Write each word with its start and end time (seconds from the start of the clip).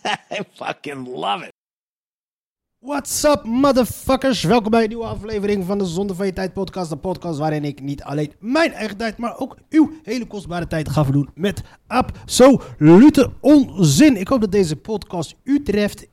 I 0.30 0.42
fucking 0.54 1.06
love 1.06 1.44
it. 1.44 1.52
What's 2.78 3.24
up, 3.24 3.44
motherfuckers? 3.44 4.42
Welkom 4.42 4.70
bij 4.70 4.82
een 4.82 4.88
nieuwe 4.88 5.04
aflevering 5.04 5.64
van 5.64 5.78
de 5.78 5.84
Zonde 5.84 6.14
van 6.14 6.26
je 6.26 6.32
Tijd 6.32 6.52
podcast. 6.52 6.90
De 6.90 6.96
podcast 6.96 7.38
waarin 7.38 7.64
ik 7.64 7.80
niet 7.80 8.02
alleen 8.02 8.32
mijn 8.38 8.72
eigen 8.72 8.96
tijd, 8.96 9.18
maar 9.18 9.38
ook 9.38 9.56
uw 9.68 9.92
hele 10.02 10.26
kostbare 10.26 10.66
tijd 10.66 10.88
ga 10.88 11.04
verdoen 11.04 11.30
met 11.34 11.62
absolute 11.86 13.30
onzin. 13.40 14.16
Ik 14.16 14.28
hoop 14.28 14.40
dat 14.40 14.52
deze 14.52 14.76
podcast 14.76 15.34
u 15.42 15.62
treft 15.62 16.06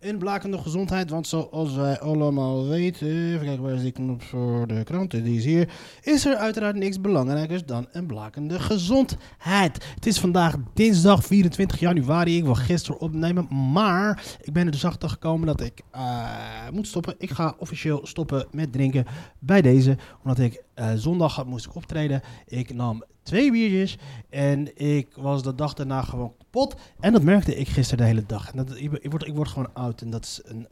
in 0.00 0.18
blakende 0.18 0.58
gezondheid. 0.58 1.10
Want 1.10 1.26
zoals 1.26 1.74
wij 1.74 2.00
allemaal 2.00 2.68
weten, 2.68 3.06
even 3.06 3.44
kijken 3.46 3.62
waar 3.62 3.74
is 3.74 3.82
die 3.82 3.92
knop 3.92 4.22
voor 4.22 4.66
de 4.66 4.84
kranten, 4.84 5.24
die 5.24 5.38
is 5.38 5.44
hier. 5.44 5.68
Is 6.02 6.26
er 6.26 6.36
uiteraard 6.36 6.76
niks 6.76 7.00
belangrijkers 7.00 7.64
dan 7.64 7.86
een 7.92 8.06
blakende 8.06 8.60
gezondheid. 8.60 9.84
Het 9.94 10.06
is 10.06 10.20
vandaag 10.20 10.56
dinsdag 10.74 11.24
24 11.24 11.80
januari. 11.80 12.36
Ik 12.36 12.44
wil 12.44 12.54
gisteren 12.54 13.00
opnemen, 13.00 13.72
maar 13.72 14.24
ik 14.42 14.52
ben 14.52 14.66
er 14.66 14.72
dus 14.72 14.84
achter 14.84 15.08
gekomen 15.08 15.46
dat 15.46 15.60
ik 15.60 15.82
eh, 15.90 16.68
moet 16.72 16.86
stoppen. 16.86 17.14
Ik 17.18 17.30
ga 17.30 17.54
officieel 17.58 18.06
stoppen 18.06 18.46
met 18.50 18.72
drinken 18.72 19.06
bij 19.38 19.62
deze, 19.62 19.96
omdat 20.22 20.38
ik 20.38 20.62
eh, 20.74 20.92
zondag 20.94 21.34
had, 21.34 21.46
moest 21.46 21.66
ik 21.66 21.74
optreden. 21.74 22.22
Ik 22.46 22.74
nam 22.74 23.04
twee 23.22 23.52
biertjes 23.52 23.98
en 24.28 24.78
ik 24.78 25.08
was 25.16 25.42
de 25.42 25.54
dag 25.54 25.74
daarna 25.74 26.02
gewoon 26.02 26.32
kapot. 26.38 26.74
En 27.00 27.12
dat 27.12 27.22
merkte 27.22 27.56
ik 27.56 27.68
gisteren 27.68 28.04
de 28.04 28.10
hele 28.10 28.26
dag. 28.26 28.52
Ik 28.74 29.10
word, 29.10 29.26
ik 29.26 29.34
word 29.34 29.48
gewoon 29.48 29.74
oud 29.74 29.89
en 29.96 30.10
dat 30.10 30.24
is 30.24 30.40
een... 30.44 30.68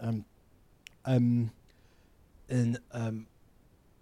ehm, 1.02 1.47
ehm, 2.47 2.74
ehm, 2.88 3.16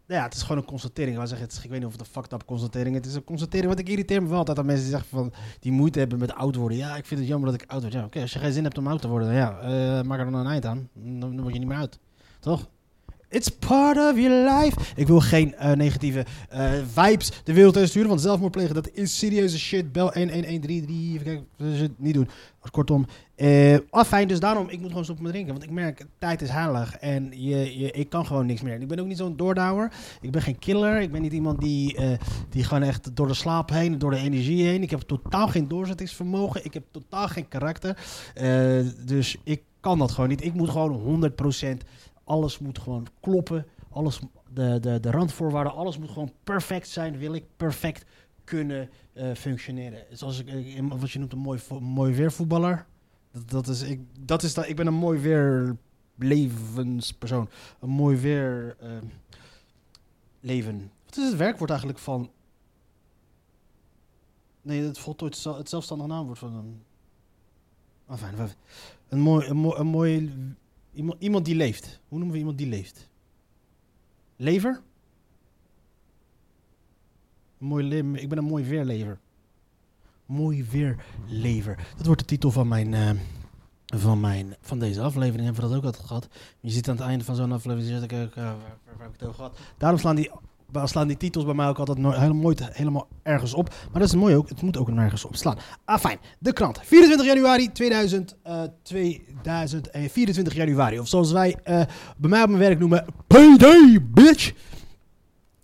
ja, 0.07 0.23
het 0.23 0.35
is 0.35 0.43
gewoon 0.43 0.57
een 0.57 0.69
constatering. 0.69 1.23
Ik, 1.23 1.39
het 1.39 1.61
ik 1.63 1.71
weet 1.71 1.79
niet 1.79 1.87
of 1.87 1.93
het 1.93 2.01
een 2.01 2.07
fucked 2.07 2.33
up 2.33 2.45
constatering. 2.45 2.95
Het 2.95 3.07
is 3.07 3.15
een 3.15 3.25
constatering, 3.25 3.67
want 3.67 3.79
ik 3.79 3.89
irriteer 3.89 4.23
me 4.23 4.29
wel 4.29 4.39
altijd 4.39 4.59
aan 4.59 4.67
mensen 4.67 4.85
die 4.85 4.93
zeggen 4.93 5.11
van... 5.11 5.33
die 5.61 5.73
moeite 5.73 5.99
hebben 5.99 6.19
met 6.19 6.35
oud 6.35 6.55
worden. 6.55 6.79
Ja, 6.79 6.97
ik 6.97 7.07
vind 7.07 7.21
het 7.21 7.29
jammer 7.29 7.51
dat 7.51 7.63
ik 7.63 7.71
oud 7.71 7.81
word. 7.81 7.93
Ja, 7.93 8.05
oké, 8.05 8.21
als 8.21 8.33
je 8.33 8.39
geen 8.39 8.53
zin 8.53 8.65
hebt 8.65 8.79
om 8.79 8.87
oud 8.87 9.01
te 9.01 9.09
worden, 9.09 9.29
dan 9.29 9.37
ja, 9.37 9.59
eh, 9.59 10.03
maak 10.03 10.19
er 10.19 10.25
dan 10.25 10.35
een 10.35 10.47
eind 10.47 10.67
aan. 10.67 10.89
Dan, 10.93 11.21
dan 11.21 11.41
word 11.41 11.53
je 11.53 11.59
niet 11.59 11.69
meer 11.69 11.79
oud. 11.79 11.99
Toch? 12.41 12.69
It's 13.29 13.49
part 13.49 13.97
of 13.97 14.19
your 14.19 14.61
life. 14.61 14.77
Ik 14.95 15.07
wil 15.07 15.21
geen 15.21 15.55
eh, 15.55 15.73
negatieve 15.73 16.25
eh, 16.49 16.71
vibes 16.93 17.33
de 17.45 17.53
wereld 17.53 17.77
in 17.77 17.89
sturen. 17.89 18.09
Want 18.09 18.21
zelfmoord 18.21 18.53
plegen, 18.53 18.75
dat 18.75 18.91
is 18.93 19.19
serieuze 19.19 19.59
shit. 19.59 19.93
Bel 19.93 20.11
1133. 20.13 21.15
Even 21.15 21.25
kijken, 21.25 21.47
het 21.83 21.99
niet 21.99 22.15
doen. 22.15 22.29
Kortom. 22.71 23.07
eh 23.35 23.77
fijn, 24.07 24.29
dus 24.29 24.41
daarom, 24.41 24.69
ik 24.69 24.79
moet 24.79 24.89
gewoon 24.89 25.05
stoppen 25.05 25.25
met 25.25 25.33
drinken. 25.33 25.53
Want 25.53 25.65
ik 25.65 25.71
merk, 25.71 26.07
tijd 26.19 26.43
is 26.43 26.49
heilig. 26.49 26.97
En 26.97 27.31
je, 27.31 27.79
je, 27.79 27.91
ik 27.91 28.09
kan 28.09 28.27
gewoon 28.27 28.47
niks 28.47 28.63
meer. 28.63 28.81
Ik 28.81 28.89
ben 28.89 28.99
ook 28.99 29.07
niet 29.07 29.17
zo'n 29.17 29.37
doordouwer. 29.37 29.93
Ik 30.21 30.31
ben 30.31 30.43
geen 30.43 30.59
killer. 30.59 31.01
Ik 31.01 31.13
ben 31.13 31.23
niet 31.23 31.33
iemand 31.33 31.61
die, 31.61 31.97
eh, 31.97 32.19
die 32.51 32.65
gewoon 32.65 32.83
echt 32.83 33.17
door 33.17 33.27
de 33.27 33.35
slaap 33.35 33.71
heen, 33.71 33.99
door 33.99 34.11
de 34.11 34.17
energie 34.17 34.67
heen. 34.67 34.83
Ik 34.83 34.91
heb 34.91 35.01
totaal 35.01 35.49
geen 35.49 35.69
doorzettingsvermogen. 35.69 36.65
Ik 36.65 36.75
heb 36.75 36.85
totaal 36.91 37.29
geen 37.29 37.49
karakter. 37.49 37.97
Dus 39.05 39.37
ik 39.45 39.63
kan 39.81 39.99
dat 39.99 40.11
gewoon 40.11 40.29
niet. 40.29 40.45
Ik 40.45 40.55
moet 40.55 40.71
gewoon 40.71 40.93
100%. 40.93 41.85
Alles 42.27 42.59
moet 42.59 42.79
gewoon 42.79 43.07
kloppen. 43.21 43.67
Alles, 43.91 44.21
de, 44.53 44.79
de, 44.81 45.01
de 45.01 45.11
randvoorwaarden, 45.11 45.73
alles 45.75 45.99
moet 45.99 46.11
gewoon 46.11 46.33
perfect 46.45 46.89
zijn. 46.89 47.19
Wil 47.19 47.35
ik 47.35 47.45
perfect 47.57 48.05
kunnen 48.45 48.91
eh, 49.13 49.35
functioneren. 49.35 50.05
Zoals 50.11 50.39
ik, 50.39 50.49
eh, 50.49 50.83
wat 50.89 51.11
je 51.11 51.19
noemt 51.19 51.33
een 51.33 51.39
mooi, 51.39 51.61
mooi 51.81 52.15
weervoetballer. 52.15 52.87
Dat, 53.33 53.51
dat 53.51 53.69
is, 53.69 53.83
ik, 53.83 54.01
dat 54.21 54.43
is 54.43 54.55
dat, 54.55 54.69
ik 54.69 54.77
ben 54.77 54.87
een 54.87 54.95
mooi 54.95 55.19
weer 55.19 55.77
levenspersoon. 56.15 57.49
Een 57.81 57.89
mooi 57.91 58.17
weer 58.17 58.77
eh, 58.81 58.91
leven. 60.41 60.91
Wat 61.05 61.17
is 61.17 61.29
het 61.29 61.37
werkwoord 61.37 61.71
eigenlijk 61.71 62.01
van... 62.01 62.31
Nee, 64.63 64.83
het 64.83 64.99
voltooid 64.99 65.45
het 65.45 65.69
zelfstandig 65.69 66.07
naamwoord 66.07 66.39
van 66.39 66.55
een... 66.55 66.83
Wa- 68.07 68.49
Een 69.09 69.21
mooi, 69.21 69.47
een 69.49 69.57
mooi, 69.57 69.79
een 69.81 69.87
mooi 69.87 70.35
iemand, 71.19 71.45
die 71.45 71.55
leeft. 71.55 72.01
Hoe 72.09 72.19
noemen 72.19 72.33
we 72.33 72.39
iemand 72.39 72.59
die 72.59 72.67
leeft? 72.67 73.09
Lever? 74.37 74.83
Mooi 77.59 77.85
le- 77.89 78.19
ik 78.19 78.29
ben 78.29 78.39
een 78.39 78.45
mooi 78.45 78.65
weerlever. 78.65 79.19
Mooi 80.27 80.65
weerlever. 80.65 81.87
Dat 81.97 82.07
wordt 82.07 82.21
de 82.21 82.27
titel 82.27 82.51
van 82.51 82.69
mijn, 82.69 82.95
eh, 82.95 83.11
van 83.87 84.21
mijn 84.21 84.55
van 84.61 84.79
deze 84.79 85.01
aflevering. 85.01 85.45
Hebben 85.45 85.63
we 85.63 85.69
dat 85.69 85.79
ook 85.79 85.85
altijd 85.85 86.07
gehad. 86.07 86.29
Je 86.61 86.71
ziet 86.71 86.89
aan 86.89 86.97
het 86.97 87.05
einde 87.05 87.25
van 87.25 87.35
zo'n 87.37 87.53
aflevering, 87.53 88.01
zit 88.01 88.13
ik 88.13 88.19
ook, 88.19 88.31
eh, 88.37 88.45
waar, 88.45 88.57
waar, 88.57 88.79
waar 88.85 89.07
heb 89.07 89.15
ik 89.15 89.21
het 89.21 89.23
over 89.23 89.35
gehad. 89.35 89.59
Daarom 89.79 89.99
slaan 89.99 90.17
die, 90.17 90.31
waar 90.73 90.89
slaan 90.89 91.09
die 91.09 91.17
titels 91.17 91.45
bij 91.45 91.55
mij 91.55 91.69
ook 91.69 91.79
altijd 91.79 91.99
nooit, 91.99 92.17
helemaal, 92.17 92.43
nooit 92.43 92.69
helemaal 92.73 93.09
ergens 93.23 93.55
op. 93.55 93.69
Maar 93.69 94.01
dat 94.01 94.09
is 94.09 94.15
mooi 94.15 94.37
ook, 94.37 94.49
het 94.49 94.63
moet 94.63 94.77
ook 94.77 94.91
nergens 94.91 95.25
op 95.25 95.37
slaan. 95.37 95.59
Ah, 95.85 95.99
fijn. 95.99 96.19
De 96.39 96.53
krant. 96.53 96.81
24 96.83 97.27
januari 97.27 97.73
2000, 97.73 98.37
eh 98.43 98.63
2024 98.83 100.55
januari. 100.55 100.99
Of 100.99 101.09
zoals 101.09 101.33
wij 101.33 101.57
eh, 101.63 101.81
bij 102.17 102.31
mij 102.31 102.43
op 102.43 102.49
mijn 102.49 102.61
werk 102.61 102.79
noemen, 102.79 103.07
PD, 103.27 103.67
bitch. 104.15 104.53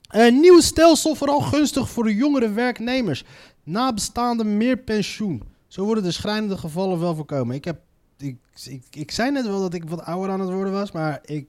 Een 0.08 0.40
nieuw 0.40 0.60
stelsel 0.60 1.14
vooral 1.14 1.40
gunstig 1.40 1.90
voor 1.90 2.04
de 2.04 2.14
jongere 2.14 2.52
werknemers. 2.52 3.24
Nabestaande 3.64 4.44
meer 4.44 4.76
pensioen. 4.76 5.42
Zo 5.66 5.84
worden 5.84 6.02
de 6.02 6.10
schrijnende 6.10 6.56
gevallen 6.56 7.00
wel 7.00 7.14
voorkomen. 7.14 7.56
Ik, 7.56 7.64
heb, 7.64 7.80
ik, 8.18 8.36
ik, 8.64 8.84
ik 8.90 9.10
zei 9.10 9.30
net 9.30 9.46
wel 9.46 9.60
dat 9.60 9.74
ik 9.74 9.88
wat 9.88 10.02
ouder 10.02 10.30
aan 10.30 10.40
het 10.40 10.50
worden 10.50 10.72
was, 10.72 10.92
maar 10.92 11.18
ik 11.24 11.46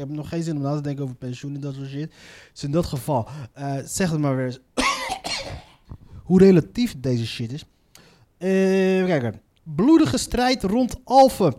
heb 0.00 0.08
nog 0.08 0.28
geen 0.28 0.42
zin 0.42 0.56
om 0.56 0.62
na 0.62 0.74
te 0.74 0.80
denken 0.80 1.04
over 1.04 1.16
pensioen 1.16 1.54
en 1.54 1.60
dat 1.60 1.74
soort 1.74 1.88
shit. 1.88 2.12
Dus 2.52 2.62
in 2.62 2.70
dat 2.70 2.86
geval, 2.86 3.28
eh, 3.52 3.76
zeg 3.84 4.10
het 4.10 4.20
maar 4.20 4.36
weer 4.36 4.46
eens. 4.46 4.60
Hoe 6.28 6.38
relatief 6.38 6.94
deze 7.00 7.26
shit 7.26 7.52
is. 7.52 7.64
Eh, 8.38 8.94
even 8.94 9.06
kijken. 9.06 9.40
Bloedige 9.62 10.18
strijd 10.18 10.62
rond 10.62 10.96
Alphen. 11.04 11.54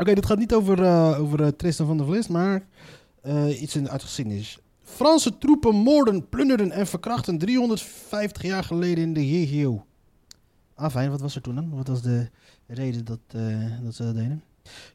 Oké, 0.00 0.14
dit 0.14 0.26
gaat 0.26 0.38
niet 0.38 0.54
over, 0.54 0.82
eh, 0.82 1.20
over 1.20 1.56
Tristan 1.56 1.86
van 1.86 1.96
der 1.96 2.06
Vlist, 2.06 2.28
maar 2.28 2.66
iets 3.48 3.76
in, 3.76 3.90
uit 3.90 4.00
de 4.00 4.06
geschiedenis. 4.06 4.58
Franse 4.82 5.38
troepen 5.38 5.74
moorden, 5.74 6.28
plunderden 6.28 6.70
en 6.70 6.86
verkrachten 6.86 7.38
350 7.38 8.42
jaar 8.42 8.64
geleden 8.64 9.04
in 9.04 9.12
de 9.12 9.26
GGO. 9.26 9.84
Ah, 10.74 10.90
fijn. 10.90 11.10
Wat 11.10 11.20
was 11.20 11.34
er 11.34 11.40
toen 11.40 11.54
dan? 11.54 11.70
Wat 11.70 11.88
was 11.88 12.02
de 12.02 12.30
reden 12.66 13.04
dat, 13.04 13.20
dat 13.82 13.94
ze 13.94 14.04
dat 14.04 14.14
deden? 14.14 14.42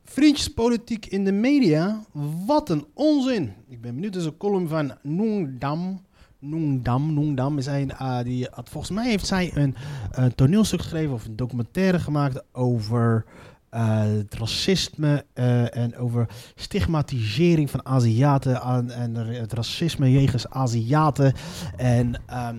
Vriendjespolitiek 0.03 1.05
in 1.05 1.25
de 1.25 1.31
media. 1.31 2.03
Wat 2.45 2.69
een 2.69 2.85
onzin. 2.93 3.53
Ik 3.67 3.81
ben 3.81 3.95
benieuwd. 3.95 4.13
Er 4.13 4.21
is 4.21 4.25
een 4.25 4.37
column 4.37 4.67
van 4.67 4.93
Noongdam. 5.01 6.01
Noongdam, 6.39 7.13
Noongdam 7.13 7.57
is 7.57 7.67
ah, 7.97 8.23
die 8.23 8.47
volgens 8.53 8.91
mij 8.91 9.09
heeft 9.09 9.27
zij 9.27 9.51
een, 9.53 9.75
eh, 10.11 10.25
toneelstuk 10.25 10.81
geschreven 10.81 11.13
of 11.13 11.25
een 11.25 11.35
documentaire 11.35 11.99
gemaakt 11.99 12.43
over 12.51 13.25
eh, 13.69 14.01
het 14.01 14.33
racisme 14.33 15.25
eh, 15.33 15.75
en 15.75 15.97
over 15.97 16.29
stigmatisering 16.55 17.69
van 17.69 17.85
Aziaten 17.85 18.61
aan, 18.61 18.91
en 18.91 19.15
het 19.15 19.53
racisme 19.53 20.11
jegens 20.11 20.49
Aziaten. 20.49 21.33
En, 21.77 22.21
ehm, 22.25 22.57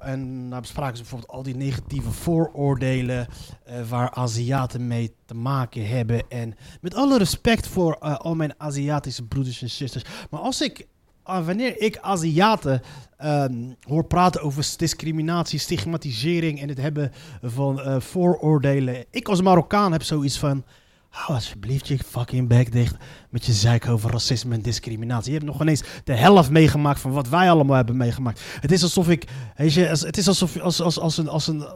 en 0.00 0.50
daar 0.50 0.60
bespraken 0.60 0.96
ze 0.96 1.02
bijvoorbeeld 1.02 1.32
al 1.32 1.42
die 1.42 1.56
negatieve 1.56 2.10
vooroordelen 2.10 3.26
eh, 3.64 3.88
waar 3.88 4.10
Aziaten 4.10 4.86
mee 4.86 5.14
te 5.24 5.34
maken 5.34 5.88
hebben. 5.88 6.22
En 6.28 6.54
met 6.80 6.94
alle 6.94 7.18
respect 7.18 7.66
voor 7.66 7.96
eh, 8.00 8.16
al 8.16 8.34
mijn 8.34 8.54
Aziatische 8.56 9.24
broeders 9.24 9.62
en 9.62 9.70
zusters. 9.70 10.04
Maar 10.30 10.40
als 10.40 10.60
ik, 10.60 10.86
ah, 11.22 11.46
wanneer 11.46 11.80
ik 11.80 11.98
Aziaten 11.98 12.82
ehm, 13.16 13.72
hoor 13.80 14.04
praten 14.04 14.42
over 14.42 14.74
discriminatie, 14.76 15.58
stigmatisering 15.58 16.60
en 16.60 16.68
het 16.68 16.80
hebben 16.80 17.12
van 17.42 17.80
eh, 17.80 18.00
vooroordelen. 18.00 19.04
Ik 19.10 19.28
als 19.28 19.42
Marokkaan 19.42 19.92
heb 19.92 20.02
zoiets 20.02 20.38
van. 20.38 20.64
Hou 21.10 21.34
alsjeblieft 21.34 21.88
je 21.88 21.98
fucking 21.98 22.48
bek 22.48 22.72
dicht 22.72 22.96
met 23.30 23.44
je 23.44 23.52
zeik 23.52 23.88
over 23.88 24.10
racisme 24.10 24.54
en 24.54 24.62
discriminatie. 24.62 25.32
Je 25.32 25.38
hebt 25.38 25.50
nog 25.50 25.60
ineens 25.60 25.82
de 26.04 26.14
helft 26.14 26.50
meegemaakt 26.50 27.00
van 27.00 27.10
wat 27.10 27.28
wij 27.28 27.50
allemaal 27.50 27.76
hebben 27.76 27.96
meegemaakt. 27.96 28.40
Het 28.60 28.72
is 28.72 28.82
alsof 28.82 29.08
ik, 29.08 29.24
weet 29.56 29.72
je, 29.72 29.80
het 29.80 30.16
is 30.16 30.28
alsof 30.28 30.60
als, 30.60 30.80
als, 30.80 30.98
als 30.98 31.18
een, 31.18 31.28
als 31.28 31.46
een, 31.46 31.66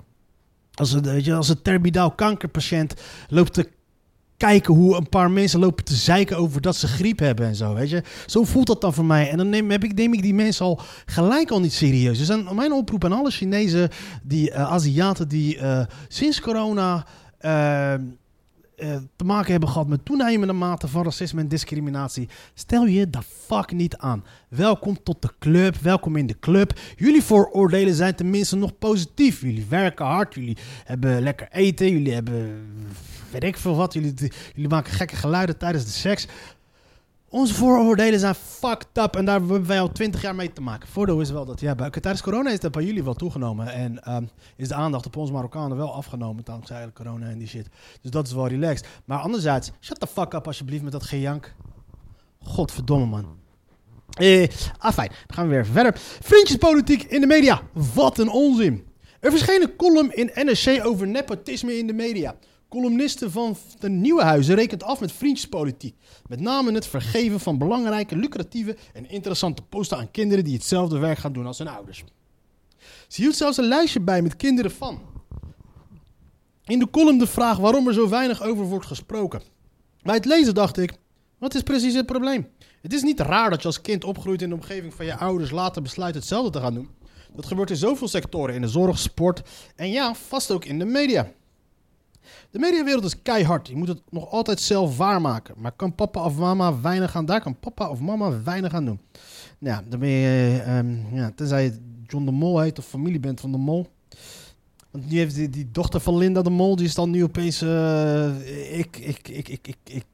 als 0.75 0.93
een, 0.93 1.03
weet 1.03 1.25
je, 1.25 1.35
als 1.35 1.49
een 1.49 1.63
terminaal 1.63 2.11
kankerpatiënt 2.11 2.95
loopt 3.29 3.53
te 3.53 3.69
kijken 4.37 4.75
hoe 4.75 4.97
een 4.97 5.09
paar 5.09 5.31
mensen 5.31 5.61
lopen 5.61 5.85
te 5.85 5.95
zeiken 5.95 6.37
over 6.37 6.61
dat 6.61 6.77
ze 6.77 6.87
griep 6.87 7.19
hebben 7.19 7.47
en 7.47 7.55
zo, 7.55 7.75
weet 7.75 7.91
je. 7.91 8.03
Zo 8.27 8.45
voelt 8.45 8.67
dat 8.67 8.81
dan 8.81 8.95
voor 8.95 9.05
mij. 9.05 9.31
En 9.31 9.37
dan 9.37 9.49
neem, 9.49 9.71
heb 9.71 9.85
ik, 9.85 9.95
neem 9.95 10.13
ik 10.13 10.23
die 10.23 10.35
mensen 10.35 10.65
al 10.65 10.81
gelijk 11.07 11.51
al 11.51 11.61
niet 11.61 11.73
serieus. 11.73 12.19
Dus 12.19 12.31
aan 12.31 12.55
mijn 12.55 12.73
oproep 12.73 13.05
aan 13.05 13.13
alle 13.13 13.31
Chinezen, 13.31 13.91
die 14.23 14.51
eh, 14.51 14.73
Aziaten 14.73 15.29
die 15.29 15.59
eh, 15.59 15.87
sinds 16.09 16.41
corona... 16.41 17.07
eh, 17.39 17.95
eh, 18.77 18.97
te 19.17 19.25
maken 19.25 19.51
hebben 19.51 19.69
gehad 19.69 19.89
met 19.89 20.05
toenemende 20.05 20.53
mate 20.53 20.89
van 20.89 21.05
racisme 21.05 21.41
en 21.41 21.49
discriminatie, 21.49 22.29
stel 22.55 22.87
je 22.87 23.11
de 23.11 23.23
fuck 23.47 23.73
niet 23.73 23.97
aan. 23.97 24.25
Welkom 24.49 25.03
tot 25.03 25.23
de 25.23 25.31
club, 25.39 25.77
welkom 25.77 26.17
in 26.17 26.27
de 26.27 26.39
club. 26.39 26.81
Jullie 26.97 27.23
vooroordelen 27.23 27.95
zijn 27.95 28.15
tenminste 28.15 28.57
nog 28.57 28.79
positief. 28.79 29.41
Jullie 29.41 29.67
werken 29.69 30.07
hard, 30.07 30.35
jullie 30.35 30.57
hebben 30.85 31.23
lekker 31.23 31.49
eten, 31.51 31.91
jullie 31.91 32.13
hebben 32.13 32.67
weet 33.35 33.45
ik 33.45 33.57
veel 33.57 33.77
wat. 33.77 33.93
Jullie, 33.93 34.15
jullie 34.55 34.69
maken 34.69 34.93
gekke 34.93 35.17
geluiden 35.17 35.59
tijdens 35.59 35.85
de 35.85 35.91
seks. 35.91 36.27
Onze 37.35 37.55
vooroordelen 37.55 38.21
zijn 38.21 38.35
fucked 38.35 38.99
up 39.05 39.17
en 39.17 39.25
daar 39.25 39.39
hebben 39.39 39.67
wij 39.67 39.81
al 39.81 39.93
twintig 39.93 40.23
jaar 40.23 40.35
mee 40.35 40.53
te 40.53 40.61
maken. 40.61 40.89
Voordeel 40.89 41.21
is 41.21 41.31
wel 41.31 41.45
dat, 41.45 41.61
ja, 41.61 41.75
bij- 41.75 41.91
tijdens 41.91 42.23
corona 42.23 42.51
is 42.51 42.61
dat 42.61 42.73
bij 42.73 42.85
jullie 42.85 43.05
wel 43.05 43.15
toegenomen. 43.15 43.73
En 43.73 44.05
ehm, 44.05 44.25
is 44.57 44.69
de 44.69 44.75
aandacht 44.75 45.07
op 45.07 45.17
ons 45.17 45.31
Marokkanen 45.31 45.77
wel 45.77 45.93
afgenomen 45.95 46.45
dankzij 46.45 46.91
corona 46.93 47.29
en 47.29 47.39
die 47.39 47.49
shit. 47.49 47.69
Dus 48.01 48.11
dat 48.11 48.27
is 48.27 48.33
wel 48.33 48.47
relaxed. 48.47 48.87
Maar 49.05 49.19
anderzijds, 49.19 49.71
shut 49.81 50.01
the 50.01 50.07
fuck 50.07 50.33
up 50.33 50.47
alsjeblieft 50.47 50.83
met 50.83 50.93
dat 50.93 51.03
gejank. 51.03 51.55
Godverdomme 52.43 53.07
man. 53.07 53.27
Eh, 54.11 54.49
ah 54.79 54.93
fijn, 54.93 55.09
dan 55.27 55.37
gaan 55.37 55.49
we 55.49 55.55
weer 55.55 55.67
verder. 55.67 55.93
Vriendjespolitiek 56.23 57.03
in 57.03 57.21
de 57.21 57.27
media. 57.27 57.63
Wat 57.95 58.19
een 58.19 58.31
onzin. 58.31 58.87
Er 59.21 59.31
verscheen 59.31 59.63
een 59.63 59.77
column 59.77 60.15
in 60.17 60.31
NRC 60.35 60.87
over 60.87 61.07
nepotisme 61.07 61.79
in 61.79 61.87
de 61.87 61.93
media. 61.93 62.35
Columnisten 62.69 63.31
van 63.31 63.57
de 63.79 63.91
Nieuwe 63.91 64.23
Huizen 64.23 64.55
rekent 64.55 64.83
af 64.83 65.01
met 65.01 65.13
vriendjespolitiek. 65.13 65.95
Met 66.27 66.41
name 66.41 66.73
het 66.73 66.87
vergeven 66.87 67.41
van 67.41 67.59
belangrijke, 67.59 68.17
lucratieve 68.17 68.77
en 68.93 69.11
interessante 69.11 69.63
posten 69.63 69.99
aan 69.99 70.11
kinderen 70.11 70.45
die 70.45 70.55
hetzelfde 70.55 70.99
werk 70.99 71.19
gaan 71.19 71.33
doen 71.33 71.47
als 71.47 71.59
hun 71.59 71.69
ouders. 71.69 72.05
Ze 73.09 73.23
hield 73.23 73.37
zelfs 73.37 73.57
een 73.57 73.65
lijstje 73.65 74.01
bij 74.01 74.23
met 74.23 74.37
kinderen 74.37 74.71
van. 74.71 75.01
In 76.65 76.79
de 76.79 76.91
column 76.91 77.19
de 77.19 77.27
vraag 77.27 77.59
waarom 77.59 77.89
er 77.89 77.95
zo 77.95 78.09
weinig 78.09 78.43
over 78.43 78.65
wordt 78.65 78.87
gesproken. 78.87 79.43
Bij 80.03 80.15
het 80.15 80.25
lezen 80.25 80.55
dacht 80.55 80.79
ik, 80.79 80.93
wat 81.39 81.55
is 81.55 81.63
precies 81.63 81.95
het 81.95 82.07
probleem? 82.07 82.49
Het 82.83 82.93
is 82.93 83.03
niet 83.03 83.21
raar 83.21 83.51
dat 83.51 83.61
je 83.61 83.67
als 83.67 83.81
kind 83.81 84.05
opgroeit 84.05 84.43
in 84.43 84.49
de 84.49 84.55
omgeving 84.55 84.95
van 84.95 85.07
je 85.07 85.17
ouders 85.17 85.51
later 85.51 85.83
besluit 85.83 86.15
hetzelfde 86.15 86.51
te 86.51 86.61
gaan 86.61 86.75
doen. 86.75 86.89
Dat 87.33 87.47
gebeurt 87.47 87.71
in 87.71 87.77
zoveel 87.77 88.09
sectoren, 88.09 88.55
in 88.55 88.61
de 88.61 88.69
zorg, 88.69 88.99
sport 88.99 89.43
en 89.77 89.91
ja, 89.91 90.15
vast 90.15 90.51
ook 90.51 90.65
in 90.65 90.79
de 90.79 90.85
media. 90.85 91.33
De 92.55 92.61
mediawereld 92.61 93.05
is 93.05 93.23
keihard. 93.23 93.69
Je 93.69 93.77
moet 93.77 93.89
het 93.89 94.01
nog 94.11 94.31
altijd 94.31 94.61
zelf 94.61 94.97
waarmaken. 94.97 95.55
Maar 95.59 95.73
kan 95.73 95.95
papa 95.95 96.25
of 96.25 96.37
mama 96.37 96.81
weinig 96.81 97.17
aan? 97.17 97.27
Daar 97.27 97.41
kan 97.41 97.59
papa 97.59 97.89
of 97.89 98.01
mama 98.01 98.43
weinig 98.43 98.75
aan 98.75 98.85
doen. 98.85 99.01
Nou, 99.59 99.77
ja, 99.77 99.89
dan 99.89 100.01
ben 100.01 100.09
je, 100.09 100.27
eh, 100.27 100.79
ehm, 100.79 101.15
ja, 101.15 101.33
tenzij 101.37 101.79
John 102.07 102.25
de 102.25 102.31
Mol 102.31 102.61
heet 102.61 102.79
of 102.79 102.87
familie 102.87 103.21
bent 103.21 103.41
van 103.41 103.53
de 103.53 103.59
Mol. 103.59 103.87
Want 104.91 105.11
nu 105.11 105.19
heeft 105.19 105.35
die, 105.35 105.49
die 105.51 105.71
dochter 105.71 106.01
van 106.01 106.17
Linda 106.17 106.43
de 106.43 106.51
Mol, 106.51 106.77
die 106.77 106.87
is 106.87 106.95
dan 106.95 107.11
nu 107.11 107.23
opeens, 107.23 107.63
eh, 107.63 108.79
ik, 108.79 108.97
ik, 108.97 109.29
ik, 109.29 109.49
ik, 109.49 109.69
ik, 109.69 109.79
ik, 109.85 110.05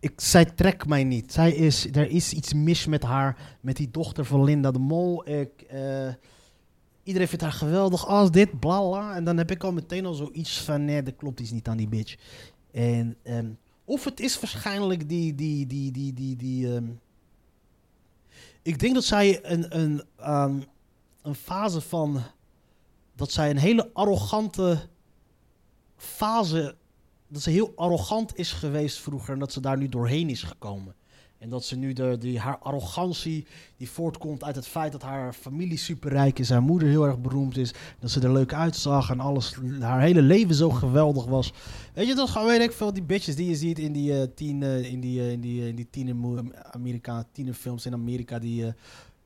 ik, 0.00 0.12
zij 0.16 0.44
trekt 0.44 0.86
mij 0.86 1.04
niet. 1.04 1.32
Zij 1.32 1.52
is, 1.52 1.86
er 1.92 2.10
is 2.10 2.32
iets 2.32 2.54
mis 2.54 2.86
met 2.86 3.02
haar, 3.02 3.56
met 3.60 3.76
die 3.76 3.90
dochter 3.90 4.24
van 4.24 4.44
Linda 4.44 4.70
de 4.70 4.78
Mol. 4.78 5.28
Ik, 5.28 5.62
eh, 5.68 6.08
iedereen 7.02 7.28
vindt 7.28 7.44
haar 7.44 7.52
geweldig 7.52 8.06
als 8.06 8.30
dit, 8.30 8.60
bla 8.60 8.80
bla. 8.80 9.14
En 9.14 9.24
dan 9.24 9.36
heb 9.36 9.50
ik 9.50 9.64
al 9.64 9.72
meteen 9.72 10.06
al 10.06 10.14
zoiets 10.14 10.60
van, 10.60 10.84
nee, 10.84 11.02
er 11.02 11.14
klopt 11.14 11.40
iets 11.40 11.50
niet 11.50 11.68
aan 11.68 11.76
die 11.76 11.88
bitch. 11.88 12.16
En, 12.70 13.16
ehm, 13.22 13.50
of 13.84 14.04
het 14.04 14.20
is 14.20 14.40
waarschijnlijk 14.40 15.08
die, 15.08 15.34
die, 15.34 15.66
die, 15.66 15.92
die, 15.92 16.12
die, 16.12 16.36
die, 16.36 16.74
ehm, 16.74 16.88
ik 18.62 18.78
denk 18.78 18.94
dat 18.94 19.04
zij 19.04 19.44
een, 19.44 19.78
een, 19.78 20.02
ehm, 20.16 20.60
een 21.22 21.34
fase 21.34 21.80
van, 21.80 22.22
dat 23.14 23.32
zij 23.32 23.50
een 23.50 23.58
hele 23.58 23.90
arrogante 23.92 24.88
fase, 25.96 26.76
dat 27.28 27.42
ze 27.42 27.50
heel 27.50 27.72
arrogant 27.76 28.36
is 28.36 28.52
geweest 28.52 28.98
vroeger 28.98 29.32
en 29.32 29.38
dat 29.38 29.52
ze 29.52 29.60
daar 29.60 29.76
nu 29.76 29.88
doorheen 29.88 30.30
is 30.30 30.42
gekomen. 30.42 30.94
En 31.40 31.48
dat 31.48 31.64
ze 31.64 31.76
nu 31.76 31.92
de, 31.92 32.16
die, 32.18 32.38
haar 32.38 32.58
arrogantie, 32.58 33.46
die 33.76 33.90
voortkomt 33.90 34.44
uit 34.44 34.54
het 34.54 34.66
feit 34.66 34.92
dat 34.92 35.02
haar 35.02 35.32
familie 35.32 35.78
superrijk 35.78 36.38
is, 36.38 36.50
haar 36.50 36.62
moeder 36.62 36.88
heel 36.88 37.06
erg 37.06 37.20
beroemd 37.20 37.56
is, 37.56 37.74
dat 37.98 38.10
ze 38.10 38.20
er 38.20 38.32
leuk 38.32 38.52
uitzag 38.52 39.10
en 39.10 39.20
alles, 39.20 39.56
haar 39.80 40.00
hele 40.00 40.22
leven 40.22 40.54
zo 40.54 40.70
geweldig 40.70 41.24
was. 41.24 41.52
Weet 41.94 42.06
je, 42.06 42.14
dat 42.14 42.30
gewoon, 42.30 42.46
weet 42.46 42.60
ik 42.60 42.72
veel, 42.72 42.92
die 42.92 43.02
bitches 43.02 43.36
die 43.36 43.48
je 43.48 43.54
ziet 43.54 43.78
in 43.78 43.92
die 43.92 44.20
eh, 44.20 44.26
tien, 44.34 44.62
eh, 44.62 44.92
in 44.92 45.00
die, 45.00 45.20
eh, 45.20 45.32
in 45.32 45.40
die, 45.40 45.68
in 45.68 45.76
die 45.76 45.86
tiener, 45.90 46.44
Amerika, 46.70 47.26
tienerfilms 47.32 47.86
in 47.86 47.92
Amerika, 47.92 48.38
die, 48.38 48.62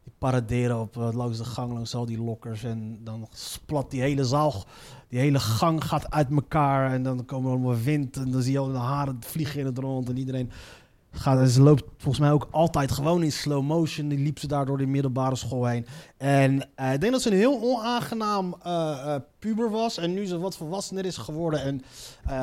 die 0.05 0.13
paraderen 0.19 0.81
op, 0.81 0.95
langs 0.97 1.39
de 1.39 1.45
gang, 1.45 1.73
langs 1.73 1.95
al 1.95 2.07
die 2.07 2.23
lokkers 2.23 2.65
en 2.65 2.99
dan 3.05 3.29
splat 3.33 3.91
die 3.91 4.01
hele 4.01 4.25
zaal, 4.25 4.65
die 5.09 5.19
hele 5.19 5.41
gang 5.41 5.85
gaat 5.85 6.11
uit 6.11 6.31
elkaar 6.31 6.93
en 6.93 7.03
dan 7.03 7.25
komen 7.25 7.51
er 7.51 7.57
allemaal 7.57 7.83
wind 7.83 8.17
en 8.17 8.31
dan 8.31 8.43
zie 8.43 8.53
je 8.53 8.59
al 8.59 8.73
de 8.73 8.79
haren 8.79 9.17
vliegen 9.21 9.61
in 9.61 9.67
het 9.67 9.79
rond 9.79 10.09
en 10.09 10.17
iedereen 10.17 10.51
gaat, 11.15 11.51
ze 11.51 11.63
loopt 11.63 11.85
volgens 11.97 12.19
mij 12.19 12.33
ook 12.33 12.49
altijd 12.51 12.93
gewoon 12.93 13.23
in 13.23 13.33
slow 13.33 13.63
motion. 13.63 14.09
Die 14.09 14.19
liep 14.19 14.39
ze 14.39 14.47
daar 14.47 14.67
door 14.67 14.79
de 14.79 14.87
middelbare 14.87 15.37
school 15.37 15.67
heen. 15.67 15.87
En 16.17 16.69
eh, 16.75 16.93
ik 16.93 17.01
denk 17.01 17.13
dat 17.13 17.23
ze 17.23 17.31
een 17.31 17.37
heel 17.37 17.61
onaangenaam 17.63 18.57
eh, 18.63 19.15
eh, 19.15 19.21
puber 19.39 19.71
was. 19.71 19.99
En 19.99 20.15
nu 20.15 20.27
ze 20.27 20.39
wat 20.39 20.57
volwassener 20.57 21.05
is 21.05 21.17
geworden 21.17 21.63
en 21.63 21.83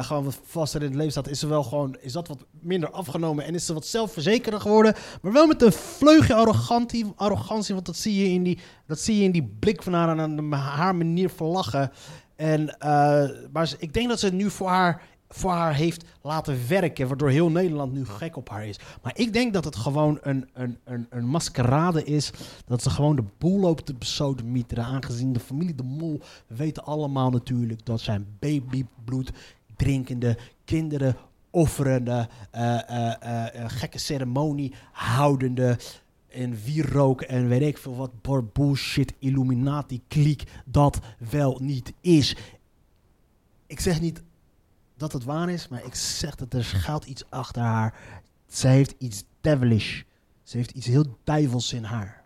gewoon 0.03 0.23
wat 0.23 0.39
vaster 0.44 0.81
in 0.81 0.88
het 0.88 0.95
leven 0.95 1.12
staat, 1.12 1.27
is 1.27 1.39
ze 1.39 1.47
wel 1.47 1.63
gewoon, 1.63 1.97
is 2.00 2.12
dat 2.12 2.27
wat 2.27 2.45
minder 2.59 2.91
afgenomen. 2.91 3.45
En 3.45 3.53
is 3.53 3.65
ze 3.65 3.73
wat 3.73 3.85
zelfverzekerder 3.85 4.62
geworden. 4.62 4.95
Maar 5.21 5.31
wel 5.31 5.47
met 5.47 5.62
een 5.62 5.71
vleugje 5.71 6.33
arrogantie, 6.33 7.06
arrogantie 7.15 7.74
want 7.74 7.85
dat 7.85 7.97
zie 7.97 8.24
je 8.24 8.33
in 8.33 8.44
die, 8.44 8.59
dat 8.88 9.00
zie 9.00 9.17
je 9.17 9.24
in 9.24 9.31
die 9.31 9.56
blik 9.59 9.83
van 9.83 9.94
haar 9.94 10.17
en 10.17 10.51
haar 10.51 10.95
manier 10.95 11.29
van 11.29 11.47
lachen. 11.47 11.91
En, 12.35 12.75
maar 13.51 13.74
ik 13.77 13.94
denk 13.94 14.09
dat 14.09 14.19
ze 14.19 14.33
nu 14.33 14.50
voor 14.50 14.67
haar, 14.67 15.01
voor 15.33 15.51
haar 15.51 15.75
heeft 15.75 16.05
laten 16.21 16.67
werken, 16.67 17.07
waardoor 17.07 17.29
heel 17.29 17.49
Nederland 17.49 17.93
nu 17.93 18.05
gek 18.05 18.35
op 18.35 18.49
haar 18.49 18.65
is. 18.65 18.79
Maar 19.01 19.13
ik 19.15 19.33
denk 19.33 19.53
dat 19.53 19.65
het 19.65 19.75
gewoon 19.75 20.17
een, 20.21 20.49
een, 20.53 20.77
een, 20.83 21.07
een 21.09 21.25
maskerade 21.25 22.03
is, 22.03 22.31
dat 22.65 22.81
ze 22.81 22.89
gewoon 22.89 23.15
de 23.15 23.23
boel 23.37 23.59
loopt 23.59 23.85
te 23.85 23.93
besodemieteren, 23.93 24.83
aangezien 24.83 25.33
de 25.33 25.39
familie 25.39 25.75
De 25.75 25.83
Mol 25.83 26.21
weten 26.47 26.83
allemaal 26.83 27.29
natuurlijk 27.29 27.85
dat 27.85 28.01
zijn 28.01 28.27
babybloed 28.39 29.31
drinkende 29.75 30.37
kinderen 30.65 31.15
offerende, 31.51 32.27
eh, 32.51 32.89
eh, 32.89 33.63
eh, 33.63 33.69
gekke 33.69 33.99
ceremonie 33.99 34.73
houdende 34.91 35.77
en 36.27 36.55
wierook 36.63 37.21
en 37.21 37.47
weet 37.47 37.61
ik 37.61 37.77
veel 37.77 37.95
wat 37.95 38.11
bullshit 38.53 39.13
Illuminati 39.19 40.01
kliek 40.07 40.43
dat 40.65 40.99
wel 41.29 41.57
niet 41.61 41.93
is. 42.01 42.35
Ik 43.67 43.79
zeg 43.79 44.01
niet 44.01 44.23
dat 45.01 45.13
het 45.13 45.24
waar 45.24 45.50
is, 45.50 45.68
maar 45.68 45.86
ik 45.86 45.95
zeg 45.95 46.36
dat 46.36 46.53
er 46.53 46.63
schuilt 46.63 47.06
iets 47.06 47.24
achter 47.30 47.62
haar. 47.62 47.94
Ze 48.48 48.67
heeft 48.67 48.93
iets 48.98 49.24
devilish. 49.41 50.01
Ze 50.43 50.58
heeft 50.58 50.72
iets 50.72 50.86
heel 50.86 51.17
duivels 51.24 51.74
in 51.74 51.84
haar. 51.84 52.24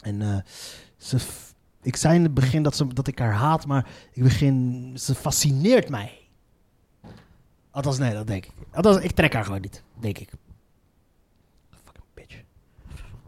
En 0.00 0.22
eh, 0.22 0.36
ze, 0.96 1.18
ik 1.82 1.96
zei 1.96 2.14
in 2.14 2.22
het 2.22 2.34
begin 2.34 2.62
dat, 2.62 2.76
ze, 2.76 2.86
dat 2.86 3.06
ik 3.06 3.18
haar 3.18 3.32
haat, 3.32 3.66
maar 3.66 3.88
ik 4.12 4.22
begin, 4.22 4.92
ze 4.98 5.14
fascineert 5.14 5.88
mij. 5.88 6.18
Althans, 7.70 7.98
nee, 7.98 8.12
dat 8.12 8.26
denk 8.26 8.46
ik. 8.46 8.52
Althans, 8.72 8.96
ik 8.96 9.12
trek 9.12 9.32
haar 9.32 9.44
gewoon 9.44 9.60
niet, 9.60 9.82
denk 10.00 10.18
ik. 10.18 10.30
Fucking 11.84 12.04
bitch. 12.14 12.42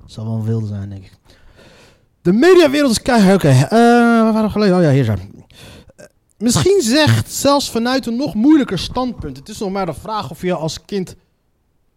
Zal 0.06 0.24
wel 0.24 0.34
een 0.34 0.44
wilde 0.44 0.66
zijn, 0.66 0.88
denk 0.88 1.04
ik. 1.04 1.16
De 2.22 2.32
mediawereld 2.32 2.90
is 2.90 3.02
keihard. 3.02 3.34
Oké, 3.34 3.48
eh, 3.48 3.68
waar 3.68 4.32
waren 4.32 4.44
we 4.44 4.50
geleden? 4.50 4.76
Oh 4.76 4.82
ja, 4.82 4.90
hier 4.90 5.04
zijn. 5.04 5.41
Misschien 6.42 6.80
zegt 6.82 7.32
zelfs 7.32 7.70
vanuit 7.70 8.06
een 8.06 8.16
nog 8.16 8.34
moeilijker 8.34 8.78
standpunt. 8.78 9.36
Het 9.36 9.48
is 9.48 9.58
nog 9.58 9.70
maar 9.70 9.86
de 9.86 9.94
vraag 9.94 10.30
of 10.30 10.42
je 10.42 10.54
als 10.54 10.84
kind, 10.84 11.16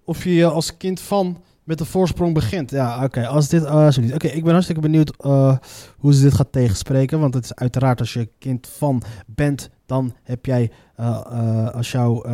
of 0.03 0.23
je 0.23 0.45
als 0.45 0.77
kind 0.77 1.01
van 1.01 1.43
met 1.63 1.77
de 1.77 1.85
voorsprong 1.85 2.33
begint. 2.33 2.71
Ja, 2.71 3.03
oké, 3.03 3.27
als 3.27 3.49
dit, 3.49 3.63
sorry. 3.63 4.13
Oké, 4.13 4.27
ik 4.27 4.43
ben 4.43 4.51
hartstikke 4.51 4.81
benieuwd 4.81 5.13
eh, 5.17 5.57
hoe 5.97 6.13
ze 6.13 6.21
dit 6.21 6.33
gaat 6.33 6.51
tegenspreken, 6.51 7.19
want 7.19 7.33
het 7.33 7.43
is 7.43 7.55
uiteraard 7.55 7.99
als 7.99 8.13
je 8.13 8.29
kind 8.39 8.67
van 8.67 9.03
bent, 9.25 9.69
dan 9.85 10.13
heb 10.23 10.45
jij 10.45 10.71
eh, 10.95 11.21
eh, 11.29 11.73
als 11.73 11.91
jouw 11.91 12.25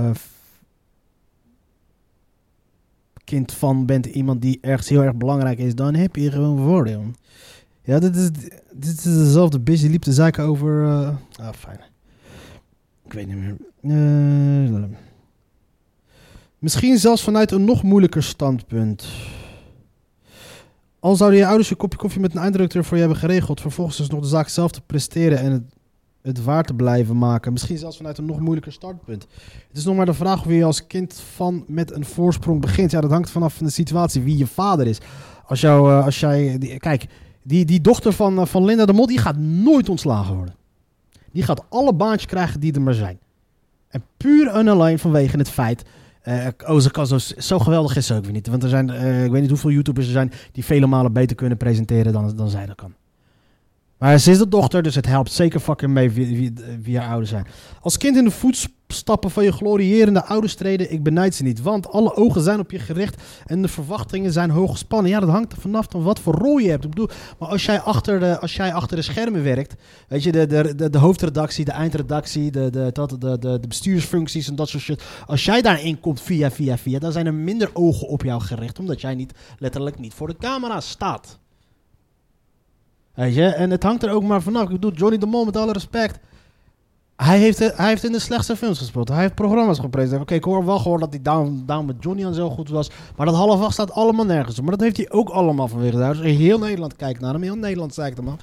kind 3.23 3.51
van 3.51 3.85
bent 3.85 4.05
iemand 4.05 4.41
die 4.41 4.57
ergens 4.61 4.89
heel 4.89 5.03
erg 5.03 5.15
belangrijk 5.15 5.59
is, 5.59 5.75
dan 5.75 5.95
heb 5.95 6.15
je 6.15 6.31
gewoon 6.31 6.57
voordeel. 6.57 7.03
Ja, 7.83 7.99
dit 7.99 8.15
is, 8.15 8.29
dit 8.71 8.97
is 8.97 9.03
dezelfde 9.03 9.63
die 9.63 9.89
liep 9.89 10.01
te 10.01 10.13
zaken 10.13 10.43
over... 10.43 10.85
ah, 11.39 11.53
fijn. 11.53 11.90
Ik 13.11 13.17
weet 13.17 13.27
niet 13.27 13.37
meer. 13.37 13.55
Eh, 14.83 14.83
misschien 16.59 16.97
zelfs 16.97 17.23
vanuit 17.23 17.51
een 17.51 17.65
nog 17.65 17.83
moeilijker 17.83 18.23
standpunt. 18.23 19.07
Al 20.99 21.15
zouden 21.15 21.39
je 21.39 21.45
ouders 21.45 21.69
je 21.69 21.75
kopje 21.75 21.97
koffie 21.97 22.21
met 22.21 22.35
een 22.35 22.41
eindredacteur 22.41 22.83
voor 22.83 22.93
je 22.97 23.03
hebben 23.03 23.19
geregeld, 23.19 23.61
vervolgens 23.61 23.97
dus 23.97 24.07
nog 24.09 24.21
de 24.21 24.27
zaak 24.27 24.47
zelf 24.47 24.71
te 24.71 24.81
presteren 24.81 25.37
en 25.39 25.51
het, 25.51 25.63
het 26.21 26.43
waar 26.43 26.63
te 26.63 26.73
blijven 26.73 27.17
maken. 27.17 27.51
Misschien 27.51 27.77
zelfs 27.77 27.97
vanuit 27.97 28.17
een 28.17 28.25
nog 28.25 28.39
moeilijker 28.39 28.71
startpunt. 28.71 29.27
Het 29.67 29.77
is 29.77 29.85
nog 29.85 29.95
maar 29.95 30.05
de 30.05 30.13
vraag 30.13 30.45
of 30.45 30.51
je 30.51 30.63
als 30.63 30.87
kind 30.87 31.21
van 31.35 31.63
met 31.67 31.91
een 31.91 32.05
voorsprong 32.05 32.61
begint. 32.61 32.91
Ja, 32.91 33.01
dat 33.01 33.11
hangt 33.11 33.29
vanaf 33.29 33.53
van 33.53 33.65
de 33.65 33.71
situatie, 33.71 34.21
wie 34.21 34.37
je 34.37 34.47
vader 34.47 34.87
is. 34.87 34.97
Als, 35.45 35.61
jou, 35.61 35.91
eh, 35.91 36.05
als 36.05 36.19
jij... 36.19 36.57
die- 36.57 36.77
kijk, 36.77 37.05
die, 37.43 37.65
die 37.65 37.81
dochter 37.81 38.13
van, 38.13 38.39
eh, 38.39 38.45
van 38.45 38.65
Linda 38.65 38.85
de 38.85 38.93
Mol, 38.93 39.07
die 39.07 39.17
gaat 39.17 39.37
nooit 39.37 39.89
ontslagen 39.89 40.35
worden. 40.35 40.59
Die 41.31 41.43
gaat 41.43 41.63
alle 41.69 41.93
baantjes 41.93 42.25
krijgen 42.25 42.59
die 42.59 42.73
er 42.73 42.81
maar 42.81 42.93
zijn. 42.93 43.19
En 43.87 44.03
puur 44.17 44.47
en 44.47 44.67
alleen 44.67 44.99
vanwege 44.99 45.37
het 45.37 45.49
feit... 45.49 45.83
eh 46.21 46.47
oh, 46.67 46.79
ze 46.79 46.91
kan 46.91 47.19
zo, 47.37 47.59
geweldig 47.59 47.95
is 47.95 48.05
ze 48.05 48.15
ook 48.15 48.23
weer 48.23 48.33
niet. 48.33 48.47
Want 48.47 48.63
er 48.63 48.69
zijn, 48.69 48.89
eh, 48.89 49.23
ik 49.23 49.31
weet 49.31 49.41
niet 49.41 49.49
hoeveel 49.49 49.71
YouTubers 49.71 50.05
er 50.05 50.11
zijn... 50.11 50.31
die 50.51 50.65
vele 50.65 50.87
malen 50.87 51.13
beter 51.13 51.35
kunnen 51.35 51.57
presenteren 51.57 52.13
dan, 52.13 52.35
dan 52.35 52.49
zij 52.49 52.65
dat 52.65 52.75
kan. 52.75 52.93
Maar 53.97 54.19
ze 54.19 54.31
is 54.31 54.37
de 54.37 54.47
dochter, 54.47 54.83
dus 54.83 54.95
het 54.95 55.05
helpt 55.05 55.31
zeker 55.31 55.59
fucking 55.59 55.91
mee 55.91 56.11
wie, 56.11 56.37
wie, 56.37 56.53
wie 56.81 56.99
haar 56.99 57.09
ouders 57.09 57.29
zijn. 57.29 57.45
Als 57.81 57.97
kind 57.97 58.17
in 58.17 58.23
de 58.23 58.31
voetstappen 58.91 59.31
van 59.31 59.43
je 59.43 59.51
glorierende 59.51 60.25
ouders 60.25 60.55
treden, 60.55 60.91
ik 60.91 61.03
benijd 61.03 61.35
ze 61.35 61.43
niet. 61.43 61.61
Want 61.61 61.91
alle 61.91 62.15
ogen 62.15 62.41
zijn 62.41 62.59
op 62.59 62.71
je 62.71 62.79
gericht 62.79 63.21
en 63.45 63.61
de 63.61 63.67
verwachtingen 63.67 64.31
zijn 64.31 64.49
hoog 64.49 64.71
gespannen. 64.71 65.11
Ja, 65.11 65.19
dat 65.19 65.29
hangt 65.29 65.51
er 65.51 65.61
vanaf 65.61 65.85
van 65.89 66.03
wat 66.03 66.19
voor 66.19 66.33
rol 66.33 66.57
je 66.57 66.69
hebt. 66.69 66.83
Ik 66.83 66.89
bedoel, 66.89 67.09
maar 67.39 67.49
als 67.49 67.65
jij 67.65 67.79
achter 67.79 68.19
de, 68.19 68.39
als 68.39 68.55
jij 68.55 68.73
achter 68.73 68.95
de 68.95 69.01
schermen 69.01 69.43
werkt, 69.43 69.75
weet 70.07 70.23
je, 70.23 70.31
de, 70.31 70.47
de, 70.75 70.89
de, 70.89 70.97
hoofdredactie, 70.97 71.65
de 71.65 71.71
eindredactie, 71.71 72.51
de, 72.51 72.69
de, 72.69 72.91
de, 72.91 73.17
de, 73.17 73.37
de, 73.39 73.59
de 73.59 73.67
bestuursfuncties 73.67 74.47
en 74.47 74.55
dat 74.55 74.69
soort 74.69 74.83
shit. 74.83 75.03
Als 75.25 75.45
jij 75.45 75.61
daarin 75.61 75.99
komt 75.99 76.21
via, 76.21 76.51
via, 76.51 76.77
via, 76.77 76.99
dan 76.99 77.11
zijn 77.11 77.25
er 77.25 77.33
minder 77.33 77.69
ogen 77.73 78.07
op 78.07 78.23
jou 78.23 78.41
gericht, 78.41 78.79
omdat 78.79 79.01
jij 79.01 79.15
niet 79.15 79.33
letterlijk 79.57 79.99
niet 79.99 80.13
voor 80.13 80.27
de 80.27 80.37
camera 80.37 80.79
staat. 80.79 81.39
Weet 83.13 83.35
je, 83.35 83.45
en 83.45 83.69
het 83.69 83.83
hangt 83.83 84.03
er 84.03 84.11
ook 84.11 84.23
maar 84.23 84.41
vanaf. 84.41 84.63
Ik 84.63 84.69
bedoel, 84.69 84.93
Johnny 84.93 85.17
de 85.17 85.25
Mol, 85.25 85.45
met 85.45 85.57
alle 85.57 85.73
respect. 85.73 86.19
Hij 87.23 87.39
heeft, 87.39 87.59
hij 87.59 87.87
heeft 87.87 88.03
in 88.03 88.11
de 88.11 88.19
slechtste 88.19 88.55
films 88.55 88.77
gespeeld. 88.77 89.07
Hij 89.07 89.21
heeft 89.21 89.35
programma's 89.35 89.79
gepresenteerd. 89.79 90.21
Oké, 90.21 90.33
ik 90.33 90.43
hoor 90.43 90.65
wel 90.65 90.79
gewoon 90.79 90.99
dat 90.99 91.09
hij 91.09 91.21
down, 91.21 91.63
down 91.65 91.85
met 91.85 91.95
Johnny 91.99 92.23
en 92.23 92.33
zo 92.33 92.49
goed 92.49 92.69
was. 92.69 92.89
Maar 93.15 93.25
dat 93.25 93.35
half 93.35 93.61
acht 93.61 93.73
staat 93.73 93.91
allemaal 93.91 94.25
nergens 94.25 94.57
op. 94.57 94.63
Maar 94.63 94.77
dat 94.77 94.81
heeft 94.81 94.97
hij 94.97 95.09
ook 95.09 95.29
allemaal 95.29 95.67
vanwege 95.67 95.97
de 95.97 96.03
ouders. 96.03 96.37
Heel 96.37 96.59
Nederland 96.59 96.95
kijkt 96.95 97.19
naar 97.19 97.33
hem. 97.33 97.41
Heel 97.41 97.55
Nederland 97.55 97.93
zeikt 97.93 98.17
hem. 98.17 98.35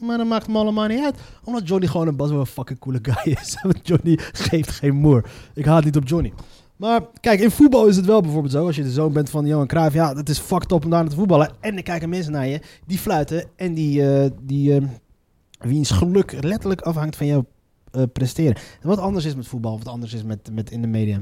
Maar 0.00 0.16
dat 0.16 0.26
maakt 0.26 0.46
hem 0.46 0.56
allemaal 0.56 0.86
niet 0.86 1.04
uit. 1.04 1.18
Omdat 1.44 1.68
Johnny 1.68 1.86
gewoon 1.86 2.06
een 2.06 2.16
best 2.16 2.30
een 2.30 2.46
fucking 2.46 2.78
coole 2.78 2.98
guy 3.02 3.32
is. 3.40 3.56
Johnny 3.82 4.18
geeft 4.32 4.70
geen 4.70 4.94
moer. 4.94 5.30
Ik 5.54 5.64
haat 5.64 5.84
niet 5.84 5.96
op 5.96 6.08
Johnny. 6.08 6.32
Maar 6.76 7.00
kijk, 7.20 7.40
in 7.40 7.50
voetbal 7.50 7.86
is 7.86 7.96
het 7.96 8.06
wel 8.06 8.20
bijvoorbeeld 8.20 8.52
zo. 8.52 8.66
Als 8.66 8.76
je 8.76 8.82
de 8.82 8.90
zoon 8.90 9.12
bent 9.12 9.30
van 9.30 9.46
Johan 9.46 9.66
Cruijff. 9.66 9.94
Ja, 9.94 10.14
het 10.14 10.28
is 10.28 10.38
fucked 10.38 10.72
up 10.72 10.84
om 10.84 10.90
daar 10.90 11.08
te 11.08 11.16
voetballen. 11.16 11.50
En 11.60 11.74
dan 11.74 11.82
kijken 11.82 12.08
mensen 12.08 12.32
naar 12.32 12.46
je. 12.46 12.60
Die 12.86 12.98
fluiten. 12.98 13.44
En 13.56 13.74
die, 13.74 14.10
eh, 14.10 14.30
die 14.42 14.74
eh, 14.74 14.82
wiens 15.58 15.90
geluk 15.90 16.44
letterlijk 16.44 16.80
afhangt 16.80 17.16
van 17.16 17.26
jouw 17.26 17.44
eh, 17.96 18.02
presteren. 18.12 18.56
En 18.80 18.88
wat 18.88 18.98
anders 18.98 19.24
is 19.24 19.34
met 19.34 19.46
voetbal. 19.46 19.78
Wat 19.78 19.88
anders 19.88 20.12
is 20.12 20.22
met, 20.22 20.50
met 20.52 20.70
in 20.70 20.80
de 20.80 20.86
media. 20.86 21.20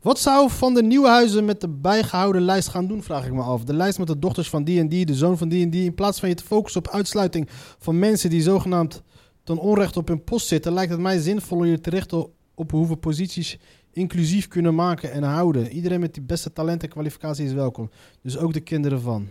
Wat 0.00 0.18
zou 0.18 0.50
Van 0.50 0.74
de 0.74 0.82
Nieuwenhuizen 0.82 1.44
met 1.44 1.60
de 1.60 1.68
bijgehouden 1.68 2.42
lijst 2.42 2.68
gaan 2.68 2.86
doen, 2.86 3.02
vraag 3.02 3.26
ik 3.26 3.32
me 3.32 3.42
af. 3.42 3.64
De 3.64 3.74
lijst 3.74 3.98
met 3.98 4.06
de 4.06 4.18
dochters 4.18 4.48
van 4.48 4.64
die 4.64 4.80
en 4.80 4.88
die, 4.88 5.06
de 5.06 5.14
zoon 5.14 5.38
van 5.38 5.48
die 5.48 5.64
en 5.64 5.70
die. 5.70 5.84
In 5.84 5.94
plaats 5.94 6.20
van 6.20 6.28
je 6.28 6.34
te 6.34 6.44
focussen 6.44 6.80
op 6.80 6.88
uitsluiting 6.88 7.48
van 7.78 7.98
mensen 7.98 8.30
die 8.30 8.42
zogenaamd 8.42 9.02
ten 9.42 9.58
onrecht 9.58 9.96
op 9.96 10.08
hun 10.08 10.24
post 10.24 10.46
zitten, 10.46 10.72
lijkt 10.72 10.90
het 10.90 11.00
mij 11.00 11.18
zinvoller 11.18 11.66
je 11.66 11.80
te 11.80 11.90
richten 11.90 12.26
op 12.54 12.70
hoeveel 12.70 12.96
posities 12.96 13.58
inclusief 13.92 14.48
kunnen 14.48 14.74
maken 14.74 15.12
en 15.12 15.22
houden. 15.22 15.72
Iedereen 15.72 16.00
met 16.00 16.14
die 16.14 16.22
beste 16.22 16.52
talent 16.52 16.82
en 16.82 16.88
kwalificatie 16.88 17.44
is 17.44 17.52
welkom. 17.52 17.90
Dus 18.22 18.36
ook 18.36 18.52
de 18.52 18.60
kinderen 18.60 19.00
van. 19.00 19.28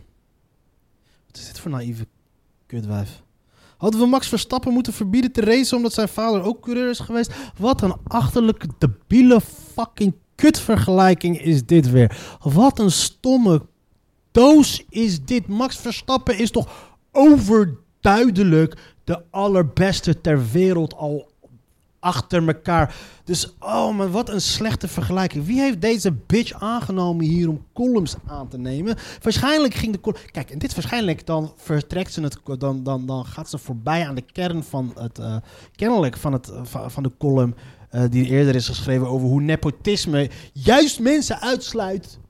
Wat 1.26 1.38
is 1.38 1.48
dit 1.48 1.60
voor 1.60 1.72
naïeve 1.72 2.08
kutwijf? 2.66 3.24
Hadden 3.78 4.00
we 4.02 4.08
Max 4.08 4.28
Verstappen 4.28 4.74
moeten 4.74 4.94
verbieden 4.94 5.32
te 5.32 5.42
racen 5.42 5.78
omdat 5.78 5.94
zijn 5.94 6.08
vader 6.08 6.44
ook 6.44 6.62
coureur 6.62 6.90
is 6.90 7.00
geweest? 7.00 7.34
Wat 7.58 7.82
een 7.82 7.96
achterlijke, 8.08 8.68
debiele 8.78 9.42
fucking 9.74 10.14
kutvergelijking 10.36 11.42
is 11.42 11.66
dit 11.66 11.92
weer. 11.92 12.38
Wat 12.40 12.80
een 12.80 12.92
stomme 12.92 13.62
doos 14.32 14.86
is 14.90 15.26
dit. 15.26 15.48
Max 15.48 15.78
Verstappen 15.78 16.38
is 16.38 16.52
toch 16.52 16.96
overduidelijk 17.12 18.78
de 19.04 19.24
allerbeste 19.30 20.22
ter 20.22 20.52
wereld 20.52 20.96
al 20.96 21.32
achter 22.04 22.48
elkaar. 22.48 22.96
Dus, 23.24 23.54
oh 23.60 23.96
man, 23.96 24.12
wat 24.12 24.30
een 24.30 24.42
slechte 24.42 24.88
vergelijking. 24.88 25.46
Wie 25.46 25.60
heeft 25.60 25.82
deze 25.82 26.12
bitch 26.12 26.54
aangenomen 26.54 27.26
hier 27.26 27.50
om 27.50 27.66
columns 27.74 28.16
aan 28.28 28.48
te 28.48 28.58
nemen? 28.58 28.96
Waarschijnlijk 29.22 29.74
ging 29.74 29.98
de. 29.98 30.14
Kijk, 30.32 30.50
en 30.50 30.60
dit 30.60 30.76
waarschijnlijk, 30.76 31.26
dan 31.26 31.54
vertrekt 31.56 32.14
ze 32.14 32.22
het... 32.22 32.38
Dan, 32.58 32.84
dan, 32.84 33.06
dan 33.06 33.26
gaat 33.26 33.50
ze 33.50 33.58
voorbij 33.58 34.08
aan 34.08 34.16
de 34.16 34.26
kern 34.32 34.64
van 34.64 34.92
het... 35.00 35.20
eh, 35.20 35.36
kennelijk 35.76 36.18
van, 36.18 36.34
het, 36.34 36.52
van, 36.64 36.92
van 36.92 37.04
de 37.04 37.12
column 37.18 37.56
eh, 37.90 38.04
die 38.10 38.26
eerder 38.26 38.56
is 38.56 38.68
geschreven 38.68 39.08
over 39.08 39.28
hoe 39.28 39.42
nepotisme 39.42 40.30
juist 40.54 41.00
mensen 41.00 41.42
uitsluit... 41.42 42.22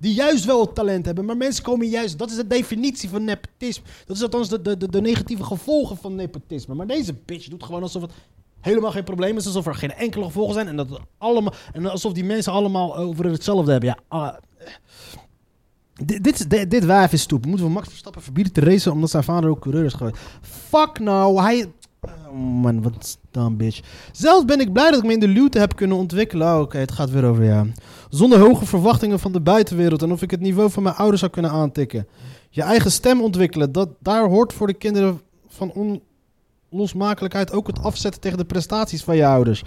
Die 0.00 0.14
juist 0.14 0.44
wel 0.44 0.72
talent 0.72 1.06
hebben, 1.06 1.24
maar 1.24 1.36
mensen 1.36 1.64
komen 1.64 1.88
juist. 1.88 2.18
Dat 2.18 2.30
is 2.30 2.36
de 2.36 2.46
definitie 2.46 3.08
van 3.08 3.24
nepotisme. 3.24 3.84
Dat 4.06 4.16
is 4.16 4.22
althans 4.22 4.48
de, 4.48 4.62
de, 4.62 4.88
de 4.88 5.00
negatieve 5.00 5.44
gevolgen 5.44 5.96
van 5.96 6.14
nepotisme. 6.14 6.74
Maar 6.74 6.86
deze 6.86 7.14
bitch 7.24 7.48
doet 7.48 7.64
gewoon 7.64 7.82
alsof 7.82 8.02
het 8.02 8.12
helemaal 8.60 8.90
geen 8.90 9.04
probleem 9.04 9.36
is. 9.36 9.46
Alsof 9.46 9.66
er 9.66 9.74
geen 9.74 9.92
enkele 9.92 10.24
gevolgen 10.24 10.54
zijn. 10.54 10.68
En, 10.68 10.76
dat 10.76 11.00
allemaal, 11.18 11.52
en 11.72 11.86
alsof 11.86 12.12
die 12.12 12.24
mensen 12.24 12.52
allemaal 12.52 12.96
over 12.96 13.24
hetzelfde 13.24 13.70
hebben. 13.70 13.88
Ja, 13.88 13.98
ah, 14.08 14.34
dit, 16.04 16.24
dit, 16.24 16.40
is- 16.40 16.46
dit, 16.46 16.70
dit 16.70 16.84
wijf 16.84 17.12
is 17.12 17.22
stoep. 17.22 17.46
Moeten 17.46 17.66
we 17.66 17.72
Max 17.72 17.88
Verstappen 17.88 18.22
verbieden 18.22 18.52
te 18.52 18.60
racen 18.60 18.92
omdat 18.92 19.10
zijn 19.10 19.22
vader 19.24 19.50
ook 19.50 19.60
coureur 19.60 19.84
is 19.84 19.92
geweest? 19.92 20.16
Fuck 20.42 20.98
nou, 20.98 21.42
hij... 21.42 21.72
Oh 22.28 22.32
man, 22.32 22.82
wat 22.82 23.18
dan 23.30 23.56
bitch. 23.56 23.80
Zelfs 24.12 24.44
ben 24.44 24.60
ik 24.60 24.72
blij 24.72 24.90
dat 24.90 24.98
ik 24.98 25.06
me 25.06 25.12
in 25.12 25.20
de 25.20 25.28
luwte 25.28 25.58
heb 25.58 25.76
kunnen 25.76 25.96
ontwikkelen. 25.96 26.54
Oh, 26.54 26.60
Oké, 26.60 26.78
het 26.78 26.92
gaat 26.92 27.10
weer 27.10 27.24
over 27.24 27.44
ja. 27.44 27.66
Zonder 28.08 28.38
hoge 28.38 28.66
verwachtingen 28.66 29.18
van 29.18 29.32
de 29.32 29.40
buitenwereld 29.40 30.02
en 30.02 30.12
of 30.12 30.22
ik 30.22 30.30
het 30.30 30.40
niveau 30.40 30.70
van 30.70 30.82
mijn 30.82 30.94
ouders 30.94 31.20
zou 31.20 31.32
kunnen 31.32 31.50
aantikken. 31.50 32.06
Je 32.50 32.62
eigen 32.62 32.90
stem 32.92 33.22
ontwikkelen, 33.22 33.72
dat, 33.72 33.88
daar 34.00 34.28
hoort 34.28 34.52
voor 34.52 34.66
de 34.66 34.74
kinderen 34.74 35.20
van 35.48 35.70
onlosmakelijkheid 36.70 37.52
ook 37.52 37.66
het 37.66 37.82
afzetten 37.82 38.20
tegen 38.20 38.38
de 38.38 38.44
prestaties 38.44 39.04
van 39.04 39.16
je 39.16 39.26
ouders 39.26 39.62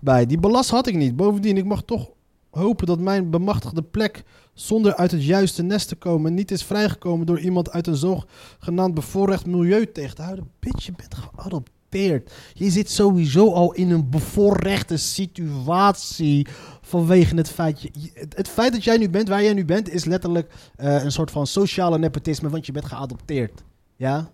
bij. 0.00 0.26
Die 0.26 0.38
belast 0.38 0.70
had 0.70 0.86
ik 0.86 0.94
niet. 0.94 1.16
Bovendien, 1.16 1.56
ik 1.56 1.64
mag 1.64 1.82
toch 1.82 2.08
hopen 2.50 2.86
dat 2.86 2.98
mijn 3.00 3.30
bemachtigde 3.30 3.82
plek 3.82 4.24
zonder 4.54 4.94
uit 4.94 5.10
het 5.10 5.24
juiste 5.24 5.62
nest 5.62 5.88
te 5.88 5.96
komen 5.96 6.34
niet 6.34 6.50
is 6.50 6.64
vrijgekomen 6.64 7.26
door 7.26 7.40
iemand 7.40 7.70
uit 7.70 7.86
een 7.86 7.96
zogenaamd 7.96 8.94
bevoorrecht 8.94 9.46
milieu 9.46 9.92
tegen 9.92 10.16
te 10.16 10.22
houden. 10.22 10.50
Bitch, 10.60 10.86
je 10.86 10.92
bent 10.96 11.14
geadopteerd. 11.14 12.32
Je 12.54 12.70
zit 12.70 12.90
sowieso 12.90 13.52
al 13.52 13.72
in 13.72 13.90
een 13.90 14.10
bevoorrechte 14.10 14.96
situatie 14.96 16.46
vanwege 16.80 17.34
het 17.36 17.48
feit... 17.50 17.82
Je, 17.82 17.88
je- 17.92 18.10
het, 18.14 18.36
het 18.36 18.48
feit 18.48 18.72
dat 18.72 18.84
jij 18.84 18.96
nu 18.96 19.10
bent 19.10 19.28
waar 19.28 19.42
jij 19.42 19.54
nu 19.54 19.64
bent 19.64 19.90
is 19.90 20.04
letterlijk 20.04 20.52
eh, 20.76 21.04
een 21.04 21.12
soort 21.12 21.30
van 21.30 21.46
sociale 21.46 21.98
nepotisme, 21.98 22.48
want 22.48 22.66
je 22.66 22.72
bent 22.72 22.84
geadopteerd. 22.84 23.62
Ja? 23.96 24.30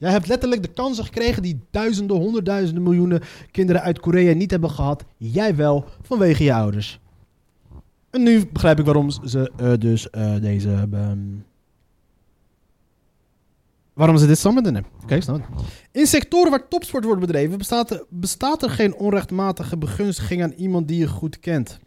Jij 0.00 0.10
hebt 0.10 0.26
letterlijk 0.26 0.62
de 0.62 0.72
kansen 0.72 1.04
gekregen 1.04 1.42
die 1.42 1.60
duizenden, 1.70 2.16
honderdduizenden, 2.16 2.82
miljoenen 2.82 3.22
kinderen 3.50 3.82
uit 3.82 4.00
Korea 4.00 4.34
niet 4.34 4.50
hebben 4.50 4.70
gehad. 4.70 5.04
Jij 5.16 5.56
wel, 5.56 5.84
vanwege 6.02 6.44
je 6.44 6.54
ouders. 6.54 7.00
En 8.10 8.22
nu 8.22 8.46
begrijp 8.52 8.78
ik 8.78 8.84
waarom 8.84 9.10
ze 9.10 9.52
eh, 9.56 9.72
dus 9.78 10.10
eh, 10.10 10.40
deze... 10.40 10.88
ehm, 10.92 11.18
waarom 13.92 14.16
ze 14.16 14.26
dit 14.26 14.38
samen 14.38 14.62
doen. 14.62 14.84
Oké, 15.02 15.14
ik 15.14 15.22
snap. 15.22 15.48
In 15.92 16.06
sectoren 16.06 16.50
waar 16.50 16.68
topsport 16.68 17.04
wordt 17.04 17.20
bedreven 17.20 17.58
bestaat 17.58 17.90
er, 17.90 18.04
bestaat 18.08 18.62
er 18.62 18.70
geen 18.70 18.94
onrechtmatige 18.94 19.76
begunstiging 19.76 20.42
aan 20.42 20.52
iemand 20.52 20.88
die 20.88 20.98
je 20.98 21.08
goed 21.08 21.40
kent. 21.40 21.78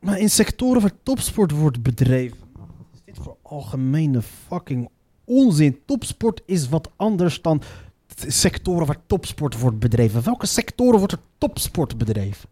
Maar 0.00 0.18
in 0.18 0.30
sectoren 0.30 0.80
waar 0.80 1.02
topsport 1.02 1.50
wordt 1.50 1.82
bedreven. 1.82 2.38
Wat 2.52 2.68
is 2.92 3.00
dit 3.04 3.16
voor 3.24 3.36
algemene 3.50 4.22
fucking 4.22 4.88
onzin? 5.24 5.80
Topsport 5.86 6.42
is 6.46 6.68
wat 6.68 6.90
anders 6.96 7.42
dan 7.42 7.62
sectoren 8.26 8.86
waar 8.86 9.06
topsport 9.06 9.60
wordt 9.60 9.78
bedreven. 9.78 10.24
Welke 10.24 10.46
sectoren 10.46 10.98
wordt 10.98 11.12
er 11.12 11.20
topsport 11.38 11.98
bedreven? 11.98 12.48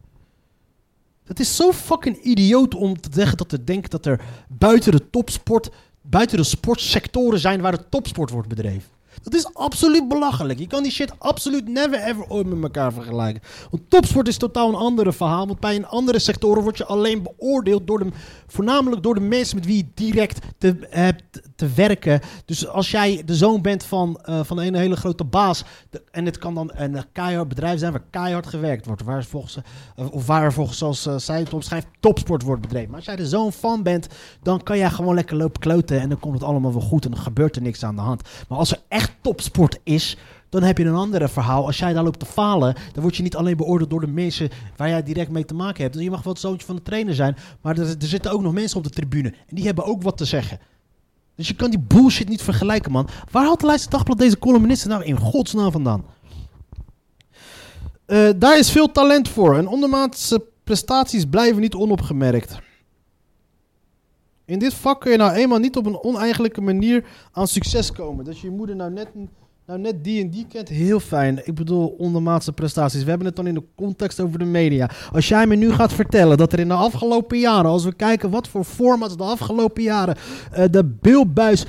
Het 1.24 1.40
is 1.40 1.56
zo 1.56 1.72
fucking 1.72 2.16
idioot 2.22 2.74
om 2.74 3.00
te 3.00 3.08
zeggen 3.12 3.36
dat 3.36 3.48
te 3.48 3.64
denken 3.64 3.90
dat 3.90 4.06
er 4.06 4.20
buiten 4.48 4.92
de 4.92 5.10
topsport, 5.10 5.70
buiten 6.02 6.36
de 6.36 6.44
sportsectoren 6.44 7.38
zijn 7.38 7.60
waar 7.60 7.76
de 7.76 7.88
topsport 7.88 8.30
wordt 8.30 8.48
bedreven. 8.48 8.97
Dat 9.22 9.34
is 9.34 9.54
absoluut 9.54 10.08
belachelijk. 10.08 10.58
Je 10.58 10.66
kan 10.66 10.82
die 10.82 10.92
shit 10.92 11.12
absoluut 11.18 11.68
never 11.68 12.02
ever 12.02 12.28
ooit 12.28 12.46
met 12.46 12.62
elkaar 12.62 12.92
vergelijken. 12.92 13.42
Want 13.70 13.90
topsport 13.90 14.28
is 14.28 14.36
totaal 14.36 14.68
een 14.68 14.74
andere 14.74 15.12
verhaal. 15.12 15.46
Want 15.46 15.60
bij 15.60 15.76
een 15.76 15.86
andere 15.86 16.18
sectoren 16.18 16.62
word 16.62 16.78
je 16.78 16.84
alleen 16.84 17.22
beoordeeld 17.22 17.86
door 17.86 17.98
de, 17.98 18.10
voornamelijk 18.46 19.02
door 19.02 19.14
de 19.14 19.20
mensen 19.20 19.56
met 19.56 19.66
wie 19.66 19.76
je 19.76 19.86
direct 19.94 20.38
te, 20.58 20.86
hebt 20.90 21.40
te 21.56 21.68
werken. 21.74 22.20
Dus 22.44 22.68
als 22.68 22.90
jij 22.90 23.22
de 23.24 23.34
zoon 23.34 23.62
bent 23.62 23.84
van, 23.84 24.18
eh, 24.22 24.40
van 24.44 24.58
een 24.58 24.74
hele 24.74 24.96
grote 24.96 25.24
baas. 25.24 25.64
en 26.10 26.24
het 26.24 26.38
kan 26.38 26.54
dan 26.54 26.70
een 26.74 27.04
keihard 27.12 27.48
bedrijf 27.48 27.78
zijn 27.78 27.92
waar 27.92 28.04
keihard 28.10 28.46
gewerkt 28.46 28.86
wordt. 28.86 29.02
Waar 29.02 29.24
volgens, 29.24 29.58
eh, 29.96 30.12
of 30.12 30.26
waar 30.26 30.52
volgens, 30.52 30.78
zoals 30.78 31.06
eh, 31.06 31.16
zij 31.16 31.38
het 31.38 31.54
omschrijft, 31.54 31.86
topsport 32.00 32.42
wordt 32.42 32.62
bedreven. 32.62 32.88
Maar 32.88 32.96
als 32.96 33.06
jij 33.06 33.16
de 33.16 33.26
zoon 33.26 33.52
van 33.52 33.82
bent, 33.82 34.06
dan 34.42 34.62
kan 34.62 34.78
jij 34.78 34.90
gewoon 34.90 35.14
lekker 35.14 35.36
lopen 35.36 35.60
kloten. 35.60 36.00
En 36.00 36.08
dan 36.08 36.18
komt 36.18 36.34
het 36.34 36.42
allemaal 36.42 36.72
wel 36.72 36.80
goed 36.80 37.04
en 37.04 37.10
dan 37.10 37.20
gebeurt 37.20 37.56
er 37.56 37.62
niks 37.62 37.84
aan 37.84 37.96
de 37.96 38.00
hand. 38.00 38.22
Maar 38.48 38.58
als 38.58 38.70
er 38.70 38.82
echt 38.88 39.07
topsport 39.20 39.78
is, 39.82 40.16
dan 40.48 40.62
heb 40.62 40.78
je 40.78 40.84
een 40.84 40.94
andere 40.94 41.28
verhaal. 41.28 41.66
Als 41.66 41.78
jij 41.78 41.92
daar 41.92 42.04
loopt 42.04 42.18
te 42.18 42.26
falen, 42.26 42.74
dan 42.92 43.02
word 43.02 43.16
je 43.16 43.22
niet 43.22 43.36
alleen 43.36 43.56
beoordeeld 43.56 43.90
door 43.90 44.00
de 44.00 44.06
mensen 44.06 44.50
waar 44.76 44.88
jij 44.88 45.02
direct 45.02 45.30
mee 45.30 45.44
te 45.44 45.54
maken 45.54 45.82
hebt. 45.82 45.94
Dus 45.94 46.04
je 46.04 46.10
mag 46.10 46.22
wel 46.22 46.32
het 46.32 46.42
zoontje 46.42 46.66
van 46.66 46.76
de 46.76 46.82
trainer 46.82 47.14
zijn, 47.14 47.36
maar 47.60 47.78
er, 47.78 47.88
er 47.88 48.06
zitten 48.06 48.32
ook 48.32 48.42
nog 48.42 48.52
mensen 48.52 48.78
op 48.78 48.84
de 48.84 48.90
tribune. 48.90 49.28
En 49.28 49.56
die 49.56 49.64
hebben 49.64 49.84
ook 49.84 50.02
wat 50.02 50.16
te 50.16 50.24
zeggen. 50.24 50.58
Dus 51.34 51.48
je 51.48 51.54
kan 51.54 51.70
die 51.70 51.80
bullshit 51.80 52.28
niet 52.28 52.42
vergelijken, 52.42 52.92
man. 52.92 53.08
Waar 53.30 53.44
haalt 53.44 53.60
de 53.60 53.66
Leidse 53.66 53.90
Dagblad 53.90 54.18
deze 54.18 54.38
columnisten 54.38 54.90
nou 54.90 55.04
in 55.04 55.18
godsnaam 55.18 55.72
vandaan? 55.72 56.04
Eh, 58.06 58.28
daar 58.36 58.58
is 58.58 58.70
veel 58.70 58.92
talent 58.92 59.28
voor. 59.28 59.56
En 59.56 59.66
ondermaatse 59.66 60.42
prestaties 60.64 61.24
blijven 61.24 61.60
niet 61.60 61.74
onopgemerkt. 61.74 62.58
In 64.48 64.58
dit 64.58 64.74
vak 64.74 65.00
kun 65.00 65.10
je 65.10 65.16
nou 65.16 65.32
eenmaal 65.32 65.58
niet 65.58 65.76
op 65.76 65.86
een 65.86 66.02
oneigenlijke 66.02 66.60
manier 66.60 67.04
aan 67.32 67.46
succes 67.46 67.92
komen. 67.92 68.24
Dat 68.24 68.38
je 68.38 68.46
je 68.46 68.52
moeder 68.52 68.76
nou 68.76 68.92
net, 68.92 69.08
nou 69.66 69.78
net 69.80 70.04
die 70.04 70.22
en 70.22 70.30
die 70.30 70.46
kent, 70.46 70.68
heel 70.68 71.00
fijn. 71.00 71.46
Ik 71.46 71.54
bedoel, 71.54 71.94
ondermaatse 71.98 72.52
prestaties. 72.52 73.02
We 73.02 73.08
hebben 73.08 73.26
het 73.26 73.36
dan 73.36 73.46
in 73.46 73.54
de 73.54 73.64
context 73.76 74.20
over 74.20 74.38
de 74.38 74.44
media. 74.44 74.90
Als 75.12 75.28
jij 75.28 75.46
me 75.46 75.54
nu 75.54 75.72
gaat 75.72 75.92
vertellen 75.92 76.36
dat 76.36 76.52
er 76.52 76.58
in 76.58 76.68
de 76.68 76.74
afgelopen 76.74 77.38
jaren, 77.38 77.70
als 77.70 77.84
we 77.84 77.92
kijken 77.92 78.30
wat 78.30 78.48
voor 78.48 78.64
formats 78.64 79.16
de 79.16 79.22
afgelopen 79.22 79.82
jaren, 79.82 80.16
eh, 80.52 80.64
de 80.70 80.84
beeldbuis 80.84 81.66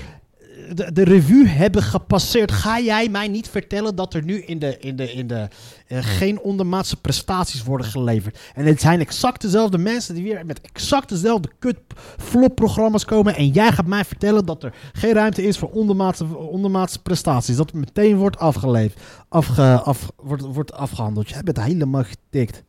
de, 0.74 0.92
de 0.92 1.04
revue 1.04 1.48
hebben 1.48 1.84
gepasseerd. 1.84 2.52
Ga 2.52 2.80
jij 2.80 3.10
mij 3.10 3.28
niet 3.28 3.50
vertellen 3.50 3.96
dat 3.96 4.14
er 4.14 4.24
nu 4.24 4.42
in 4.42 4.60
de, 4.60 4.78
in 4.80 4.96
de, 4.96 5.14
in 5.14 5.28
de, 5.28 5.48
uh, 5.88 5.98
geen 6.02 6.42
ondermaatse 6.42 6.96
prestaties 6.96 7.64
worden 7.64 7.88
geleverd? 7.88 8.40
En 8.54 8.66
het 8.66 8.82
zijn 8.82 9.00
exact 9.00 9.42
dezelfde 9.42 9.78
mensen 9.78 10.16
die 10.16 10.24
weer 10.24 10.46
met 10.46 10.62
exact 10.62 11.10
dezelfde 11.10 11.50
kut 11.60 11.78
flop 12.18 12.56
programma's 12.56 13.06
komen. 13.06 13.36
En 13.36 13.48
jij 13.48 13.72
gaat 13.72 13.86
mij 13.86 14.06
vertellen 14.06 14.46
dat 14.46 14.64
er 14.64 14.74
geen 14.94 15.14
ruimte 15.14 15.44
is 15.44 15.58
voor 15.58 15.70
ondermaatse, 15.70 16.38
ondermaatse 16.38 17.02
prestaties. 17.02 17.56
Dat 17.56 17.72
het 17.72 17.80
meteen 17.80 18.18
wordt 18.18 18.38
afgeleverd, 18.38 19.00
afge, 19.30 19.82
af, 19.84 20.12
wordt, 20.16 20.44
wordt 20.44 20.74
afgehandeld. 20.74 21.30
Jij 21.30 21.44
bent 21.44 21.64
helemaal 21.64 22.04
getikt. 22.04 22.64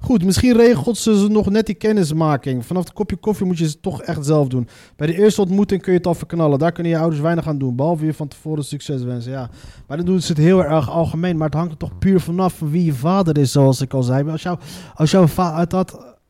Goed, 0.00 0.24
misschien 0.24 0.56
regelt 0.56 0.98
ze 0.98 1.26
nog 1.28 1.50
net 1.50 1.66
die 1.66 1.74
kennismaking. 1.74 2.66
Vanaf 2.66 2.84
het 2.84 2.92
kopje 2.92 3.16
koffie 3.16 3.46
moet 3.46 3.58
je 3.58 3.64
het 3.64 3.82
toch 3.82 4.02
echt 4.02 4.26
zelf 4.26 4.48
doen. 4.48 4.68
Bij 4.96 5.06
de 5.06 5.18
eerste 5.18 5.40
ontmoeting 5.40 5.82
kun 5.82 5.92
je 5.92 5.98
het 5.98 6.06
al 6.06 6.14
verknallen. 6.14 6.58
Daar 6.58 6.72
kunnen 6.72 6.92
je 6.92 6.98
ouders 6.98 7.20
weinig 7.20 7.46
aan 7.46 7.58
doen. 7.58 7.76
Behalve 7.76 8.04
je 8.04 8.14
van 8.14 8.28
tevoren 8.28 8.64
succes 8.64 9.02
wensen. 9.02 9.32
Ja. 9.32 9.50
Maar 9.86 9.96
dan 9.96 10.06
doen 10.06 10.20
ze 10.20 10.32
het 10.32 10.40
heel 10.40 10.64
erg 10.64 10.90
algemeen. 10.90 11.36
Maar 11.36 11.46
het 11.46 11.56
hangt 11.56 11.72
er 11.72 11.78
toch 11.78 11.98
puur 11.98 12.20
vanaf 12.20 12.54
van 12.54 12.70
wie 12.70 12.84
je 12.84 12.92
vader 12.92 13.38
is, 13.38 13.52
zoals 13.52 13.80
ik 13.80 13.94
al 13.94 14.02
zei. 14.02 14.30
Als, 14.30 14.42
jou, 14.42 14.58
als, 14.94 15.10
jouw, 15.10 15.26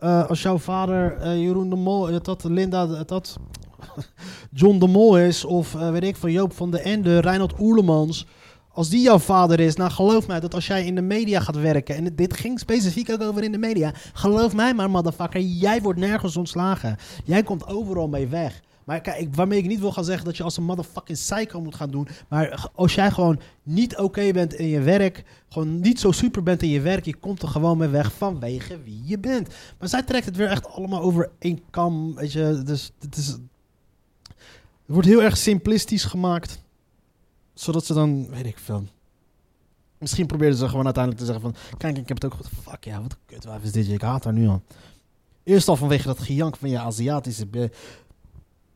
uh, 0.01 0.29
als 0.29 0.43
jouw 0.43 0.59
vader 0.59 1.17
uh, 1.23 1.41
Jeroen 1.41 1.71
de 1.71 1.77
Mol, 1.77 2.23
dat 2.23 2.45
Linda, 2.45 2.87
dat 3.05 3.39
John 4.51 4.79
de 4.79 4.87
Mol 4.87 5.19
is. 5.19 5.45
Of 5.45 5.75
uh, 5.75 5.91
weet 5.91 6.05
ik 6.05 6.17
van 6.17 6.33
Joop 6.33 6.53
van 6.53 6.71
de 6.71 6.81
Ende, 6.81 7.19
Reinhard 7.19 7.61
Oerlemans 7.61 8.27
als 8.79 8.89
die 8.89 9.01
jouw 9.01 9.19
vader 9.19 9.61
is, 9.61 9.77
nou 9.77 9.91
geloof 9.91 10.27
mij 10.27 10.41
dat 10.41 10.55
als 10.55 10.67
jij 10.67 10.85
in 10.85 10.95
de 10.95 11.03
media 11.03 11.41
gaat 11.41 11.57
werken, 11.57 11.95
en 11.95 12.15
dit 12.15 12.37
ging 12.37 12.59
specifiek 12.59 13.11
ook 13.11 13.23
over 13.23 13.43
in 13.43 13.53
de 13.53 13.59
media, 13.59 13.93
geloof 14.13 14.55
mij 14.55 14.75
maar, 14.75 14.91
motherfucker, 14.91 15.41
jij 15.41 15.83
wordt 15.83 15.99
nergens 15.99 16.37
ontslagen. 16.37 16.97
Jij 17.25 17.43
komt 17.43 17.67
overal 17.67 18.09
mee 18.09 18.27
weg. 18.27 18.61
Maar 18.85 19.01
kijk, 19.01 19.35
waarmee 19.35 19.59
ik 19.59 19.67
niet 19.67 19.81
wil 19.81 19.93
gaan 19.93 20.05
zeggen 20.05 20.25
dat 20.25 20.37
je 20.37 20.43
als 20.43 20.57
een 20.57 20.65
motherfucking 20.65 21.19
psycho 21.19 21.61
moet 21.61 21.75
gaan 21.75 21.91
doen. 21.91 22.09
Maar 22.29 22.71
als 22.75 22.95
jij 22.95 23.11
gewoon 23.11 23.41
niet 23.63 23.97
oké 23.97 24.33
bent 24.33 24.55
in 24.55 24.67
je 24.67 24.81
werk, 24.81 25.25
gewoon 25.49 25.81
niet 25.81 26.01
zo 26.01 26.13
super 26.13 26.43
bent 26.43 26.63
in 26.63 26.69
je 26.69 26.81
werk, 26.81 27.05
je 27.05 27.17
komt 27.17 27.43
er 27.43 27.49
gewoon 27.49 27.79
mee 27.79 27.89
weg 27.89 28.13
vanwege 28.13 28.83
wie 28.83 29.03
je 29.05 29.19
bent. 29.19 29.49
Maar 29.79 29.89
zij 29.89 30.03
trekt 30.03 30.27
het 30.27 30.37
weer 30.37 30.49
echt 30.49 30.69
allemaal 30.69 31.01
over 31.01 31.31
één 31.39 31.61
kam, 31.71 32.15
weet 32.15 32.33
je. 32.33 32.63
Dus 32.65 32.93
het, 33.01 33.17
is, 33.17 33.27
het 33.27 33.41
wordt 34.87 35.09
heel 35.09 35.23
erg 35.23 35.37
simplistisch 35.37 36.05
gemaakt 36.05 36.67
zodat 37.61 37.85
ze 37.85 37.95
dan, 37.95 38.29
weet 38.31 38.47
ik 38.47 38.59
veel. 38.59 38.85
Misschien 39.99 40.27
probeerden 40.27 40.59
ze 40.59 40.69
gewoon 40.69 40.85
uiteindelijk 40.85 41.25
te 41.25 41.33
zeggen 41.33 41.53
van... 41.53 41.79
Kijk, 41.79 41.99
ik 41.99 42.09
heb 42.09 42.23
het 42.23 42.33
ook 42.33 42.39
goed. 42.39 42.49
Fuck 42.63 42.85
ja, 42.85 43.03
wat 43.03 43.13
een 43.13 43.19
kutwijf 43.27 43.63
is 43.63 43.73
dit. 43.73 43.89
Ik 43.89 44.01
haat 44.01 44.25
haar 44.25 44.33
nu 44.33 44.49
al. 44.49 44.63
Eerst 45.43 45.69
al 45.69 45.77
vanwege 45.77 46.07
dat 46.07 46.19
gejank 46.19 46.57
van 46.57 46.71
je 46.71 46.79
Aziatische... 46.79 47.71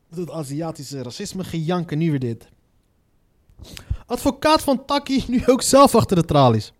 Dat 0.09 0.31
Aziatische 0.31 1.03
racisme 1.03 1.43
gejank 1.43 1.91
en 1.91 1.97
nu 1.97 2.09
weer 2.09 2.19
dit. 2.19 2.47
Advocaat 4.05 4.61
van 4.61 4.85
Taki 4.85 5.23
nu 5.27 5.45
ook 5.45 5.61
zelf 5.61 5.95
achter 5.95 6.15
de 6.15 6.25
tralies. 6.25 6.73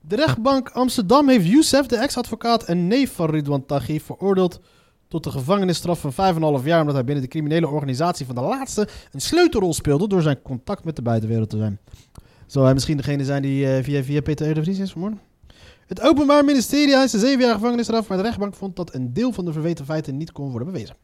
De 0.00 0.16
rechtbank 0.16 0.68
Amsterdam 0.68 1.28
heeft 1.28 1.46
Youssef, 1.46 1.86
de 1.86 1.96
ex-advocaat 1.96 2.62
en 2.64 2.86
neef 2.86 3.14
van 3.14 3.30
Ridwan 3.30 3.66
Taghi, 3.66 4.00
veroordeeld 4.00 4.60
tot 5.08 5.24
de 5.24 5.30
gevangenisstraf 5.30 6.00
van 6.00 6.34
5,5 6.60 6.64
jaar 6.64 6.80
omdat 6.80 6.94
hij 6.94 7.04
binnen 7.04 7.24
de 7.24 7.30
criminele 7.30 7.68
organisatie 7.68 8.26
van 8.26 8.34
de 8.34 8.40
laatste 8.40 8.88
een 9.12 9.20
sleutelrol 9.20 9.74
speelde 9.74 10.08
door 10.08 10.22
zijn 10.22 10.42
contact 10.42 10.84
met 10.84 10.96
de 10.96 11.02
buitenwereld 11.02 11.50
te 11.50 11.56
zijn. 11.56 11.78
Zou 12.46 12.64
hij 12.64 12.74
misschien 12.74 12.96
degene 12.96 13.24
zijn 13.24 13.42
die 13.42 13.64
uh, 13.64 13.82
via, 13.82 14.02
via 14.02 14.20
Peter 14.20 14.54
de 14.54 14.62
Vries 14.62 14.78
is 14.78 14.90
vermoord? 14.90 15.14
Het 15.86 16.00
Openbaar 16.00 16.44
Ministerie 16.44 16.96
heeft 16.96 17.12
een 17.12 17.20
7 17.20 17.40
jaar 17.40 17.54
gevangenisstraf, 17.54 18.08
maar 18.08 18.16
de 18.16 18.22
rechtbank 18.22 18.54
vond 18.54 18.76
dat 18.76 18.94
een 18.94 19.12
deel 19.12 19.32
van 19.32 19.44
de 19.44 19.52
verweten 19.52 19.84
feiten 19.84 20.16
niet 20.16 20.32
kon 20.32 20.50
worden 20.50 20.72
bewezen. 20.72 20.96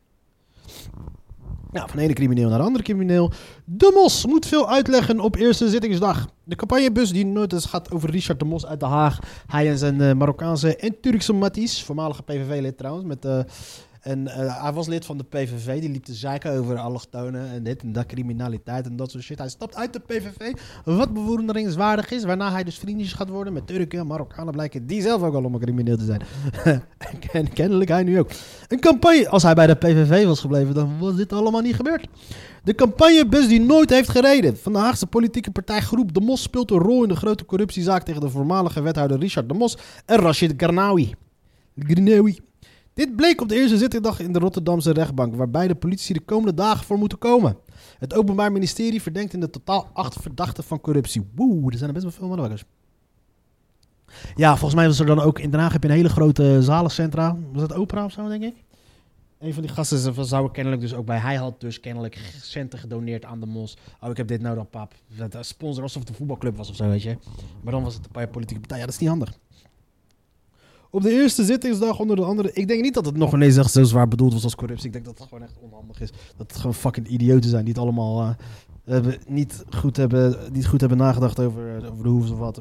Nou, 1.71 1.89
van 1.89 1.97
de 1.97 2.03
ene 2.03 2.13
crimineel 2.13 2.49
naar 2.49 2.59
de 2.59 2.65
andere 2.65 2.85
crimineel. 2.85 3.33
De 3.65 3.91
Mos 3.95 4.27
moet 4.27 4.47
veel 4.47 4.69
uitleggen 4.69 5.21
op 5.21 5.37
eerste 5.37 5.69
zittingsdag. 5.69 6.29
De 6.45 6.57
campagnebus 6.57 7.11
die 7.11 7.27
nooit 7.27 7.53
eens 7.53 7.67
gaat 7.67 7.91
over 7.91 8.11
Richard 8.11 8.39
de 8.39 8.45
Mos 8.45 8.67
uit 8.67 8.81
Den 8.81 8.89
Haag. 8.89 9.19
Hij 9.47 9.69
en 9.69 9.79
zijn 9.79 10.01
uh, 10.01 10.13
Marokkaanse 10.13 10.77
en 10.77 11.01
Turkse 11.01 11.33
matties, 11.33 11.83
voormalige 11.83 12.23
PVV-lid 12.23 12.79
trouwens, 12.79 13.05
met 13.07 13.25
uh, 13.25 13.39
en 14.05 14.21
uh, 14.21 14.63
hij 14.63 14.73
was 14.73 14.87
lid 14.87 15.05
van 15.05 15.19
de 15.19 15.25
PVV. 15.25 15.81
Die 15.81 15.91
liep 15.91 16.05
te 16.05 16.15
zeiken 16.15 16.53
over 16.53 16.77
allochtonen 16.77 17.51
en 17.51 17.63
dit 17.63 17.83
en 17.83 17.93
dat, 17.93 18.07
criminaliteit 18.07 18.87
en 18.87 18.97
dat 18.97 19.11
soort 19.11 19.25
shit. 19.25 19.39
Hij 19.39 19.49
stapt 19.49 19.77
uit 19.77 19.93
de 19.93 19.99
PVV, 19.99 20.53
wat 20.85 21.13
bewonderingswaardig 21.13 22.11
is. 22.11 22.25
Waarna 22.25 22.51
hij 22.51 22.65
dus 22.65 22.79
vriendjes 22.79 23.13
gaat 23.13 23.29
worden 23.29 23.53
met 23.53 23.67
Turken 23.67 23.99
en 23.99 24.07
Marokkanen. 24.07 24.53
Blijken 24.53 24.87
die 24.87 25.03
zelf 25.03 25.23
ook 25.23 25.35
allemaal 25.35 25.61
crimineel 25.61 25.97
te 25.97 26.05
zijn. 26.05 26.23
en 27.33 27.53
kennelijk 27.53 27.91
hij 27.91 28.03
nu 28.03 28.19
ook. 28.19 28.31
Een 28.69 28.81
campagne, 28.81 29.29
als 29.29 29.43
hij 29.43 29.55
bij 29.55 29.67
de 29.67 29.75
PVV 29.75 30.25
was 30.27 30.41
gebleven, 30.41 30.75
dan 30.75 30.99
was 30.99 31.17
dit 31.17 31.33
allemaal 31.33 31.61
niet 31.61 31.77
gebeurd. 31.77 32.07
De 32.65 32.75
campagnebus 32.75 33.49
die 33.49 33.61
nooit 33.61 33.91
heeft 33.91 34.09
gereden. 34.09 34.57
Van 34.57 34.73
de 34.73 34.79
Haagse 34.79 35.07
politieke 35.07 35.51
partij 35.51 35.81
Groep 35.81 36.15
De 36.15 36.21
Mos 36.21 36.43
speelt 36.43 36.71
een 36.71 36.79
rol 36.79 37.03
in 37.03 37.09
de 37.09 37.17
grote 37.17 37.45
corruptiezaak 37.45 38.03
tegen 38.03 38.21
de 38.21 38.31
voormalige 38.31 38.83
wethouder 38.83 39.19
Richard 39.19 39.49
De 39.49 39.55
Mos 39.55 39.79
en 40.05 40.17
Rashid. 40.17 40.55
Garnawi. 40.57 41.15
Dit 42.95 43.17
bleek 43.17 43.41
op 43.41 43.49
de 43.49 43.55
eerste 43.55 43.79
zittingdag 43.79 44.21
in 44.21 44.33
de 44.33 44.39
Rotterdamse 44.39 44.93
rechtbank, 44.93 45.35
waarbij 45.35 45.69
de 45.69 45.75
politie 45.75 46.15
de 46.15 46.21
komende 46.21 46.55
dagen 46.55 46.85
voor 46.85 46.99
moeten 46.99 47.19
komen. 47.19 47.57
Het 47.99 48.15
Openbaar 48.15 48.53
Ministerie 48.53 49.03
verdenkt 49.03 49.33
in 49.33 49.41
de 49.41 49.51
totaal 49.51 49.91
acht 49.93 50.17
verdachten 50.21 50.65
van 50.65 50.81
corruptie. 50.81 51.29
Woe, 51.35 51.71
er 51.71 51.77
zijn 51.79 51.89
er 51.89 51.95
best 51.95 52.05
wel 52.05 52.13
veel 52.13 52.29
mannenwakkers. 52.29 52.65
Ja, 54.35 54.51
volgens 54.51 54.75
mij 54.75 54.87
was 54.87 54.99
er 55.01 55.07
dan 55.07 55.21
ook 55.21 55.39
in 55.39 55.51
Den 55.51 55.61
Haag 55.61 55.73
heb 55.73 55.83
je 55.83 55.89
een 55.89 55.95
hele 55.95 56.09
grote 56.09 56.63
zalencentra. 56.63 57.37
Was 57.53 57.61
dat 57.61 57.75
opera 57.75 58.05
of 58.05 58.13
zo, 58.13 58.29
denk 58.29 58.43
ik? 58.43 58.55
Een 59.39 59.55
van 59.55 59.63
die 59.63 59.73
gasten 59.73 60.27
zou 60.27 60.51
kennelijk 60.51 60.83
dus 60.83 60.95
ook 60.95 61.07
bij. 61.07 61.19
Hij 61.19 61.37
had 61.37 61.61
dus 61.61 61.81
kennelijk 61.81 62.33
centen 62.43 62.79
gedoneerd 62.79 63.25
aan 63.25 63.41
de 63.41 63.47
mos. 63.47 63.77
Oh, 64.01 64.11
ik 64.11 64.17
heb 64.17 64.29
dit 64.29 64.41
nou 64.41 64.55
dan, 64.55 64.69
pap. 64.69 64.95
Dat 65.17 65.47
sponsor 65.47 65.83
alsof 65.83 66.01
het 66.01 66.09
een 66.09 66.15
voetbalclub 66.15 66.57
was 66.57 66.71
of 66.71 66.77
zo, 66.77 66.89
weet 66.89 67.03
je. 67.03 67.17
Maar 67.63 67.73
dan 67.73 67.83
was 67.83 67.95
het 67.95 68.09
een 68.13 68.31
politieke 68.31 68.61
partij. 68.61 68.79
Ja, 68.79 68.85
dat 68.85 68.95
is 68.95 69.01
niet 69.01 69.09
handig. 69.09 69.39
Op 70.95 71.03
de 71.03 71.11
eerste 71.11 71.45
zittingsdag 71.45 71.99
onder 71.99 72.17
de 72.17 72.25
andere. 72.25 72.53
Ik 72.53 72.69
denk 72.69 72.83
niet 72.83 72.95
dat 72.95 73.07
het 73.07 73.17
nog 73.17 73.35
ineens 73.35 73.57
echt 73.57 73.73
zo 73.73 73.83
zwaar 73.83 74.09
bedoeld 74.09 74.33
was 74.33 74.45
als 74.45 74.55
corruptie. 74.55 74.87
Ik 74.87 74.93
denk 74.93 75.05
dat 75.05 75.19
het 75.19 75.29
gewoon 75.29 75.45
echt 75.45 75.59
onhandig 75.61 76.01
is. 76.01 76.11
Dat 76.11 76.51
het 76.51 76.57
gewoon 76.57 76.75
fucking 76.75 77.09
idioten 77.09 77.51
zijn 77.51 77.65
die 77.65 77.73
het 77.73 77.83
allemaal 77.83 78.37
hebben, 78.85 79.17
niet, 79.27 79.65
goed 79.71 79.97
hebben, 79.97 80.37
niet 80.53 80.67
goed 80.67 80.81
hebben 80.81 80.99
nagedacht 80.99 81.41
over, 81.41 81.91
over 81.91 82.03
de 82.03 82.09
hoeven 82.09 82.33
of 82.33 82.39
wat. 82.39 82.61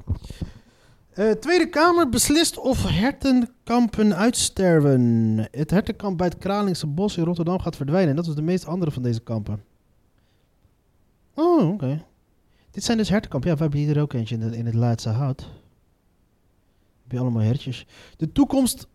Uh, 1.15 1.31
Tweede 1.31 1.69
Kamer 1.69 2.09
beslist 2.09 2.57
of 2.57 2.83
hertenkampen 2.89 4.15
uitsterven. 4.15 5.47
Het 5.51 5.69
hertenkamp 5.69 6.17
bij 6.17 6.27
het 6.27 6.37
Kralingse 6.37 6.87
Bos 6.87 7.17
in 7.17 7.23
Rotterdam 7.23 7.59
gaat 7.59 7.75
verdwijnen. 7.75 8.09
En 8.09 8.15
dat 8.15 8.27
is 8.27 8.35
de 8.35 8.41
meest 8.41 8.65
andere 8.65 8.91
van 8.91 9.03
deze 9.03 9.21
kampen. 9.21 9.63
Oh, 11.33 11.69
oké. 11.69 12.05
Dit 12.71 12.83
zijn 12.83 12.97
dus 12.97 13.09
hertenkampen. 13.09 13.49
Ja, 13.49 13.55
we 13.55 13.61
hebben 13.61 13.79
hier 13.79 14.01
ook 14.01 14.13
eentje 14.13 14.37
in, 14.37 14.53
in 14.53 14.65
het 14.65 14.75
Laatste 14.75 15.09
Hout 15.09 15.49
je 17.07 17.19
allemaal 17.19 17.41
hertjes. 17.41 17.85
De 18.17 18.31
toekomst, 18.31 18.87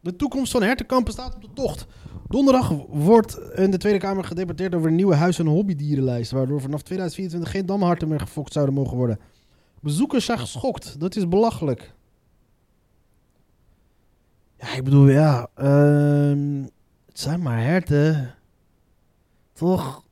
de 0.00 0.16
toekomst 0.16 0.52
van 0.52 0.62
hertenkampen 0.62 1.12
staat 1.12 1.34
op 1.34 1.42
de 1.42 1.52
tocht. 1.54 1.86
Donderdag 2.28 2.68
wordt 2.88 3.38
in 3.54 3.70
de 3.70 3.78
Tweede 3.78 3.98
Kamer 3.98 4.24
gedebatteerd 4.24 4.74
over 4.74 4.88
een 4.88 4.94
nieuwe 4.94 5.14
huis- 5.14 5.38
en 5.38 5.46
hobbydierenlijst. 5.46 6.30
Waardoor 6.30 6.60
vanaf 6.60 6.82
2024 6.82 7.50
geen 7.50 7.66
damharten 7.66 8.08
meer 8.08 8.20
gefokt 8.20 8.52
zouden 8.52 8.74
mogen 8.74 8.96
worden. 8.96 9.18
Bezoekers 9.80 10.24
zijn 10.24 10.38
geschokt. 10.38 11.00
Dat 11.00 11.16
is 11.16 11.28
belachelijk. 11.28 11.94
Ja, 14.58 14.74
ik 14.74 14.84
bedoel, 14.84 15.08
ja. 15.08 15.48
Uh, 15.56 16.64
het 17.06 17.18
zijn 17.18 17.42
maar 17.42 17.62
herten. 17.62 18.34
Toch? 19.52 20.04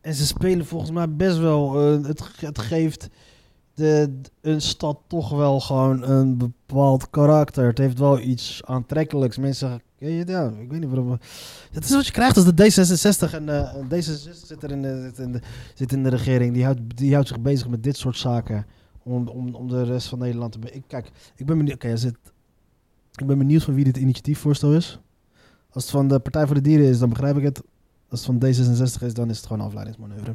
En 0.00 0.14
ze 0.14 0.26
spelen 0.26 0.66
volgens 0.66 0.90
mij 0.90 1.10
best 1.10 1.38
wel. 1.38 1.92
Uh, 1.94 2.06
het, 2.06 2.40
het 2.40 2.58
geeft 2.58 3.08
de, 3.74 4.20
een 4.40 4.60
stad 4.60 4.98
toch 5.06 5.30
wel 5.30 5.60
gewoon 5.60 6.02
een 6.02 6.38
bepaald 6.38 7.10
karakter. 7.10 7.66
Het 7.66 7.78
heeft 7.78 7.98
wel 7.98 8.20
iets 8.20 8.62
aantrekkelijks. 8.64 9.38
Mensen 9.38 9.82
ja, 10.08 10.52
ik 10.60 10.70
weet 10.70 10.80
niet 10.80 10.88
waarom. 10.88 11.18
Het 11.72 11.84
is 11.84 11.90
wat 11.90 12.06
je 12.06 12.12
krijgt 12.12 12.36
als 12.36 12.44
de 12.44 12.52
D66 12.52 13.34
en 13.34 13.48
uh, 13.48 13.74
D66 13.74 14.46
zit, 14.46 14.62
er 14.62 14.70
in 14.70 14.82
de, 14.82 15.00
zit, 15.02 15.18
in 15.18 15.32
de, 15.32 15.40
zit 15.74 15.92
in 15.92 16.02
de 16.02 16.08
regering. 16.08 16.54
Die 16.54 16.64
houdt, 16.64 16.80
die 16.94 17.12
houdt 17.12 17.28
zich 17.28 17.40
bezig 17.40 17.68
met 17.68 17.82
dit 17.82 17.96
soort 17.96 18.16
zaken. 18.16 18.66
Om, 19.02 19.28
om, 19.28 19.54
om 19.54 19.68
de 19.68 19.82
rest 19.82 20.08
van 20.08 20.18
Nederland 20.18 20.52
te. 20.52 20.58
Ik, 20.72 20.82
kijk, 20.86 21.10
ik 21.36 21.46
ben 21.46 21.56
benieuwd. 21.56 21.74
Okay, 21.74 21.96
zit, 21.96 22.16
ik 23.14 23.26
ben 23.26 23.38
benieuwd 23.38 23.62
van 23.62 23.74
wie 23.74 23.84
dit 23.84 23.96
initiatiefvoorstel 23.96 24.74
is. 24.74 25.00
Als 25.70 25.82
het 25.82 25.92
van 25.92 26.08
de 26.08 26.18
Partij 26.18 26.46
voor 26.46 26.54
de 26.54 26.60
Dieren 26.60 26.86
is, 26.86 26.98
dan 26.98 27.08
begrijp 27.08 27.36
ik 27.36 27.42
het. 27.42 27.62
Als 28.12 28.26
het 28.26 28.36
van 28.40 28.48
D66 28.48 29.04
is, 29.06 29.14
dan 29.14 29.30
is 29.30 29.36
het 29.36 29.46
gewoon 29.46 29.62
een 29.62 29.68
afleidingsmanoeuvre. 29.68 30.34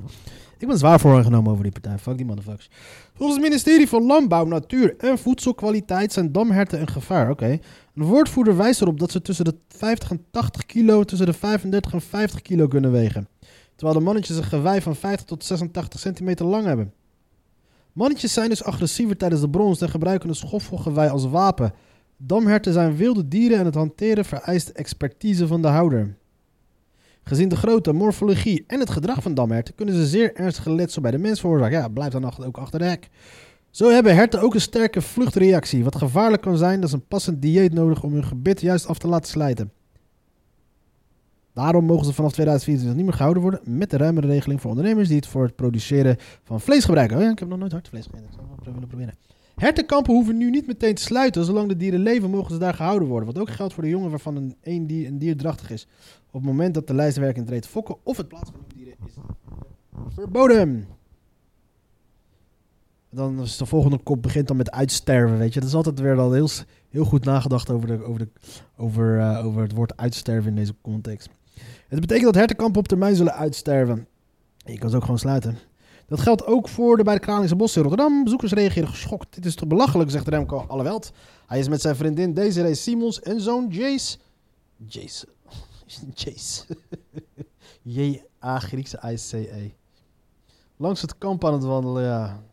Ik 0.57 0.67
ben 0.67 0.77
zwaar 0.77 0.99
voorgenomen 0.99 1.51
over 1.51 1.63
die 1.63 1.71
partij. 1.71 1.97
Fuck 1.97 2.17
die 2.17 2.25
motherfuckers. 2.25 2.69
Volgens 3.13 3.39
het 3.39 3.49
ministerie 3.49 3.87
van 3.87 4.05
Landbouw, 4.05 4.45
Natuur 4.45 4.95
en 4.97 5.17
Voedselkwaliteit 5.17 6.13
zijn 6.13 6.31
damherten 6.31 6.81
een 6.81 6.87
gevaar. 6.87 7.29
Oké. 7.29 7.59
Een 7.95 8.03
woordvoerder 8.03 8.57
wijst 8.57 8.81
erop 8.81 8.99
dat 8.99 9.11
ze 9.11 9.21
tussen 9.21 9.45
de 9.45 9.55
50 9.67 10.11
en 10.11 10.25
80 10.31 10.65
kilo, 10.65 11.03
tussen 11.03 11.27
de 11.27 11.33
35 11.33 11.93
en 11.93 12.01
50 12.01 12.41
kilo 12.41 12.67
kunnen 12.67 12.91
wegen. 12.91 13.27
Terwijl 13.75 13.97
de 13.97 14.05
mannetjes 14.05 14.37
een 14.37 14.43
gewei 14.43 14.81
van 14.81 14.95
50 14.95 15.25
tot 15.25 15.43
86 15.43 15.99
centimeter 15.99 16.45
lang 16.45 16.65
hebben. 16.65 16.93
Mannetjes 17.93 18.33
zijn 18.33 18.49
dus 18.49 18.63
agressiever 18.63 19.17
tijdens 19.17 19.41
de 19.41 19.49
brons 19.49 19.81
en 19.81 19.89
gebruiken 19.89 20.29
een 20.29 20.35
schoffelgewei 20.35 21.09
als 21.09 21.25
wapen. 21.25 21.73
Damherten 22.17 22.73
zijn 22.73 22.95
wilde 22.95 23.27
dieren 23.27 23.57
en 23.57 23.65
het 23.65 23.75
hanteren 23.75 24.25
vereist 24.25 24.69
expertise 24.69 25.47
van 25.47 25.61
de 25.61 25.67
houder. 25.67 26.15
Gezien 27.27 27.49
de 27.49 27.55
grootte, 27.55 27.93
morfologie 27.93 28.63
en 28.67 28.79
het 28.79 28.89
gedrag 28.89 29.21
van 29.21 29.33
damherten 29.33 29.75
kunnen 29.75 29.95
ze 29.95 30.05
zeer 30.05 30.35
ernstige 30.35 30.71
letsel 30.71 31.01
bij 31.01 31.11
de 31.11 31.17
mens 31.17 31.39
veroorzaken. 31.39 31.77
Ja, 31.77 31.87
blijf 31.87 32.11
dan 32.11 32.33
ook 32.45 32.57
achter 32.57 32.79
de 32.79 32.85
hek. 32.85 33.09
Zo 33.69 33.89
hebben 33.89 34.15
herten 34.15 34.41
ook 34.41 34.53
een 34.53 34.61
sterke 34.61 35.01
vluchtreactie. 35.01 35.83
Wat 35.83 35.95
gevaarlijk 35.95 36.41
kan 36.41 36.57
zijn, 36.57 36.79
dat 36.79 36.89
is 36.89 36.95
een 36.95 37.07
passend 37.07 37.41
dieet 37.41 37.73
nodig 37.73 38.03
om 38.03 38.13
hun 38.13 38.23
gebit 38.23 38.61
juist 38.61 38.87
af 38.87 38.97
te 38.97 39.07
laten 39.07 39.29
slijten. 39.29 39.71
Daarom 41.53 41.85
mogen 41.85 42.05
ze 42.05 42.13
vanaf 42.13 42.31
2024 42.31 42.97
niet 42.97 43.05
meer 43.05 43.17
gehouden 43.17 43.43
worden 43.43 43.77
met 43.77 43.89
de 43.89 43.97
ruimere 43.97 44.27
regeling 44.27 44.61
voor 44.61 44.69
ondernemers 44.69 45.07
die 45.07 45.17
het 45.17 45.27
voor 45.27 45.43
het 45.43 45.55
produceren 45.55 46.17
van 46.43 46.61
vlees 46.61 46.85
gebruiken. 46.85 47.17
Oh 47.17 47.23
ja, 47.23 47.31
ik 47.31 47.39
heb 47.39 47.47
nog 47.47 47.59
nooit 47.59 47.71
hartvlees 47.71 48.05
gegeten. 48.05 48.25
Ik 48.27 48.33
zou 48.33 48.47
het 48.55 48.65
willen 48.65 48.87
proberen. 48.87 49.13
Hertenkampen 49.55 50.13
hoeven 50.13 50.37
nu 50.37 50.49
niet 50.49 50.67
meteen 50.67 50.95
te 50.95 51.01
sluiten. 51.01 51.45
Zolang 51.45 51.67
de 51.67 51.77
dieren 51.77 51.99
leven, 51.99 52.29
mogen 52.29 52.51
ze 52.51 52.57
daar 52.57 52.73
gehouden 52.73 53.07
worden. 53.07 53.33
Wat 53.33 53.39
ook 53.39 53.49
geldt 53.49 53.73
voor 53.73 53.83
de 53.83 53.89
jongen 53.89 54.09
waarvan 54.09 54.35
een, 54.35 54.55
een, 54.63 54.87
dier, 54.87 55.07
een 55.07 55.17
dier 55.17 55.37
drachtig 55.37 55.69
is. 55.69 55.87
Op 56.37 56.43
het 56.43 56.51
moment 56.51 56.73
dat 56.73 56.87
de 56.87 56.93
lijstwerking 56.93 57.45
treedt 57.45 57.67
fokken 57.67 57.95
of 58.03 58.17
het 58.17 58.27
plaatsen 58.27 58.55
van 58.55 58.65
dieren 58.75 58.95
is 59.05 59.13
verboden. 60.13 60.87
Dan 63.09 63.41
is 63.41 63.57
de 63.57 63.65
volgende 63.65 63.97
kop 63.97 64.21
begint 64.21 64.47
dan 64.47 64.57
met 64.57 64.71
uitsterven, 64.71 65.37
weet 65.37 65.53
je. 65.53 65.59
Dat 65.59 65.69
is 65.69 65.75
altijd 65.75 65.99
weer 65.99 66.19
al 66.19 66.31
heel, 66.31 66.49
heel 66.89 67.03
goed 67.03 67.25
nagedacht 67.25 67.69
over, 67.69 67.87
de, 67.87 68.03
over, 68.03 68.19
de, 68.19 68.27
over, 68.77 69.19
eh, 69.19 69.45
over 69.45 69.61
het 69.61 69.71
woord 69.71 69.97
uitsterven 69.97 70.49
in 70.49 70.55
deze 70.55 70.75
context. 70.81 71.29
Het 71.87 71.99
betekent 71.99 72.25
dat 72.25 72.35
hertenkampen 72.35 72.79
op 72.79 72.87
termijn 72.87 73.15
zullen 73.15 73.33
uitsterven. 73.33 74.07
Je 74.57 74.77
kan 74.77 74.89
ze 74.89 74.95
ook 74.95 75.03
gewoon 75.03 75.19
sluiten. 75.19 75.57
Dat 76.07 76.19
geldt 76.19 76.45
ook 76.45 76.69
voor 76.69 76.97
de 76.97 77.03
bij 77.03 77.13
de 77.13 77.19
Kralingse 77.19 77.55
Bossen 77.55 77.81
in 77.83 77.87
Rotterdam. 77.87 78.23
Bezoekers 78.23 78.51
reageren 78.51 78.89
geschokt. 78.89 79.35
Dit 79.35 79.45
is 79.45 79.55
toch 79.55 79.67
belachelijk, 79.67 80.11
zegt 80.11 80.27
Remco 80.27 80.65
Alleweld. 80.67 81.11
Hij 81.47 81.59
is 81.59 81.69
met 81.69 81.81
zijn 81.81 81.95
vriendin 81.95 82.33
Desiree 82.33 82.75
Simons 82.75 83.21
en 83.21 83.41
zoon 83.41 83.67
Jace. 83.69 84.17
Jace. 84.85 85.27
Jace. 86.13 86.65
J-A 87.81 88.59
Griekse 88.59 88.99
I-C-E. 89.03 89.71
Langs 90.77 91.01
het 91.01 91.17
kamp 91.17 91.45
aan 91.45 91.53
het 91.53 91.63
wandelen, 91.63 92.03
ja. 92.03 92.43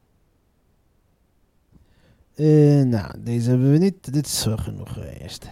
Eh, 2.34 2.82
nou, 2.82 3.22
deze 3.22 3.50
hebben 3.50 3.70
we 3.70 3.78
niet. 3.78 4.12
Dit 4.12 4.26
is 4.26 4.46
genoeg 4.48 4.92
geweest. 4.92 5.48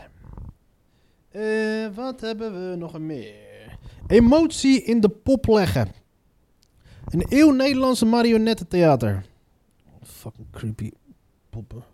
Eh, 1.29 1.95
wat 1.95 2.21
hebben 2.21 2.71
we 2.71 2.77
nog 2.77 2.99
meer? 2.99 3.79
Emotie 4.07 4.83
in 4.83 5.01
de 5.01 5.09
pop 5.09 5.47
leggen. 5.47 5.89
Een 7.05 7.27
eeuw 7.29 7.51
Nederlandse 7.51 8.05
marionettentheater. 8.05 9.27
Fucking 10.03 10.47
creepy 10.51 10.91
poppen. 11.51 11.85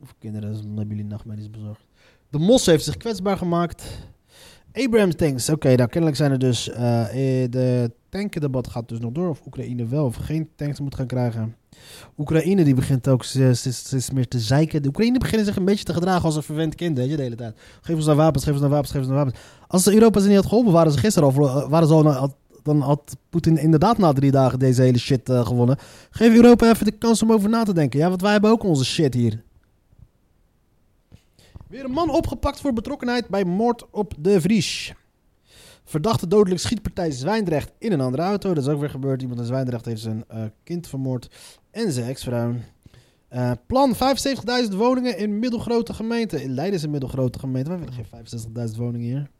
Of 0.00 0.14
kinderen, 0.18 0.54
hebben 0.54 0.88
jullie 0.88 1.04
nachtmerries 1.04 1.50
bezorgd. 1.50 1.86
De 2.34 2.40
Mos 2.40 2.66
heeft 2.66 2.84
zich 2.84 2.96
kwetsbaar 2.96 3.36
gemaakt. 3.36 3.84
Abrams 4.72 5.14
tanks. 5.14 5.50
Oké, 5.50 5.74
nou 5.74 5.88
kennelijk 5.88 6.16
zijn 6.16 6.30
er 6.30 6.38
dus... 6.38 6.70
eh, 6.70 7.04
de 7.50 7.90
tankendebat 8.08 8.68
gaat 8.68 8.88
dus 8.88 8.98
nog 8.98 9.12
door. 9.12 9.28
Of 9.28 9.42
Oekraïne 9.46 9.86
wel 9.86 10.04
of 10.04 10.16
geen 10.16 10.48
tanks 10.56 10.80
moet 10.80 10.94
gaan 10.94 11.06
krijgen. 11.06 11.56
Oekraïne 12.18 12.64
die 12.64 12.74
begint 12.74 13.08
ook 13.08 13.24
steeds, 13.24 14.10
meer 14.10 14.28
te 14.28 14.38
zeiken. 14.38 14.82
De 14.82 14.88
Oekraïne 14.88 15.18
beginnen 15.18 15.46
zich 15.46 15.56
een 15.56 15.64
beetje 15.64 15.84
te 15.84 15.92
gedragen 15.92 16.24
als 16.24 16.36
een 16.36 16.42
verwend 16.42 16.74
kind, 16.74 16.96
weet 16.98 17.10
je, 17.10 17.16
de 17.16 17.22
hele 17.22 17.36
tijd. 17.36 17.56
Geef 17.80 17.96
ons 17.96 18.06
naar 18.06 18.16
wapens, 18.16 18.44
geef 18.44 18.52
ons 18.52 18.62
naar 18.62 18.70
wapens, 18.70 18.90
geef 18.90 19.00
ons 19.00 19.08
naar 19.08 19.18
wapens. 19.18 19.38
Als 19.66 19.88
Europa 19.88 20.20
ze 20.20 20.26
niet 20.26 20.36
had 20.36 20.46
geholpen, 20.46 20.72
waren 20.72 20.92
ze 20.92 20.98
gisteren 20.98 21.34
al... 21.34 21.68
Waren 21.68 21.88
ze 21.88 21.94
al 21.94 22.34
dan 22.62 22.80
had 22.80 23.16
Poetin 23.30 23.58
inderdaad 23.58 23.98
na 23.98 24.12
drie 24.12 24.30
dagen 24.30 24.58
deze 24.58 24.82
hele 24.82 24.98
shit 24.98 25.28
eh, 25.28 25.46
gewonnen. 25.46 25.76
Geef 26.10 26.34
Europa 26.34 26.70
even 26.70 26.84
de 26.84 26.90
kans 26.90 27.22
om 27.22 27.32
over 27.32 27.48
na 27.48 27.62
te 27.62 27.72
denken. 27.74 27.98
Ja, 27.98 28.08
want 28.08 28.20
wij 28.20 28.32
hebben 28.32 28.50
ook 28.50 28.62
onze 28.62 28.84
shit 28.84 29.14
hier. 29.14 29.42
Weer 31.74 31.84
een 31.84 31.90
man 31.90 32.10
opgepakt 32.10 32.60
voor 32.60 32.72
betrokkenheid 32.72 33.28
bij 33.28 33.44
moord 33.44 33.90
op 33.90 34.14
de 34.18 34.40
Vries. 34.40 34.94
Verdachte 35.84 36.26
dodelijk 36.26 36.60
schietpartij 36.60 37.10
Zwijndrecht 37.10 37.72
in 37.78 37.92
een 37.92 38.00
andere 38.00 38.22
auto. 38.22 38.54
Dat 38.54 38.64
is 38.64 38.70
ook 38.70 38.80
weer 38.80 38.90
gebeurd. 38.90 39.22
Iemand 39.22 39.40
in 39.40 39.46
Zwijndrecht 39.46 39.84
heeft 39.84 40.00
zijn 40.00 40.24
eh, 40.28 40.44
kind 40.64 40.88
vermoord 40.88 41.28
en 41.70 41.92
zijn 41.92 42.08
ex-vrouw. 42.08 42.54
Eh, 43.28 43.52
plan 43.66 43.94
75.000 43.94 44.74
woningen 44.76 45.18
in 45.18 45.38
middelgrote 45.38 45.94
gemeenten. 45.94 46.42
In 46.42 46.54
Leiden 46.54 46.78
is 46.78 46.82
een 46.82 46.90
middelgrote 46.90 47.38
gemeente. 47.38 47.70
Wij 47.70 47.78
willen 47.78 47.94
geen 47.94 48.70
65.000 48.70 48.76
woningen 48.76 49.06
hier. 49.06 49.30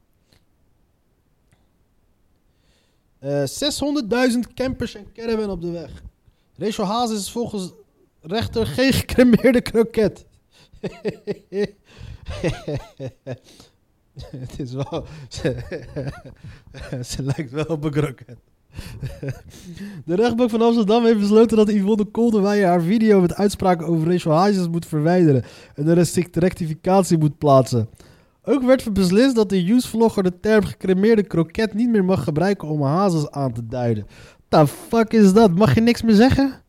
Eh 3.19 3.45
600.000 4.33 4.55
campers 4.55 4.95
en 4.95 5.13
caravan 5.13 5.51
op 5.51 5.61
de 5.61 5.71
weg. 5.71 6.03
Rachel 6.57 6.85
Haas 6.85 7.11
is 7.11 7.31
volgens 7.31 7.73
rechter 8.21 8.67
geen 8.67 8.93
gecremeerde 8.93 9.61
kroket. 9.61 10.27
Het 14.31 14.59
is 14.59 14.73
wel... 14.73 15.05
Ze, 17.05 17.23
lijkt 17.23 17.51
wel 17.51 17.79
kroket. 17.79 18.39
De 20.05 20.15
rechtbank 20.15 20.51
van 20.51 20.63
Amsterdam 20.63 21.05
heeft 21.05 21.19
besloten 21.19 21.57
dat 21.57 21.71
Yvonne 21.71 22.05
Kolderweijer 22.05 22.67
haar 22.67 22.83
video 22.83 23.21
met 23.21 23.35
uitspraken 23.35 23.87
over 23.87 24.11
Rachel 24.11 24.33
Hazes 24.33 24.69
moet 24.69 24.87
verwijderen 24.87 25.45
en 25.75 25.87
een 25.87 26.07
rectificatie 26.33 27.19
moet 27.19 27.39
plaatsen. 27.39 27.89
Ook 28.45 28.63
werd 28.63 28.93
beslist 28.93 29.35
dat 29.35 29.49
de 29.49 29.65
youth-vlogger 29.65 30.23
de 30.23 30.41
term 30.41 30.65
gecremeerde 30.65 31.23
kroket 31.23 31.75
niet 31.75 31.89
meer 31.89 32.05
mag 32.05 32.25
gebruiken 32.25 32.69
om 32.69 32.83
Hazes 32.83 33.31
aan 33.31 33.53
te 33.53 33.67
duiden. 33.67 34.07
The 34.49 34.67
fuck 34.67 35.13
is 35.13 35.33
dat? 35.33 35.55
Mag 35.55 35.75
je 35.75 35.81
niks 35.81 36.03
meer 36.03 36.15
zeggen? 36.15 36.63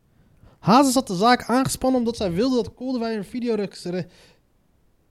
Hazes 0.58 0.94
had 0.94 1.06
de 1.06 1.16
zaak 1.16 1.44
aangespannen 1.44 1.98
omdat 1.98 2.16
zij 2.16 2.32
wilde 2.32 2.56
dat 2.56 2.74
Kolderweijer 2.74 3.18
een 3.18 3.24
video 3.24 3.54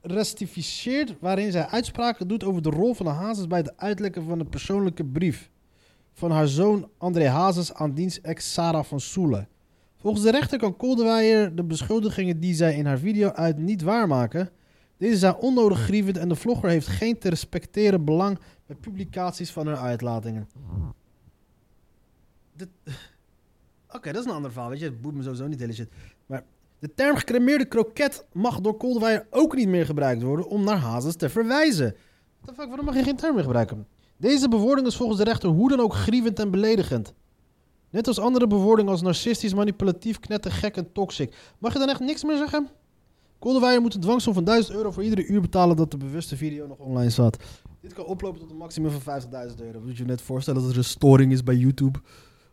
rex- 0.06 0.14
re- 0.14 0.14
rectificeert 0.14 1.14
waarin 1.20 1.52
zij 1.52 1.66
uitspraken 1.66 2.28
doet 2.28 2.44
over 2.44 2.62
de 2.62 2.70
rol 2.70 2.94
van 2.94 3.06
de 3.06 3.12
Hazes 3.12 3.46
bij 3.46 3.58
het 3.58 3.76
uitlekken 3.76 4.24
van 4.24 4.38
de 4.38 4.44
persoonlijke 4.44 5.04
brief 5.04 5.50
van 6.12 6.30
haar 6.30 6.48
zoon 6.48 6.90
André 6.98 7.28
Hazes 7.28 7.74
aan 7.74 7.94
diens 7.94 8.20
ex 8.20 8.52
Sarah 8.52 8.84
van 8.84 9.00
Soelen. 9.00 9.48
Volgens 9.96 10.24
de 10.24 10.30
rechter 10.30 10.58
kan 10.58 10.76
Kolderweijer 10.76 11.56
de 11.56 11.64
beschuldigingen 11.64 12.40
die 12.40 12.54
zij 12.54 12.76
in 12.76 12.86
haar 12.86 12.98
video 12.98 13.30
uit 13.30 13.58
niet 13.58 13.82
waarmaken. 13.82 14.50
Deze 14.96 15.16
zijn 15.16 15.36
onnodig 15.36 15.78
grievend 15.78 16.16
en 16.16 16.28
de 16.28 16.34
vlogger 16.34 16.68
heeft 16.68 16.86
geen 16.86 17.18
te 17.18 17.28
respecteren 17.28 18.04
belang 18.04 18.38
bij 18.66 18.76
publicaties 18.76 19.50
van 19.50 19.66
haar 19.66 19.76
uitlatingen. 19.76 20.48
Oké, 23.90 24.12
dat 24.12 24.24
is 24.24 24.28
een 24.30 24.36
ander 24.36 24.52
verhaal, 24.52 24.70
weet 24.70 24.78
je. 24.78 24.84
Het 24.84 25.00
boeit 25.00 25.14
me 25.14 25.22
sowieso 25.22 25.46
niet, 25.46 25.60
hele. 25.60 25.88
De 26.78 26.94
term 26.94 27.16
gecremeerde 27.16 27.64
kroket 27.64 28.26
mag 28.32 28.60
door 28.60 28.76
Kolderweijer 28.76 29.26
ook 29.30 29.54
niet 29.54 29.68
meer 29.68 29.86
gebruikt 29.86 30.22
worden 30.22 30.48
om 30.48 30.64
naar 30.64 30.78
Hazes 30.78 31.16
te 31.16 31.28
verwijzen. 31.28 31.94
What 32.40 32.54
the 32.54 32.60
fuck, 32.60 32.68
waarom 32.68 32.84
mag 32.84 32.94
je 32.94 33.02
geen 33.02 33.16
term 33.16 33.34
meer 33.34 33.44
gebruiken? 33.44 33.86
Deze 34.16 34.48
bewoording 34.48 34.86
is 34.86 34.96
volgens 34.96 35.18
de 35.18 35.24
rechter 35.24 35.48
hoe 35.48 35.68
dan 35.68 35.80
ook 35.80 35.94
grievend 35.94 36.38
en 36.38 36.50
beledigend. 36.50 37.14
Net 37.90 38.06
als 38.06 38.18
andere 38.18 38.46
bewoordingen 38.46 38.92
als 38.92 39.02
narcistisch, 39.02 39.54
manipulatief, 39.54 40.18
knettergek 40.18 40.76
en 40.76 40.92
toxic. 40.92 41.34
Mag 41.58 41.72
je 41.72 41.78
dan 41.78 41.88
echt 41.88 42.00
niks 42.00 42.24
meer 42.24 42.36
zeggen? 42.36 42.68
Kolderweijer 43.38 43.80
moet 43.80 43.94
een 43.94 44.00
dwangsom 44.00 44.34
van 44.34 44.44
1000 44.44 44.76
euro 44.76 44.90
voor 44.90 45.02
iedere 45.02 45.26
uur 45.26 45.40
betalen 45.40 45.76
dat 45.76 45.90
de 45.90 45.96
bewuste 45.96 46.36
video 46.36 46.66
nog 46.66 46.78
online 46.78 47.10
staat. 47.10 47.36
Dit 47.80 47.92
kan 47.92 48.04
oplopen 48.04 48.40
tot 48.40 48.50
een 48.50 48.56
maximum 48.56 48.90
van 48.90 49.22
50.000 49.22 49.28
euro. 49.56 49.80
Moet 49.80 49.96
je 49.96 50.02
je 50.02 50.08
net 50.08 50.20
voorstellen 50.20 50.62
dat 50.62 50.70
er 50.70 50.76
een 50.76 50.84
storing 50.84 51.32
is 51.32 51.42
bij 51.42 51.54
YouTube? 51.54 51.98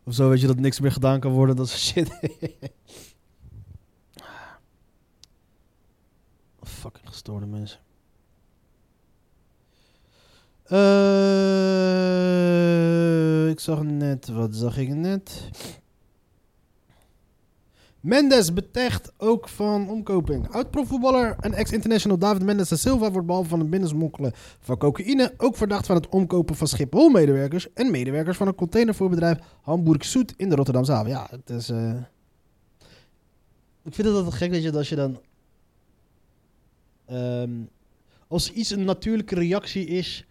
Of 0.04 0.14
zo, 0.14 0.28
weet 0.28 0.40
je, 0.40 0.46
dat 0.46 0.60
niks 0.60 0.80
meer 0.80 0.92
gedaan 0.92 1.20
kan 1.20 1.32
worden. 1.32 1.56
Dat 1.56 1.66
is 1.66 1.86
shit. 1.86 2.08
Fucking 6.84 7.08
gestoorde 7.08 7.46
mensen. 7.46 7.78
Eh, 10.64 13.48
ik 13.48 13.60
zag 13.60 13.82
net, 13.82 14.28
wat 14.28 14.54
zag 14.54 14.78
ik 14.78 14.88
net? 14.88 15.48
Mendes 18.00 18.52
betecht 18.52 19.12
ook 19.16 19.48
van 19.48 19.88
omkoping. 19.88 20.48
Oud-profvoetballer 20.50 21.36
en 21.40 21.52
ex-international 21.52 22.18
David 22.18 22.42
Mendes 22.42 22.68
da 22.68 22.76
Silva 22.76 23.10
wordt 23.10 23.26
behalve 23.26 23.48
van 23.48 23.58
het 23.58 23.70
binnensmokkelen 23.70 24.32
van 24.60 24.78
cocaïne 24.78 25.34
ook 25.36 25.56
verdacht 25.56 25.86
van 25.86 25.96
het 25.96 26.08
omkopen 26.08 26.54
van 26.56 26.66
Schiphol-medewerkers 26.66 27.72
en 27.72 27.90
medewerkers 27.90 28.36
van 28.36 28.46
een 28.46 28.54
containervoerbedrijf 28.54 29.38
Hamburg 29.62 30.04
Zoet 30.04 30.34
in 30.36 30.48
de 30.48 30.54
Rotterdamse 30.54 30.92
haven. 30.92 31.10
Ja, 31.10 31.26
het 31.30 31.50
is. 31.50 31.68
eh, 31.70 31.94
Ik 33.82 33.94
vind 33.94 34.06
het 34.06 34.16
altijd 34.16 34.34
gek 34.34 34.52
dat 34.52 34.62
je, 34.62 34.72
als 34.72 34.88
je 34.88 34.96
dan. 34.96 35.18
Ehm, 37.06 37.50
als 38.28 38.52
iets 38.52 38.70
een 38.70 38.84
natuurlijke 38.84 39.34
reactie 39.34 39.86
is 39.86 40.26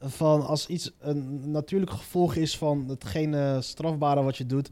van 0.00 0.46
als 0.46 0.66
iets 0.66 0.92
een 0.98 1.50
natuurlijk 1.50 1.90
gevolg 1.90 2.34
is 2.34 2.58
van 2.58 2.84
hetgene 2.88 3.58
strafbare 3.60 4.22
wat 4.22 4.36
je 4.36 4.46
doet, 4.46 4.70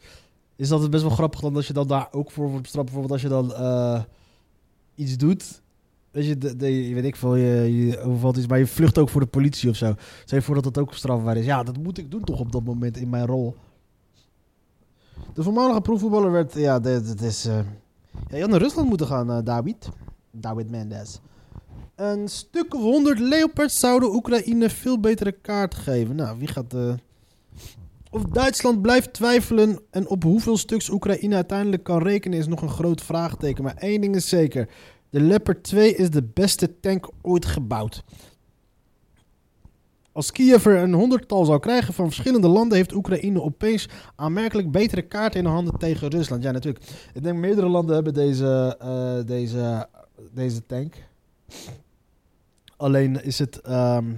is 0.56 0.68
dat 0.68 0.80
het 0.80 0.90
best 0.90 1.02
wel 1.02 1.12
grappig 1.12 1.40
dan 1.40 1.56
als 1.56 1.66
je 1.66 1.72
dan 1.72 1.86
daar 1.86 2.08
ook 2.10 2.30
voor 2.30 2.46
wordt 2.46 2.62
bestraft. 2.62 2.86
Bijvoorbeeld 2.86 3.12
als 3.12 3.22
je 3.22 3.28
dan 3.28 3.54
eh, 3.54 4.02
iets 4.94 5.16
doet. 5.16 5.62
Weet 6.10 6.26
je, 6.26 6.38
de, 6.38 6.56
weet 6.94 7.04
ik 7.04 7.16
veel, 7.16 7.36
je, 7.36 7.86
je 7.86 8.00
overvalt 8.00 8.36
iets, 8.36 8.46
maar 8.46 8.58
je 8.58 8.66
vlucht 8.66 8.98
ook 8.98 9.08
voor 9.08 9.20
de 9.20 9.26
politie 9.26 9.70
of 9.70 9.76
zo. 9.76 9.94
Je 10.24 10.42
voor 10.42 10.54
dat 10.54 10.64
dat 10.64 10.78
ook 10.78 10.94
strafbaar 10.94 11.36
is. 11.36 11.44
Ja, 11.44 11.62
dat 11.62 11.78
moet 11.78 11.98
ik 11.98 12.10
doen 12.10 12.24
toch 12.24 12.40
op 12.40 12.52
dat 12.52 12.64
moment 12.64 12.96
in 12.96 13.08
mijn 13.08 13.26
rol. 13.26 13.54
De 15.34 15.42
voormalige 15.42 15.80
proefvoetballer 15.80 16.30
werd, 16.30 16.54
ja, 16.54 16.80
dit 16.80 17.20
is... 17.22 17.44
eh 17.46 17.58
ja, 18.28 18.36
je 18.36 18.40
had 18.40 18.50
naar 18.50 18.60
Rusland 18.60 18.88
moeten 18.88 19.06
gaan, 19.06 19.30
eh 19.30 19.38
David. 19.44 19.88
David 20.30 20.70
Mendes. 20.70 21.20
Een 21.94 22.28
stuk 22.28 22.74
of 22.74 22.80
100 22.80 23.18
Leopards 23.18 23.80
zouden 23.80 24.14
Oekraïne 24.14 24.70
veel 24.70 25.00
betere 25.00 25.32
kaart 25.32 25.74
geven. 25.74 26.16
Nou, 26.16 26.38
wie 26.38 26.48
gaat... 26.48 26.74
eh 26.74 26.94
Of 28.10 28.22
Duitsland 28.22 28.82
blijft 28.82 29.12
twijfelen 29.12 29.80
en 29.90 30.08
op 30.08 30.22
hoeveel 30.22 30.56
stuks 30.56 30.90
Oekraïne 30.90 31.34
uiteindelijk 31.34 31.82
kan 31.82 32.02
rekenen 32.02 32.38
is 32.38 32.46
nog 32.46 32.62
een 32.62 32.68
groot 32.68 33.02
vraagteken. 33.02 33.64
Maar 33.64 33.76
één 33.76 34.00
ding 34.00 34.14
is 34.14 34.28
zeker. 34.28 34.68
De 35.10 35.20
Leopard 35.20 35.62
2 35.62 35.94
is 35.94 36.10
de 36.10 36.22
beste 36.22 36.80
tank 36.80 37.10
ooit 37.22 37.46
gebouwd. 37.46 38.04
Als 40.12 40.32
Kiev 40.32 40.66
er 40.66 40.76
een 40.76 40.92
honderdtal 40.92 41.44
zou 41.44 41.60
krijgen 41.60 41.94
van 41.94 42.06
verschillende 42.06 42.48
landen, 42.48 42.76
heeft 42.76 42.94
Oekraïne 42.94 43.42
opeens 43.42 43.88
aanmerkelijk 44.14 44.70
betere 44.70 45.02
kaarten 45.02 45.38
in 45.38 45.44
de 45.44 45.50
handen 45.50 45.78
tegen 45.78 46.08
Rusland. 46.08 46.42
Ja, 46.42 46.50
natuurlijk. 46.50 46.84
Ik 47.14 47.22
denk 47.22 47.38
meerdere 47.38 47.68
landen 47.68 47.94
hebben 47.94 48.14
deze, 48.14 48.76
eh, 48.78 49.26
deze, 49.26 49.88
deze 50.32 50.66
tank. 50.66 50.94
Alleen 52.76 53.24
is 53.24 53.38
het. 53.38 53.60
ehm, 53.60 54.12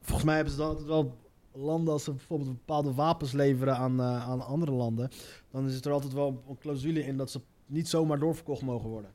volgens 0.00 0.24
mij 0.26 0.34
hebben 0.34 0.52
ze 0.52 0.58
dan 0.58 0.68
altijd 0.68 0.86
wel 0.86 1.14
landen 1.52 1.92
als 1.92 2.04
ze 2.04 2.10
bijvoorbeeld 2.10 2.50
bepaalde 2.50 2.94
wapens 2.94 3.32
leveren 3.32 3.76
aan, 3.76 4.00
eh, 4.00 4.28
aan 4.30 4.46
andere 4.46 4.72
landen. 4.72 5.10
Dan 5.50 5.68
is 5.68 5.80
er 5.80 5.92
altijd 5.92 6.12
wel 6.12 6.42
een 6.48 6.58
clausule 6.58 7.04
in 7.06 7.16
dat 7.16 7.30
ze 7.30 7.40
niet 7.66 7.88
zomaar 7.88 8.18
doorverkocht 8.18 8.62
mogen 8.62 8.88
worden. 8.88 9.10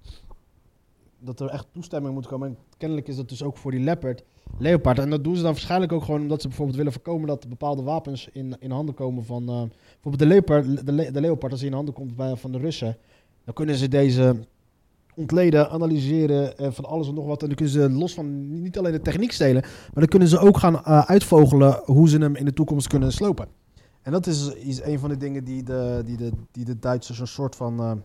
Dat 1.20 1.40
er 1.40 1.50
echt 1.50 1.68
toestemming 1.72 2.14
moet 2.14 2.28
komen. 2.28 2.48
En 2.48 2.58
kennelijk 2.78 3.08
is 3.08 3.16
dat 3.16 3.30
dus 3.30 3.44
ook 3.44 3.58
voor 3.58 3.72
die 3.72 3.80
Leopard. 3.80 4.24
Leopard. 4.58 5.00
En 5.00 5.10
dat 5.10 5.24
doen 5.24 5.36
ze 5.36 5.42
dan 5.42 5.52
waarschijnlijk 5.52 5.92
ook 5.92 6.04
gewoon 6.04 6.22
omdat 6.22 6.42
ze 6.42 6.48
bijvoorbeeld 6.48 6.78
willen 6.78 6.92
voorkomen 6.94 7.28
dat 7.28 7.50
bepaalde 7.50 7.82
wapens 7.82 8.30
in, 8.32 8.56
in 8.60 8.72
handen 8.72 8.96
komen 8.96 9.26
van. 9.26 9.50
eh, 9.50 9.64
bijvoorbeeld 9.92 10.20
de 10.20 10.26
Leopard, 10.26 10.86
de, 10.86 11.12
de 11.12 11.22
Leopard, 11.22 11.52
als 11.52 11.62
die 11.62 11.70
in 11.70 11.76
handen 11.76 11.94
komt 11.94 12.16
bij, 12.16 12.36
van 12.36 12.52
de 12.52 12.58
Russen. 12.58 12.98
Dan 13.44 13.54
kunnen 13.54 13.76
ze 13.76 13.88
deze 13.88 14.48
ontleden, 15.16 15.70
analyseren 15.70 16.58
eh, 16.58 16.72
van 16.72 16.86
alles 16.86 17.08
en 17.08 17.14
nog 17.14 17.26
wat. 17.26 17.42
En 17.42 17.48
dan 17.48 17.56
kunnen 17.56 17.74
ze 17.74 17.90
los 17.90 18.14
van 18.14 18.62
niet 18.62 18.78
alleen 18.78 18.92
de 18.92 19.02
techniek 19.02 19.32
stelen, 19.32 19.62
maar 19.62 19.92
dan 19.94 20.08
kunnen 20.08 20.28
ze 20.28 20.40
ook 20.40 20.58
gaan 20.58 20.84
eh, 20.84 21.00
uitvogelen 21.00 21.82
hoe 21.86 22.10
ze 22.10 22.18
hem 22.18 22.36
in 22.36 22.46
de 22.46 22.54
toekomst 22.54 22.88
kunnen 22.88 23.12
slopen. 23.12 23.48
En 24.02 24.12
dat 24.12 24.28
is, 24.28 24.54
is 24.54 24.82
een 24.82 25.00
van 25.00 25.10
de 25.10 25.18
dingen 25.18 25.44
die 25.44 25.64
de, 25.64 26.02
die 26.06 26.18
de, 26.18 26.32
die 26.52 26.66
de 26.66 26.80
Duitsers 26.80 27.20
een 27.20 27.28
soort 27.28 27.56
van 27.56 28.04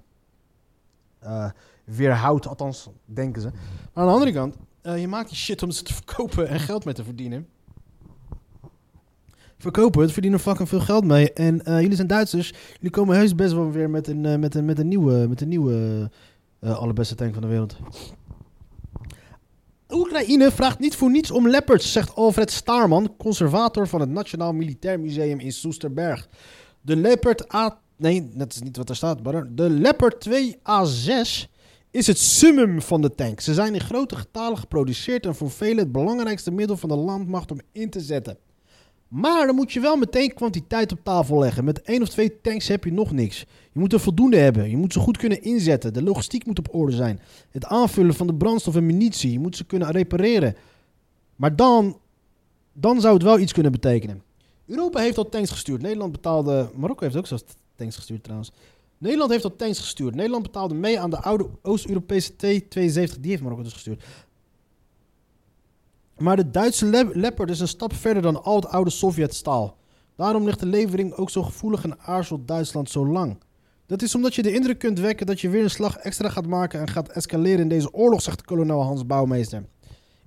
eh, 1.18 1.50
weerhoudt. 1.84 2.46
Althans, 2.46 2.88
denken 3.04 3.42
ze. 3.42 3.48
Maar 3.48 4.04
aan 4.04 4.06
de 4.06 4.12
andere 4.12 4.32
kant, 4.32 4.56
je 5.00 5.08
maakt 5.08 5.28
die 5.28 5.38
shit 5.38 5.62
om 5.62 5.70
ze 5.70 5.82
te 5.82 5.94
verkopen 5.94 6.48
en 6.48 6.60
geld 6.60 6.84
mee 6.84 6.94
te 6.94 7.04
verdienen. 7.04 7.46
Verkopen 9.58 10.02
het, 10.02 10.12
verdienen 10.12 10.40
fucking 10.40 10.68
veel 10.68 10.80
geld 10.80 11.04
mee. 11.04 11.32
En 11.32 11.60
jullie 11.64 11.94
zijn 11.94 12.06
Duitsers. 12.06 12.54
Jullie 12.72 12.90
komen 12.90 13.16
heus 13.16 13.34
best 13.34 13.52
wel 13.52 13.70
weer 13.70 13.90
met 13.90 14.08
een, 14.08 14.40
met 14.40 14.54
een, 14.54 14.64
met 14.64 14.78
een 14.78 14.88
nieuwe, 14.88 15.28
met 15.28 15.40
een 15.40 15.48
nieuwe 15.48 16.10
allerbeste 16.60 17.14
tank 17.14 17.32
van 17.32 17.42
de 17.42 17.48
wereld. 17.48 17.76
Oekraïne 19.90 20.50
vraagt 20.50 20.78
niet 20.78 20.96
voor 20.96 21.10
niets 21.10 21.30
om 21.30 21.48
leopards, 21.48 21.92
zegt 21.92 22.14
Alfred 22.14 22.50
Staarman, 22.50 23.14
conservator 23.16 23.88
van 23.88 24.00
het 24.00 24.08
Nationaal 24.08 24.52
Militair 24.52 25.00
Museum 25.00 25.38
in 25.38 25.52
Soesterberg. 25.52 26.28
De 26.80 26.96
Leopard 26.96 27.54
A... 27.54 27.78
Nee, 27.96 28.30
dat 28.34 28.52
is 28.52 28.60
niet 28.60 28.76
wat 28.76 28.88
er 28.88 28.96
staat, 28.96 29.22
brother. 29.22 29.54
De 29.54 29.70
Leopard 29.70 30.28
2A6 30.28 31.50
is 31.90 32.06
het 32.06 32.18
summum 32.18 32.82
van 32.82 33.00
de 33.00 33.14
tank. 33.14 33.40
Ze 33.40 33.54
zijn 33.54 33.74
in 33.74 33.80
grote 33.80 34.16
getalen 34.16 34.58
geproduceerd 34.58 35.26
en 35.26 35.34
voor 35.34 35.50
velen 35.50 35.78
het 35.78 35.92
belangrijkste 35.92 36.50
middel 36.50 36.76
van 36.76 36.88
de 36.88 36.96
landmacht 36.96 37.50
om 37.50 37.60
in 37.72 37.90
te 37.90 38.00
zetten. 38.00 38.38
Maar 39.08 39.46
dan 39.46 39.54
moet 39.54 39.72
je 39.72 39.80
wel 39.80 39.96
meteen 39.96 40.34
kwantiteit 40.34 40.92
op 40.92 40.98
tafel 41.02 41.38
leggen. 41.38 41.64
Met 41.64 41.82
één 41.82 42.02
of 42.02 42.08
twee 42.08 42.40
tanks 42.40 42.68
heb 42.68 42.84
je 42.84 42.92
nog 42.92 43.12
niks. 43.12 43.40
Je 43.72 43.78
moet 43.78 43.92
er 43.92 44.00
voldoende 44.00 44.36
hebben. 44.36 44.70
Je 44.70 44.76
moet 44.76 44.92
ze 44.92 44.98
goed 44.98 45.16
kunnen 45.16 45.42
inzetten. 45.42 45.92
De 45.92 46.02
logistiek 46.02 46.46
moet 46.46 46.58
op 46.58 46.74
orde 46.74 46.96
zijn. 46.96 47.20
Het 47.50 47.64
aanvullen 47.64 48.14
van 48.14 48.26
de 48.26 48.34
brandstof 48.34 48.76
en 48.76 48.86
munitie. 48.86 49.32
Je 49.32 49.38
moet 49.38 49.56
ze 49.56 49.64
kunnen 49.64 49.90
repareren. 49.90 50.56
Maar 51.36 51.56
dan, 51.56 51.98
dan 52.72 53.00
zou 53.00 53.14
het 53.14 53.22
wel 53.22 53.38
iets 53.38 53.52
kunnen 53.52 53.72
betekenen. 53.72 54.22
Europa 54.66 55.00
heeft 55.00 55.18
al 55.18 55.28
tanks 55.28 55.50
gestuurd. 55.50 55.82
Nederland 55.82 56.12
betaalde... 56.12 56.70
Marokko 56.76 57.04
heeft 57.04 57.16
ook 57.16 57.26
zelfs 57.26 57.44
tanks 57.76 57.96
gestuurd 57.96 58.22
trouwens. 58.22 58.52
Nederland 58.98 59.30
heeft 59.30 59.44
al 59.44 59.56
tanks 59.56 59.78
gestuurd. 59.78 60.14
Nederland 60.14 60.42
betaalde 60.42 60.74
mee 60.74 61.00
aan 61.00 61.10
de 61.10 61.20
oude 61.20 61.48
Oost-Europese 61.62 62.36
T-72. 62.36 63.20
Die 63.20 63.30
heeft 63.30 63.42
Marokko 63.42 63.62
dus 63.62 63.72
gestuurd. 63.72 64.04
Maar 66.18 66.36
de 66.36 66.50
Duitse 66.50 66.86
Le- 66.86 67.10
Leopard 67.12 67.50
is 67.50 67.60
een 67.60 67.68
stap 67.68 67.92
verder 67.94 68.22
dan 68.22 68.42
al 68.42 68.56
het 68.56 68.66
oude 68.66 68.90
Sovjet-staal. 68.90 69.76
Daarom 70.16 70.44
ligt 70.44 70.60
de 70.60 70.66
levering 70.66 71.12
ook 71.14 71.30
zo 71.30 71.42
gevoelig 71.42 71.84
en 71.84 71.98
aarzelt 72.00 72.48
Duitsland 72.48 72.90
zo 72.90 73.06
lang. 73.06 73.38
Dat 73.86 74.02
is 74.02 74.14
omdat 74.14 74.34
je 74.34 74.42
de 74.42 74.52
indruk 74.54 74.78
kunt 74.78 74.98
wekken 74.98 75.26
dat 75.26 75.40
je 75.40 75.48
weer 75.48 75.62
een 75.62 75.70
slag 75.70 75.96
extra 75.96 76.28
gaat 76.28 76.46
maken 76.46 76.80
en 76.80 76.88
gaat 76.88 77.08
escaleren 77.08 77.60
in 77.60 77.68
deze 77.68 77.92
oorlog, 77.94 78.22
zegt 78.22 78.42
kolonel 78.44 78.82
Hans 78.82 79.06
Bouwmeester. 79.06 79.64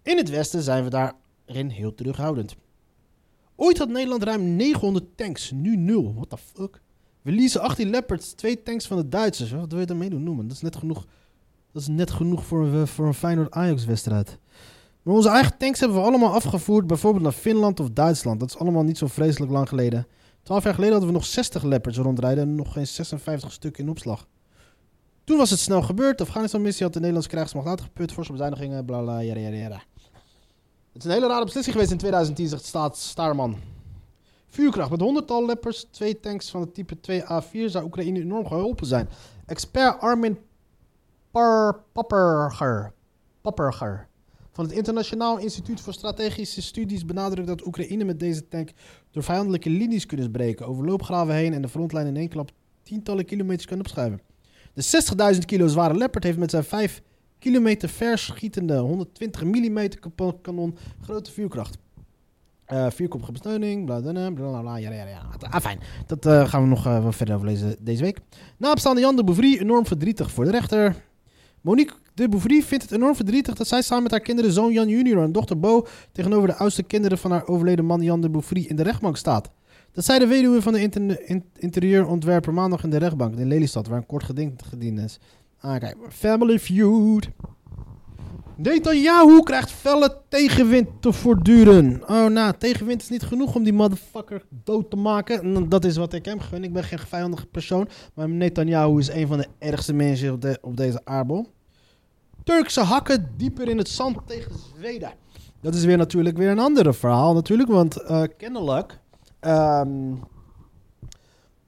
In 0.04 0.18
het 0.18 0.30
Westen 0.30 0.62
zijn 0.62 0.84
we 0.84 0.90
daarin 0.90 1.70
heel 1.70 1.94
terughoudend. 1.96 2.56
Ooit 3.56 3.78
had 3.78 3.90
Nederland 3.90 4.24
ruim 4.24 4.56
900 4.56 5.06
tanks, 5.18 5.52
nu 5.52 5.76
nul. 5.78 6.14
What 6.14 6.30
the 6.30 6.38
fuck? 6.38 6.82
We 7.22 7.32
leasen 7.32 7.62
18 7.62 7.90
Leopards, 7.90 8.32
twee 8.34 8.64
tanks 8.64 8.88
van 8.88 8.98
de 8.98 9.08
Duitsers. 9.08 9.52
Wat 9.52 9.72
wil 9.72 9.80
je 9.80 9.86
daarmee 9.86 10.10
doen 10.10 10.24
noemen? 10.24 10.48
Dat 10.48 10.56
is 10.56 10.62
net 10.62 10.76
genoeg, 10.76 11.06
dat 11.72 11.82
is 11.82 11.88
net 11.88 12.12
genoeg 12.12 12.46
voor, 12.46 12.66
een- 12.66 12.88
voor 12.88 13.08
een 13.08 13.14
Feyenoord-Ajax-wedstrijd. 13.14 14.38
Maar 15.04 15.16
onze 15.16 15.30
eigen 15.30 15.58
tanks 15.58 15.80
hebben 15.80 15.98
we 15.98 16.04
allemaal 16.04 16.34
afgevoerd, 16.34 16.88
bijvoorbeeld 16.88 17.24
naar 17.24 17.32
Finland 17.32 17.80
of 17.80 17.90
Duitsland. 17.90 18.40
Dat 18.40 18.50
is 18.50 18.58
allemaal 18.58 18.84
niet 18.84 18.98
zo 18.98 19.08
vreselijk 19.08 19.52
lang 19.52 19.70
geleden. 19.70 20.08
Twaalf 20.44 20.64
jaar 20.64 20.74
geleden 20.74 20.94
hadden 20.94 21.12
we 21.12 21.20
nog 21.20 21.28
60 21.28 21.64
Leopards 21.64 21.98
rondrijden 21.98 22.44
en 22.44 22.56
nog 22.56 22.74
geen 22.74 22.88
56 22.88 23.52
stukken 23.52 23.84
in 23.84 23.90
opslag. 23.90 24.28
Toen 25.24 25.38
was 25.38 25.50
het 25.50 25.60
snel 25.60 25.82
gebeurd. 25.82 26.18
De 26.18 26.24
Afghanistan-missie 26.24 26.84
had 26.84 26.94
de 26.94 27.00
Nederlandse 27.00 27.32
krijgsmacht 27.32 27.68
uitgeput. 27.68 28.12
Forse 28.12 28.32
bezuinigingen, 28.32 28.86
bla 28.86 29.02
bla. 29.02 29.18
Het 29.18 29.80
is 30.94 31.04
een 31.04 31.12
hele 31.12 31.28
rare 31.28 31.44
beslissing 31.44 31.76
geweest 31.76 31.92
in 31.92 31.98
2010, 31.98 32.48
zegt 32.48 32.66
staat 32.66 32.98
Staarman. 32.98 33.58
Vuurkracht. 34.48 34.90
Met 34.90 35.02
honderdtal 35.02 35.46
Leopards, 35.46 35.88
twee 35.92 36.20
tanks 36.20 36.50
van 36.50 36.62
het 36.62 36.74
type 36.74 36.96
2A4 36.96 37.66
zou 37.66 37.86
Oekraïne 37.86 38.20
enorm 38.20 38.48
geholpen 38.48 38.86
zijn. 38.88 39.10
Expert 39.46 40.00
Armin 40.00 40.40
Par 41.32 41.84
Papperger, 41.94 42.94
Papperger 43.42 44.10
van 44.52 44.66
het 44.66 44.74
Internationaal 44.74 45.40
Instituut 45.40 45.82
voor 45.82 45.94
Strategische 45.94 46.62
Studies 46.62 47.06
benadrukt 47.06 47.48
dat 47.48 47.66
Oekraïne 47.66 48.04
met 48.04 48.20
deze 48.20 48.48
tank 48.48 48.70
door 49.12 49.24
vijandelijke 49.24 49.70
linies 49.70 50.06
kunnen 50.06 50.32
breken, 50.32 50.68
over 50.68 50.86
loopgraven 50.86 51.36
heen 51.36 51.54
en 51.54 51.62
de 51.62 51.68
frontlijn 51.68 52.08
in 52.08 52.18
één 52.18 52.30
klap 52.30 52.52
tientallen 52.84 53.26
kilometers 53.26 53.66
kan 53.66 53.80
opschuiven. 53.80 54.22
De 54.74 55.04
60.000 55.34 55.40
kilo 55.46 55.68
zware 55.68 55.98
Leopard 55.98 56.24
heeft 56.24 56.38
met 56.38 56.52
zijn 56.52 56.64
5 56.64 57.02
kilometer 57.40 57.90
verschietende 57.90 58.78
120 58.78 59.44
mm 59.44 59.88
kanon 60.42 60.78
grote 61.02 61.32
vuurkracht. 61.32 61.78
Eh 62.66 62.88
vierkoppige 62.90 63.32
besteuning, 63.32 63.86
bla 63.86 64.00
bla 64.00 64.32
bla 64.32 64.62
bla 64.62 64.76
ja, 64.78 64.92
ja, 64.92 65.08
ja. 65.08 65.26
Ah, 65.50 65.62
fijn. 65.62 65.80
Dat 66.08 66.26
eh, 66.26 66.48
gaan 66.48 66.62
we 66.62 66.68
nog 66.68 66.84
wat 66.84 67.16
verder 67.16 67.36
over 67.36 67.48
lezen 67.48 67.76
deze 67.80 68.04
week. 68.04 68.20
Nabestaande 68.58 69.02
Jan 69.02 69.16
de 69.16 69.24
Bouvry 69.24 69.58
enorm 69.58 69.86
verdrietig 69.86 70.32
voor 70.32 70.46
de 70.46 70.52
rechter. 70.52 70.96
Monique 71.62 71.96
de 72.22 72.30
Bouvry 72.30 72.62
vindt 72.62 72.84
het 72.84 72.94
enorm 72.94 73.16
verdrietig 73.16 73.56
dat 73.56 73.68
zij 73.68 73.82
samen 73.82 74.04
met 74.04 74.12
haar 74.12 74.22
kinderen 74.22 74.52
zoon 74.52 74.72
Jan 74.72 74.88
junior 74.88 75.24
en 75.24 75.32
dochter 75.32 75.60
Bo 75.60 75.86
tegenover 76.12 76.48
de 76.48 76.56
oudste 76.56 76.84
kinderen 76.84 77.18
van 77.18 77.32
haar 77.32 77.48
overleden 77.48 77.86
man 77.86 78.02
Jan 78.02 78.22
de 78.22 78.30
Bouvry 78.30 78.66
in 78.68 78.76
de 78.76 78.84
rechtbank 78.84 79.18
staat. 79.18 79.50
Dat 79.92 80.06
zei 80.06 80.20
de 80.20 80.28
weduwe 80.28 80.62
van 80.62 80.74
de 80.74 80.82
inter- 80.82 81.30
in- 81.30 81.44
interieurontwerper 81.58 82.54
maandag 82.54 82.84
in 82.84 82.90
de 82.90 82.98
rechtbank 82.98 83.36
in 83.36 83.48
Lelystad, 83.48 83.88
waar 83.88 83.98
een 83.98 84.06
kort 84.06 84.24
geding 84.24 84.54
gediend 84.70 85.00
is. 85.00 85.20
Ah, 85.60 85.80
kijk. 85.80 85.96
Family 86.10 86.60
Feud. 86.60 87.30
Netanyahu 88.56 89.44
krijgt 89.44 89.72
felle 89.72 90.18
tegenwind 90.30 90.88
te 91.00 91.14
voortduren. 91.14 92.02
Oh, 92.08 92.26
nou, 92.26 92.54
tegenwind 92.58 93.02
is 93.02 93.10
niet 93.10 93.24
genoeg 93.24 93.56
om 93.56 93.64
die 93.64 93.74
motherfucker 93.74 94.44
dood 94.64 94.90
te 94.90 94.96
maken. 94.96 95.42
En 95.42 95.70
dat 95.70 95.86
is 95.86 95.98
wat 95.98 96.14
ik 96.14 96.26
hem 96.26 96.40
gun. 96.40 96.64
Ik 96.64 96.74
ben 96.74 96.84
geen 96.84 97.00
vijandige 97.00 97.46
persoon. 97.46 97.88
Maar 98.14 98.30
Netanyahu 98.30 99.00
is 99.00 99.10
een 99.10 99.28
van 99.28 99.38
de 99.38 99.48
ergste 99.60 99.94
mensen 99.94 100.34
op, 100.34 100.58
op 100.62 100.78
deze 100.78 101.02
aardbol. 101.04 101.48
Turkse 102.44 102.82
hakken 102.82 103.34
dieper 103.38 103.68
in 103.70 103.78
het 103.78 103.90
zand 103.90 104.18
tegen 104.28 104.52
Zweden. 104.78 105.14
Dat 105.62 105.76
is 105.76 105.84
weer 105.86 105.98
natuurlijk 105.98 106.38
weer 106.38 106.50
een 106.50 106.60
ander 106.60 106.94
verhaal 106.94 107.34
natuurlijk. 107.34 107.70
Want 107.70 107.98
eh, 108.02 108.24
kennelijk... 108.38 109.00
ehm, 109.40 110.14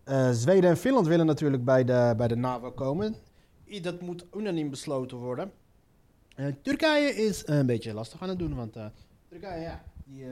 eh, 0.03 0.29
Zweden 0.31 0.69
en 0.69 0.77
Finland 0.77 1.07
willen 1.07 1.25
natuurlijk 1.25 1.63
bij 1.65 1.83
de, 1.83 2.13
bij 2.17 2.27
de 2.27 2.35
NAVO 2.35 2.71
komen. 2.71 3.15
I- 3.67 3.81
Dat 3.81 4.01
moet 4.01 4.25
unaniem 4.37 4.69
besloten 4.69 5.17
worden. 5.17 5.51
Eh, 6.35 6.45
Turkije 6.61 7.15
is 7.15 7.41
een 7.45 7.65
beetje 7.65 7.93
lastig 7.93 8.21
aan 8.21 8.29
het 8.29 8.39
doen, 8.39 8.55
want 8.55 8.75
Turkije, 9.29 9.61
ja, 9.61 9.83
die, 10.05 10.25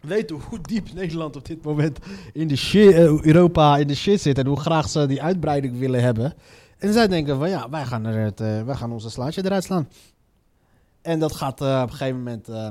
weten 0.00 0.36
hoe 0.36 0.60
diep 0.60 0.92
Nederland 0.92 1.36
op 1.36 1.46
dit 1.46 1.62
moment 1.64 1.98
in 2.32 2.48
de 2.48 2.56
shit, 2.56 2.94
Europa 3.24 3.76
in 3.76 3.86
de 3.86 3.94
shit 3.94 4.20
zit 4.20 4.38
en 4.38 4.46
hoe 4.46 4.60
graag 4.60 4.88
ze 4.88 5.06
die 5.06 5.22
uitbreiding 5.22 5.78
willen 5.78 6.02
hebben. 6.02 6.34
En 6.80 6.92
zij 6.92 7.08
denken 7.08 7.38
van 7.38 7.48
ja, 7.48 7.68
wij 7.70 7.86
gaan, 7.86 8.04
er 8.04 8.32
eh, 8.34 8.64
wij 8.64 8.74
gaan 8.74 8.92
onze 8.92 9.10
slaatje 9.10 9.44
eruit 9.44 9.64
slaan. 9.64 9.88
En 11.02 11.18
dat 11.18 11.34
gaat 11.34 11.60
eh, 11.60 11.80
op 11.82 11.90
een 11.90 11.96
gegeven 11.96 12.18
moment 12.18 12.48
eh, 12.48 12.68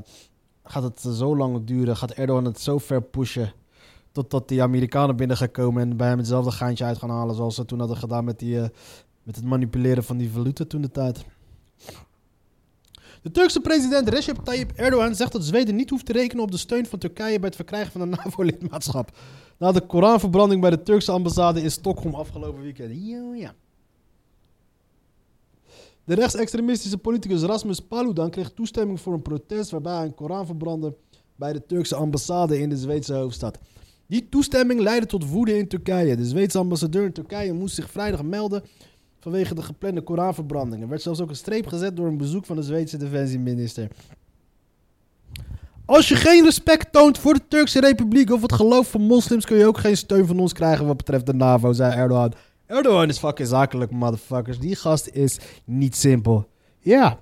gaat 0.64 0.84
het 0.84 1.00
zo 1.00 1.38
lang 1.38 1.64
duren, 1.66 1.98
gaat 1.98 2.12
Erdogan 2.12 2.46
het 2.46 2.60
zo 2.60 2.78
ver 2.78 3.02
pushen 3.02 3.54
totdat 4.12 4.48
die 4.48 4.62
Amerikanen 4.62 5.16
binnen 5.16 5.38
gaan 5.38 5.52
komen 5.52 5.82
en 5.82 5.98
bij 5.98 6.08
hem 6.08 6.18
hetzelfde 6.18 6.52
gaantje 6.52 6.86
uit 6.86 6.98
gaan 6.98 7.10
halen 7.10 7.36
zoals 7.36 7.56
ze 7.56 7.66
toen 7.66 7.80
hadden 7.80 7.98
gedaan 7.98 8.24
met, 8.24 8.40
die, 8.40 8.60
met 9.24 9.36
het 9.36 9.46
manipuleren 9.46 10.04
van 10.04 10.18
die 10.18 10.32
valuta 10.32 10.66
toen 10.66 10.82
de 10.82 10.92
tijd. 10.92 11.26
De 13.22 13.32
Turkse 13.32 13.60
president 13.60 14.10
Recep 14.10 14.38
Tayyip 14.44 14.72
Erdogan 14.72 15.16
zegt 15.16 15.32
dat 15.32 15.44
Zweden 15.44 15.76
niet 15.76 15.90
hoeft 15.90 16.06
te 16.06 16.14
rekenen 16.14 16.44
op 16.44 16.52
de 16.52 16.58
steun 16.58 16.86
van 16.86 17.00
Turkije 17.00 17.40
bij 17.40 17.48
het 17.48 17.56
verkrijgen 17.56 17.92
van 17.92 18.02
een 18.02 18.10
NAVO-lidmaatschap. 18.24 19.18
Na 19.58 19.72
de 19.72 19.82
Koranverbranding 19.82 20.62
bij 20.62 20.70
de 20.70 20.84
Turkse 20.84 21.12
ambassade 21.12 21.62
in 21.62 21.72
Stockholm 21.72 22.16
afgelopen 22.16 22.62
weekend. 22.62 22.92
Ja, 22.96 23.36
ja. 23.36 23.54
De 26.10 26.16
rechtsextremistische 26.16 26.98
politicus 26.98 27.42
Rasmus 27.42 27.80
Paludan 27.80 28.30
kreeg 28.30 28.52
toestemming 28.52 29.00
voor 29.00 29.14
een 29.14 29.22
protest 29.22 29.72
waarbij 29.72 29.96
hij 29.96 30.06
een 30.06 30.16
Koran 30.16 30.46
verbrandde 30.46 30.96
bij 31.36 31.54
de 31.54 31.66
Turkse 31.66 31.96
ambassade 31.96 32.60
in 32.60 32.70
de 32.70 32.78
Zweedse 32.78 33.14
hoofdstad. 33.14 33.58
Die 34.08 34.30
toestemming 34.30 34.80
leidde 34.80 35.08
tot 35.08 35.30
woede 35.30 35.58
in 35.58 35.68
Turkije. 35.68 36.16
De 36.16 36.26
Zweedse 36.26 36.58
ambassadeur 36.58 37.06
in 37.06 37.12
Turkije 37.12 37.54
moest 37.54 37.76
zich 37.76 37.90
vrijdag 37.90 38.24
melden 38.24 38.64
vanwege 39.20 39.56
de 39.56 39.62
geplande 39.62 40.02
Koranverbranding. 40.02 40.82
Er 40.82 40.90
werd 40.90 41.02
zelfs 41.02 41.22
ook 41.22 41.30
een 41.30 41.36
streep 41.36 41.68
gezet 41.68 41.96
door 41.96 42.08
een 42.08 42.18
bezoek 42.18 42.46
van 42.46 42.56
de 42.56 42.64
Zweedse 42.64 42.98
defensieminister. 42.98 43.88
Als 45.86 46.08
je 46.08 46.16
geen 46.16 46.44
respect 46.44 46.92
toont 46.92 47.18
voor 47.18 47.34
de 47.34 47.48
Turkse 47.48 47.80
Republiek 47.80 48.32
of 48.32 48.42
het 48.42 48.54
geloof 48.54 48.92
van 48.92 49.02
moslims, 49.02 49.46
kun 49.46 49.58
je 49.58 49.68
ook 49.68 49.78
geen 49.78 49.98
steun 49.98 50.26
van 50.26 50.40
ons 50.40 50.54
krijgen 50.54 50.86
wat 50.86 50.98
betreft 50.98 51.26
de 51.26 51.34
NAVO, 51.34 51.74
zei 51.74 51.94
Erdogan. 51.94 52.34
Erdogan 52.70 53.10
is 53.10 53.18
fucking 53.18 53.48
zakelijk, 53.48 53.92
motherfuckers. 53.92 54.60
Die 54.60 54.76
gast 54.76 55.08
is 55.08 55.38
niet 55.66 55.96
simpel. 55.96 56.48
Ja. 56.80 57.20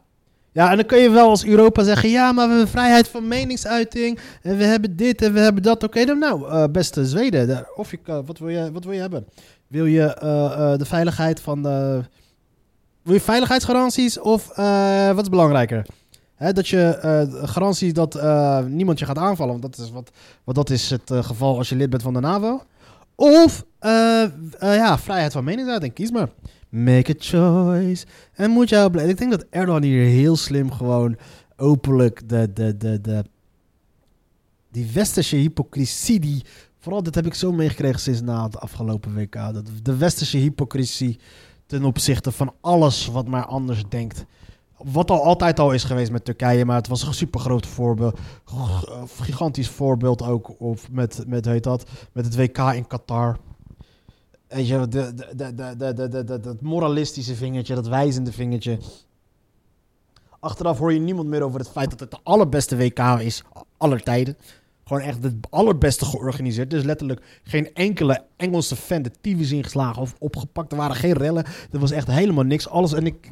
Ja, 0.51 0.69
en 0.71 0.75
dan 0.77 0.86
kun 0.86 0.97
je 0.97 1.10
wel 1.10 1.29
als 1.29 1.45
Europa 1.45 1.83
zeggen: 1.83 2.10
ja, 2.10 2.31
maar 2.31 2.45
we 2.47 2.53
hebben 2.53 2.71
vrijheid 2.71 3.07
van 3.07 3.27
meningsuiting. 3.27 4.19
En 4.41 4.57
we 4.57 4.63
hebben 4.63 4.95
dit 4.95 5.21
en 5.21 5.33
we 5.33 5.39
hebben 5.39 5.63
dat. 5.63 5.83
Oké, 5.83 6.05
dan 6.05 6.19
nou, 6.19 6.49
eh, 6.49 6.63
beste 6.71 7.05
Zweden. 7.05 7.47
daar- 7.47 7.67
Of 7.75 7.91
je, 7.91 7.99
wat, 8.25 8.38
wil 8.39 8.49
je, 8.49 8.71
wat 8.71 8.83
wil 8.83 8.93
je 8.93 8.99
hebben? 8.99 9.27
Wil 9.67 9.86
je 9.86 10.03
eh, 10.13 10.45
eh, 10.73 10.79
de 10.79 10.86
veiligheid 10.86 11.39
van. 11.39 11.63
de 11.63 12.01
wil 13.01 13.13
je 13.13 13.21
veiligheidsgaranties 13.21 14.19
of 14.19 14.47
wat 15.15 15.21
is 15.23 15.29
belangrijker? 15.29 15.86
Dat 16.38 16.67
je 16.67 16.97
garanties 17.43 17.93
dat 17.93 18.13
niemand 18.67 18.99
je 18.99 19.05
gaat 19.05 19.17
aanvallen. 19.17 19.60
Want 19.60 19.75
dat 19.75 19.86
is, 19.86 19.91
wat, 19.91 20.12
wat 20.43 20.55
dat 20.55 20.69
is 20.69 20.89
het 20.89 21.12
geval 21.13 21.57
als 21.57 21.69
je 21.69 21.75
lid 21.75 21.89
bent 21.89 22.01
van 22.01 22.13
de 22.13 22.19
NAVO. 22.19 22.62
Of 23.17 23.65
eh, 23.80 24.23
eh, 24.23 24.32
ja, 24.60 24.97
vrijheid 24.99 25.32
van 25.32 25.43
meningsuiting. 25.43 25.93
Kies 25.93 26.12
maar. 26.12 26.30
Make 26.69 27.12
a 27.12 27.15
choice. 27.17 28.06
En 28.34 28.51
moet 28.51 28.69
jou 28.69 28.91
blijven. 28.91 29.12
Ik 29.12 29.17
denk 29.17 29.32
dat 29.32 29.45
Erdogan 29.49 29.84
hier 29.84 30.06
heel 30.06 30.36
slim 30.36 30.71
gewoon 30.71 31.17
openlijk 31.56 32.30
de, 32.30 32.53
de, 32.53 32.77
de, 32.77 33.01
de, 33.01 33.23
die 34.71 34.91
westerse 34.93 35.36
hypocrisie 35.36 36.19
die... 36.19 36.43
Vooral 36.80 37.03
dit 37.03 37.15
heb 37.15 37.25
ik 37.25 37.34
zo 37.34 37.51
meegekregen 37.51 37.99
sinds 37.99 38.21
na 38.21 38.43
het 38.43 38.60
afgelopen 38.60 39.13
WK. 39.13 39.34
Dat 39.34 39.69
de 39.84 39.97
westerse 39.97 40.38
hypocrisie 40.38 41.19
ten 41.65 41.84
opzichte 41.84 42.32
van 42.32 42.53
alles 42.62 43.08
wat 43.08 43.27
maar 43.27 43.45
anders 43.45 43.84
denkt. 43.89 44.25
Wat 44.77 45.11
al 45.11 45.23
altijd 45.23 45.59
al 45.59 45.71
is 45.71 45.83
geweest 45.83 46.11
met 46.11 46.25
Turkije, 46.25 46.65
maar 46.65 46.75
het 46.75 46.87
was 46.87 47.03
een 47.03 47.13
super 47.13 47.39
groot 47.39 47.65
voorbeeld. 47.65 48.19
Gigantisch 49.19 49.69
voorbeeld 49.69 50.21
ook 50.21 50.55
op 50.59 50.79
met, 50.91 51.23
met, 51.27 51.45
heet 51.45 51.63
dat, 51.63 51.89
met 52.11 52.25
het 52.25 52.35
WK 52.35 52.57
in 52.57 52.87
Qatar. 52.87 53.37
Weet 54.47 54.67
je, 54.67 54.87
dat 56.41 56.61
moralistische 56.61 57.35
vingertje, 57.35 57.75
dat 57.75 57.87
wijzende 57.87 58.31
vingertje. 58.31 58.79
Achteraf 60.39 60.77
hoor 60.77 60.93
je 60.93 60.99
niemand 60.99 61.27
meer 61.27 61.41
over 61.41 61.59
het 61.59 61.69
feit 61.69 61.89
dat 61.89 61.99
het 61.99 62.11
de 62.11 62.19
allerbeste 62.23 62.77
WK 62.77 62.99
is 62.99 63.43
aller 63.77 64.03
tijden. 64.03 64.37
Gewoon 64.88 65.02
echt 65.02 65.23
het 65.23 65.36
allerbeste 65.50 66.06
georganiseerd. 66.06 66.69
Dus 66.69 66.84
letterlijk 66.84 67.21
geen 67.43 67.73
enkele 67.73 68.23
Engelse 68.38 68.76
fan 68.76 69.02
de 69.02 69.12
tyfus 69.21 69.52
ingeslagen 69.52 70.02
of 70.02 70.15
opgepakt. 70.19 70.71
Er 70.71 70.78
waren 70.78 70.95
geen 70.95 71.13
rellen. 71.13 71.45
Er 71.71 71.80
was 71.80 71.91
echt 71.91 72.08
helemaal 72.08 72.43
niks. 72.43 72.69
Alles. 72.69 72.93
En 72.93 73.06
ik, 73.06 73.32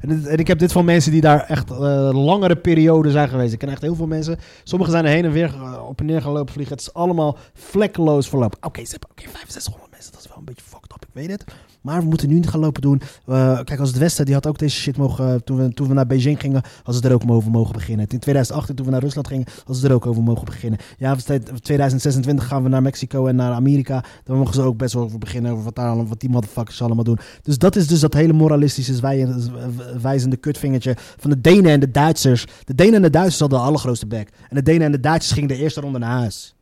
en, 0.00 0.38
ik 0.38 0.46
heb 0.46 0.58
dit 0.58 0.72
van 0.72 0.84
mensen 0.84 1.12
die 1.12 1.20
daar 1.20 1.40
echt 1.40 1.70
eh, 1.70 1.76
langere 2.12 2.56
perioden 2.56 3.12
zijn 3.12 3.28
geweest. 3.28 3.52
Ik 3.52 3.58
ken 3.58 3.68
echt 3.68 3.82
heel 3.82 3.94
veel 3.94 4.06
mensen. 4.06 4.38
Sommigen 4.64 4.92
zijn 4.92 5.04
er 5.04 5.10
heen 5.10 5.24
en 5.24 5.32
weer 5.32 5.54
eh, 5.54 5.88
op 5.88 6.00
en 6.00 6.06
neer 6.06 6.22
gelopen 6.22 6.52
vliegen. 6.52 6.76
Het 6.76 6.86
is 6.86 6.94
allemaal 6.94 7.36
vlekkeloos 7.54 8.28
verlopen. 8.28 8.58
Oké, 8.62 8.84
ze 8.84 8.90
hebben 8.90 9.10
oké 9.10 9.22
6500 9.22 9.90
mensen. 9.90 10.12
Dat 10.12 10.20
is 10.20 10.28
wel 10.28 10.38
een 10.38 10.44
beetje 10.44 10.64
fucked 10.64 10.92
up. 10.92 11.02
Ik 11.02 11.10
weet 11.12 11.30
het. 11.30 11.44
Maar 11.82 12.00
we 12.00 12.06
moeten 12.06 12.28
nu 12.28 12.34
niet 12.34 12.48
gaan 12.48 12.60
lopen 12.60 12.82
doen. 12.82 13.00
Eh, 13.26 13.60
kijk, 13.64 13.80
als 13.80 13.88
het 13.88 13.98
Westen, 13.98 14.24
die 14.24 14.34
had 14.34 14.46
ook 14.46 14.58
deze 14.58 14.76
shit 14.76 14.96
mogen... 14.96 15.44
Toen 15.44 15.56
we, 15.56 15.74
toen 15.74 15.88
we 15.88 15.94
naar 15.94 16.06
Beijing 16.06 16.40
gingen, 16.40 16.62
hadden 16.76 17.02
ze 17.02 17.08
er 17.08 17.14
ook 17.14 17.30
over 17.30 17.50
mogen 17.50 17.72
beginnen. 17.72 18.06
In 18.08 18.18
2018, 18.18 18.74
toen 18.74 18.84
we 18.84 18.90
naar 18.92 19.00
Rusland 19.00 19.26
gingen, 19.26 19.46
hadden 19.56 19.76
ze 19.76 19.88
er 19.88 19.94
ook 19.94 20.06
over 20.06 20.22
mogen 20.22 20.44
beginnen. 20.44 20.78
Ja, 20.98 21.14
we 21.16 21.20
zijn- 21.20 21.44
2026 21.62 22.46
gaan 22.46 22.62
we 22.62 22.68
naar 22.68 22.82
Mexico 22.82 23.26
en 23.26 23.36
naar 23.36 23.52
Amerika. 23.52 24.04
Dan 24.24 24.36
mogen 24.38 24.54
ze 24.54 24.62
ook 24.62 24.76
best 24.76 24.94
wel 24.94 25.02
over 25.02 25.18
beginnen. 25.18 25.52
Over 25.52 25.64
wat, 25.64 25.74
daar, 25.74 26.06
wat 26.06 26.20
die 26.20 26.30
motherfuckers 26.30 26.82
allemaal 26.82 27.04
doen. 27.04 27.18
Dus 27.42 27.58
dat 27.58 27.76
is 27.76 27.86
dus 27.86 28.00
dat 28.00 28.14
hele 28.14 28.32
moralistische, 28.32 29.00
wijzende 30.02 30.36
kutvingertje 30.36 30.96
van 30.96 31.30
de 31.30 31.40
Denen 31.40 31.70
en 31.70 31.80
de 31.80 31.90
Duitsers. 31.90 32.46
De 32.64 32.74
Denen 32.74 32.94
en 32.94 33.02
de 33.02 33.10
Duitsers 33.10 33.40
hadden 33.40 33.58
de 33.58 33.64
allergrootste 33.64 34.06
bek. 34.06 34.28
En 34.48 34.56
de 34.56 34.62
Denen 34.62 34.82
en 34.82 34.92
de 34.92 35.00
Duitsers 35.00 35.32
gingen 35.32 35.48
de 35.48 35.56
eerste 35.56 35.80
ronde 35.80 35.98
naar 35.98 36.18
huis. 36.18 36.54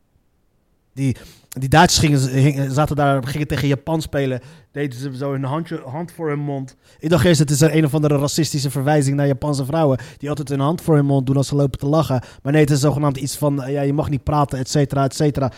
Die, 0.95 1.17
die 1.59 1.69
Duitsers 1.69 2.29
gingen, 2.31 2.73
zaten 2.73 2.97
daar, 2.97 3.27
gingen 3.27 3.47
tegen 3.47 3.69
Japan 3.69 4.03
spelen. 4.03 4.41
Deden 4.73 4.99
ze 4.99 5.17
zo 5.17 5.33
hun 5.33 5.45
handje, 5.45 5.83
hand 5.87 6.13
voor 6.13 6.29
hun 6.29 6.39
mond. 6.39 6.77
Ik 6.99 7.11
dacht 7.11 7.25
eerst, 7.25 7.39
het 7.39 7.51
is 7.51 7.61
een 7.61 7.85
of 7.85 7.95
andere 7.95 8.19
racistische 8.19 8.71
verwijzing 8.71 9.17
naar 9.17 9.27
Japanse 9.27 9.65
vrouwen. 9.65 9.99
Die 10.19 10.29
altijd 10.29 10.49
hun 10.49 10.61
hand 10.61 10.83
voor 10.83 10.95
hun 10.95 11.05
mond 11.05 11.27
doen 11.27 11.37
als 11.37 11.49
ze 11.49 11.55
lopen 11.55 11.79
te 11.79 11.87
lachen. 11.87 12.23
Maar 12.43 12.53
nee, 12.53 12.61
het 12.61 12.71
is 12.71 12.81
zogenaamd 12.81 13.17
iets 13.17 13.37
van, 13.37 13.63
eh, 13.63 13.73
ja, 13.73 13.81
je 13.81 13.93
mag 13.93 14.09
niet 14.09 14.25
praten, 14.25 14.59
et 14.59 14.69
cetera, 14.69 15.05
et 15.05 15.15
cetera. 15.15 15.53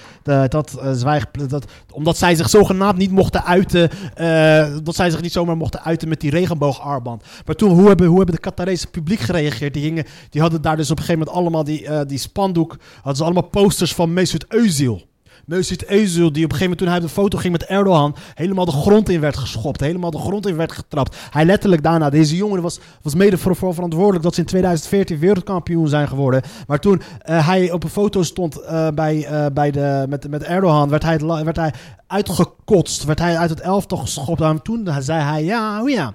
Dat, 0.49 0.79
eh, 0.81 0.93
zwijg, 0.93 1.31
dat, 1.31 1.65
omdat 1.91 2.17
zij 2.17 2.35
zich 2.35 2.49
zogenaamd 2.49 2.97
niet 2.99 3.11
mochten 3.11 3.45
uiten. 3.45 3.91
eh, 4.15 4.77
dat 4.83 4.95
zij 4.95 5.11
zich 5.11 5.21
niet 5.21 5.33
zomaar 5.33 5.57
mochten 5.57 5.83
uiten 5.83 6.09
met 6.09 6.21
die 6.21 6.31
regenboogarmband. 6.31 7.23
Maar 7.47 7.55
toen, 7.55 7.71
hoe 7.71 7.89
hebben, 7.89 8.07
hoe 8.07 8.17
hebben 8.17 8.35
de 8.35 8.41
Qatarese 8.41 8.87
publiek 8.87 9.21
gereageerd? 9.21 9.75
Die, 9.75 9.83
gingen, 9.83 10.05
die 10.31 10.41
hadden 10.41 10.63
daar 10.63 10.77
dus 10.77 10.91
op 10.91 10.99
een 10.99 11.05
gegeven 11.05 11.27
moment 11.27 11.39
allemaal 11.39 11.65
die, 11.65 12.07
die 12.07 12.19
spandoek. 12.19 12.77
Hadden 12.95 13.17
ze 13.17 13.25
allemaal 13.25 13.49
posters 13.51 13.95
van 13.95 14.13
Mesut 14.13 14.47
Özil. 14.47 15.11
Mesut 15.45 15.85
Özil, 15.85 15.91
die 16.15 16.25
op 16.25 16.33
een 16.35 16.35
gegeven 16.35 16.61
moment 16.61 16.79
toen 16.79 16.89
hij 16.89 16.97
op 16.97 17.03
de 17.03 17.09
foto 17.09 17.39
ging 17.39 17.53
met 17.53 17.65
Erdogan, 17.65 18.15
helemaal 18.35 18.65
de 18.65 18.73
grond 18.73 19.09
in 19.09 19.21
werd 19.21 19.37
geschopt, 19.37 19.81
helemaal 19.81 20.11
de 20.11 20.19
grond 20.19 20.47
in 20.47 20.57
werd 20.57 20.73
getrapt. 20.73 21.17
Hij 21.31 21.45
letterlijk 21.45 21.83
daarna, 21.83 22.11
deze 22.11 22.37
jongen 22.37 22.63
was, 22.63 22.81
was 23.03 23.15
mede 23.15 23.39
voor, 23.39 23.75
verantwoordelijk 23.75 24.23
dat 24.23 24.35
ze 24.35 24.41
in 24.41 24.47
2014 24.47 25.19
wereldkampioen 25.19 25.89
zijn 25.89 26.09
geworden. 26.09 26.43
Maar 26.67 26.79
toen 26.79 27.03
eh, 27.19 27.47
hij 27.47 27.73
op 27.73 27.85
een 27.85 27.91
foto 27.91 28.23
stond 28.23 28.61
eh, 28.61 28.89
bij, 28.89 29.27
eh, 29.27 29.47
bij 29.53 29.71
de, 29.71 30.07
met, 30.09 30.29
met 30.29 30.43
Erdogan, 30.43 30.89
werd 30.89 31.03
hij, 31.03 31.19
werd 31.19 31.57
hij 31.57 31.75
uitgekotst, 32.07 33.05
werd 33.05 33.19
hij 33.19 33.39
uit 33.39 33.51
het 33.51 33.61
elftal 33.61 33.99
geschopt. 33.99 34.41
En 34.41 34.63
toen 34.63 34.89
zei 34.99 35.23
hij, 35.23 35.45
ja, 35.45 35.83
oh 35.83 35.89
ja. 35.89 36.15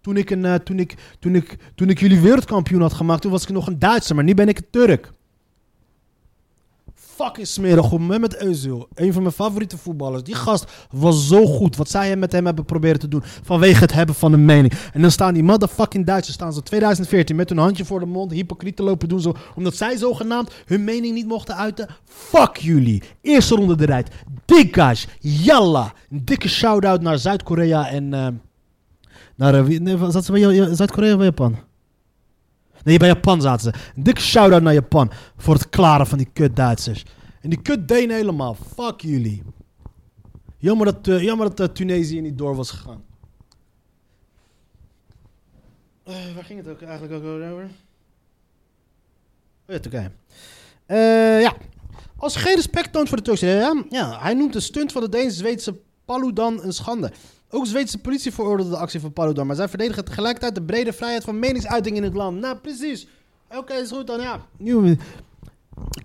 Toen 0.00 0.16
ik, 0.16 0.30
een, 0.30 0.62
toen, 0.62 0.78
ik, 0.78 0.96
toen, 1.18 1.34
ik, 1.34 1.56
toen 1.74 1.88
ik 1.88 2.00
jullie 2.00 2.20
wereldkampioen 2.20 2.80
had 2.80 2.92
gemaakt, 2.92 3.22
toen 3.22 3.30
was 3.30 3.42
ik 3.42 3.48
nog 3.48 3.66
een 3.66 3.78
Duitser, 3.78 4.14
maar 4.14 4.24
nu 4.24 4.34
ben 4.34 4.48
ik 4.48 4.58
een 4.58 4.66
Turk. 4.70 5.10
Fucking 7.14 7.46
smerig 7.46 7.86
goed. 7.86 8.00
Mehmet 8.00 8.36
Özil, 8.36 8.88
een 8.94 9.12
van 9.12 9.22
mijn 9.22 9.34
favoriete 9.34 9.78
voetballers. 9.78 10.22
Die 10.22 10.34
gast 10.34 10.86
was 10.90 11.28
zo 11.28 11.46
goed. 11.46 11.76
Wat 11.76 11.90
zij 11.90 12.16
met 12.16 12.32
hem 12.32 12.44
hebben 12.46 12.64
proberen 12.64 12.98
te 12.98 13.08
doen. 13.08 13.22
Vanwege 13.24 13.80
het 13.80 13.92
hebben 13.92 14.14
van 14.14 14.32
een 14.32 14.44
mening. 14.44 14.72
En 14.92 15.00
dan 15.00 15.10
staan 15.10 15.34
die 15.34 15.42
motherfucking 15.42 16.06
Duitsers. 16.06 16.34
Staan 16.34 16.52
ze 16.52 16.62
2014 16.62 17.36
met 17.36 17.48
hun 17.48 17.58
handje 17.58 17.84
voor 17.84 18.00
de 18.00 18.06
mond. 18.06 18.32
Hypocriet 18.32 18.76
te 18.76 18.82
lopen 18.82 19.08
doen. 19.08 19.20
Zo, 19.20 19.34
omdat 19.54 19.74
zij 19.76 19.96
zogenaamd 19.96 20.52
hun 20.66 20.84
mening 20.84 21.14
niet 21.14 21.26
mochten 21.26 21.56
uiten. 21.56 21.88
Fuck 22.04 22.56
jullie. 22.56 23.02
Eerste 23.20 23.54
ronde 23.54 23.76
eruit. 23.78 24.10
Dikkash. 24.44 25.04
Yalla. 25.20 25.92
Een 26.10 26.24
dikke 26.24 26.48
shout-out 26.48 27.00
naar 27.02 27.18
Zuid-Korea 27.18 27.88
en... 27.88 28.14
eh, 28.14 28.26
naar, 29.36 29.54
eh, 29.54 30.08
zat 30.08 30.24
Zuid-Korea 30.72 31.14
of 31.14 31.22
Japan? 31.22 31.56
Nee, 32.84 32.98
bij 32.98 33.08
Japan 33.08 33.40
zaten 33.40 33.72
ze. 33.72 33.78
Een 33.96 34.02
dikke 34.02 34.20
shout-out 34.20 34.62
naar 34.62 34.72
Japan. 34.72 35.10
Voor 35.36 35.54
het 35.54 35.68
klaren 35.68 36.06
van 36.06 36.18
die 36.18 36.28
kut 36.32 36.56
Duitsers. 36.56 37.04
En 37.40 37.50
die 37.50 37.62
kut 37.62 37.88
Denen 37.88 38.16
helemaal. 38.16 38.56
Fuck 38.74 39.00
jullie. 39.00 39.42
Jammer 40.58 40.86
dat, 40.86 41.08
eh, 41.08 41.22
jammer 41.22 41.48
dat 41.54 41.68
eh, 41.68 41.74
Tunesië 41.74 42.20
niet 42.20 42.38
door 42.38 42.56
was 42.56 42.70
gegaan. 42.70 43.04
Eh, 46.04 46.34
waar 46.34 46.44
ging 46.44 46.58
het 46.58 46.68
ook 46.68 46.82
eigenlijk 46.82 47.12
ook 47.12 47.22
over? 47.22 47.70
Oh 49.66 49.74
ja, 49.74 49.78
Turkije. 49.78 50.10
Ja. 51.42 51.56
Als 52.16 52.36
geen 52.36 52.54
respect 52.54 52.92
toont 52.92 53.08
voor 53.08 53.16
de 53.16 53.22
Turkse... 53.22 53.46
Ja, 53.46 53.84
ja, 53.88 54.20
hij 54.20 54.34
noemt 54.34 54.52
de 54.52 54.60
stunt 54.60 54.92
van 54.92 55.02
de 55.02 55.08
Deens-Zweedse 55.08 55.80
Paludan 56.04 56.62
een 56.62 56.72
schande. 56.72 57.12
Ook 57.54 57.66
Zweedse 57.66 57.98
politie 57.98 58.32
veroordeelde 58.32 58.70
de 58.70 58.78
actie 58.78 59.00
van 59.00 59.12
Paludan, 59.12 59.46
maar 59.46 59.56
zij 59.56 59.68
verdedigen 59.68 60.04
tegelijkertijd 60.04 60.54
de 60.54 60.62
brede 60.62 60.92
vrijheid 60.92 61.24
van 61.24 61.38
meningsuiting 61.38 61.96
in 61.96 62.02
het 62.02 62.14
land. 62.14 62.40
Nou, 62.40 62.56
precies. 62.56 63.06
Oké, 63.50 63.74
is 63.74 63.90
goed 63.90 64.06
dan, 64.06 64.20
ja. 64.20 64.46
Nieuw. 64.58 64.96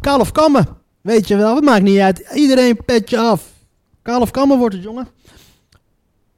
Kaal 0.02 0.20
of 0.20 0.32
kammen. 0.32 0.68
Weet 1.02 1.28
je 1.28 1.36
wel, 1.36 1.56
het 1.56 1.64
maakt 1.64 1.84
niet 1.84 2.00
uit. 2.00 2.32
Iedereen 2.34 2.86
petje 2.86 3.20
af. 3.20 3.52
Kaal 4.02 4.22
of 4.22 4.32
kammer 4.32 4.58
wordt 4.58 4.76
het, 4.76 4.84
jongen. 4.84 5.08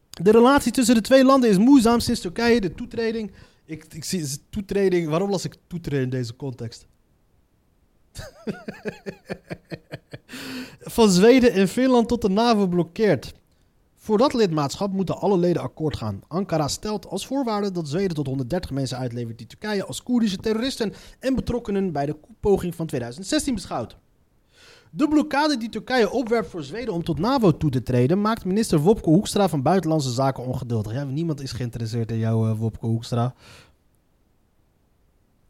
De 0.09 0.31
relatie 0.31 0.71
tussen 0.71 0.95
de 0.95 1.01
twee 1.01 1.23
landen 1.23 1.49
is 1.49 1.57
moeizaam 1.57 1.99
sinds 1.99 2.21
Turkije 2.21 2.61
de 2.61 2.75
toetreding. 2.75 3.31
Ik, 3.65 3.85
ik 3.93 4.03
zie 4.03 4.27
toetreding. 4.49 5.09
Waarom 5.09 5.29
las 5.29 5.45
ik 5.45 5.55
toetreding 5.67 6.11
in 6.11 6.17
deze 6.17 6.35
context? 6.35 6.87
Van 10.95 11.09
Zweden 11.09 11.53
en 11.53 11.67
Finland 11.67 12.07
tot 12.07 12.21
de 12.21 12.29
NAVO 12.29 12.67
blokkeert. 12.67 13.33
Voor 14.09 14.17
dat 14.17 14.33
lidmaatschap 14.33 14.91
moeten 14.91 15.17
alle 15.17 15.37
leden 15.37 15.61
akkoord 15.61 15.97
gaan. 15.97 16.21
Ankara 16.27 16.67
stelt 16.67 17.07
als 17.07 17.27
voorwaarde 17.27 17.71
dat 17.71 17.87
Zweden 17.87 18.15
tot 18.15 18.27
130 18.27 18.71
mensen 18.71 18.97
uitlevert 18.97 19.37
die 19.37 19.47
Turkije 19.47 19.85
als 19.85 20.03
Koerdische 20.03 20.37
terroristen 20.37 20.93
en 21.19 21.35
betrokkenen 21.35 21.91
bij 21.91 22.05
de 22.05 22.15
poging 22.39 22.75
van 22.75 22.85
2016 22.85 23.53
beschouwt. 23.53 23.97
De 24.89 25.07
blokkade 25.07 25.57
die 25.57 25.69
Turkije 25.69 26.11
opwerpt 26.11 26.49
voor 26.49 26.63
Zweden 26.63 26.93
om 26.93 27.03
tot 27.03 27.19
NAVO 27.19 27.57
toe 27.57 27.69
te 27.69 27.83
treden, 27.83 28.21
maakt 28.21 28.45
minister 28.45 28.79
Wopke 28.79 29.09
Hoekstra 29.09 29.49
van 29.49 29.61
Buitenlandse 29.61 30.11
Zaken 30.11 30.45
ongeduldig. 30.45 30.93
Ja, 30.93 31.03
niemand 31.03 31.41
is 31.41 31.51
geïnteresseerd 31.51 32.11
in 32.11 32.17
jou, 32.17 32.49
uh, 32.49 32.57
Wopke 32.57 32.85
Hoekstra. 32.85 33.33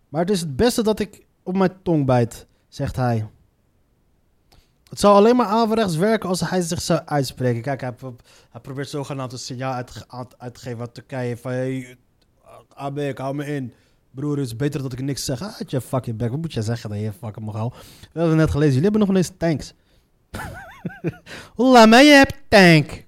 Maar 0.10 0.22
het 0.22 0.30
is 0.30 0.40
het 0.40 0.56
beste 0.56 0.84
dat 0.84 1.00
ik 1.00 1.26
op 1.44 1.58
mijn 1.58 1.74
tong 1.84 2.06
bijt, 2.06 2.48
zegt 2.68 2.96
hij. 2.96 3.28
Het 4.90 5.00
zou 5.00 5.16
alleen 5.16 5.36
maar 5.36 5.46
averechts 5.46 5.96
werken 5.96 6.30
als 6.30 6.50
hij 6.50 6.62
zich 6.62 6.82
zou 6.82 7.02
uitspreken. 7.06 7.62
Kijk, 7.62 7.82
hij, 7.82 7.94
hij 8.50 8.62
probeert 8.62 8.90
zogenaamd 8.90 9.32
een 9.32 9.40
signaal 9.40 9.74
uit, 9.74 10.06
uit, 10.38 10.54
te 10.54 10.60
geven 10.60 10.80
aan 10.80 10.92
Turkije 10.92 11.38
van... 11.38 11.52
Hey, 11.52 11.98
AB, 12.74 12.98
ik 12.98 13.18
hou 13.18 13.36
me 13.36 13.46
in. 13.46 13.74
Broer, 14.12 14.38
het 14.38 14.46
is 14.46 14.56
beter 14.56 14.82
dat 14.82 14.94
ik 14.94 15.02
niks 15.02 15.26
zeg. 15.26 15.42
Ah, 15.42 15.60
je 15.68 15.82
fucking 15.82 16.18
back. 16.18 16.30
Wat 16.30 16.40
moet 16.40 16.54
je 16.54 16.62
zeggen 16.62 16.90
dat 16.90 17.00
je 17.00 17.14
fucking 17.14 17.46
mag? 17.46 17.74
We 18.14 18.20
hebben 18.20 18.38
net 18.38 18.52
gelezen. 18.52 18.74
Jullie 18.74 18.90
hebben 18.90 19.08
nog 19.08 19.16
eens 19.16 19.32
tanks. 19.38 19.74
Laat 21.56 21.90
mij, 21.90 22.06
je 22.06 22.12
hebt 22.12 22.36
tank. 22.48 23.06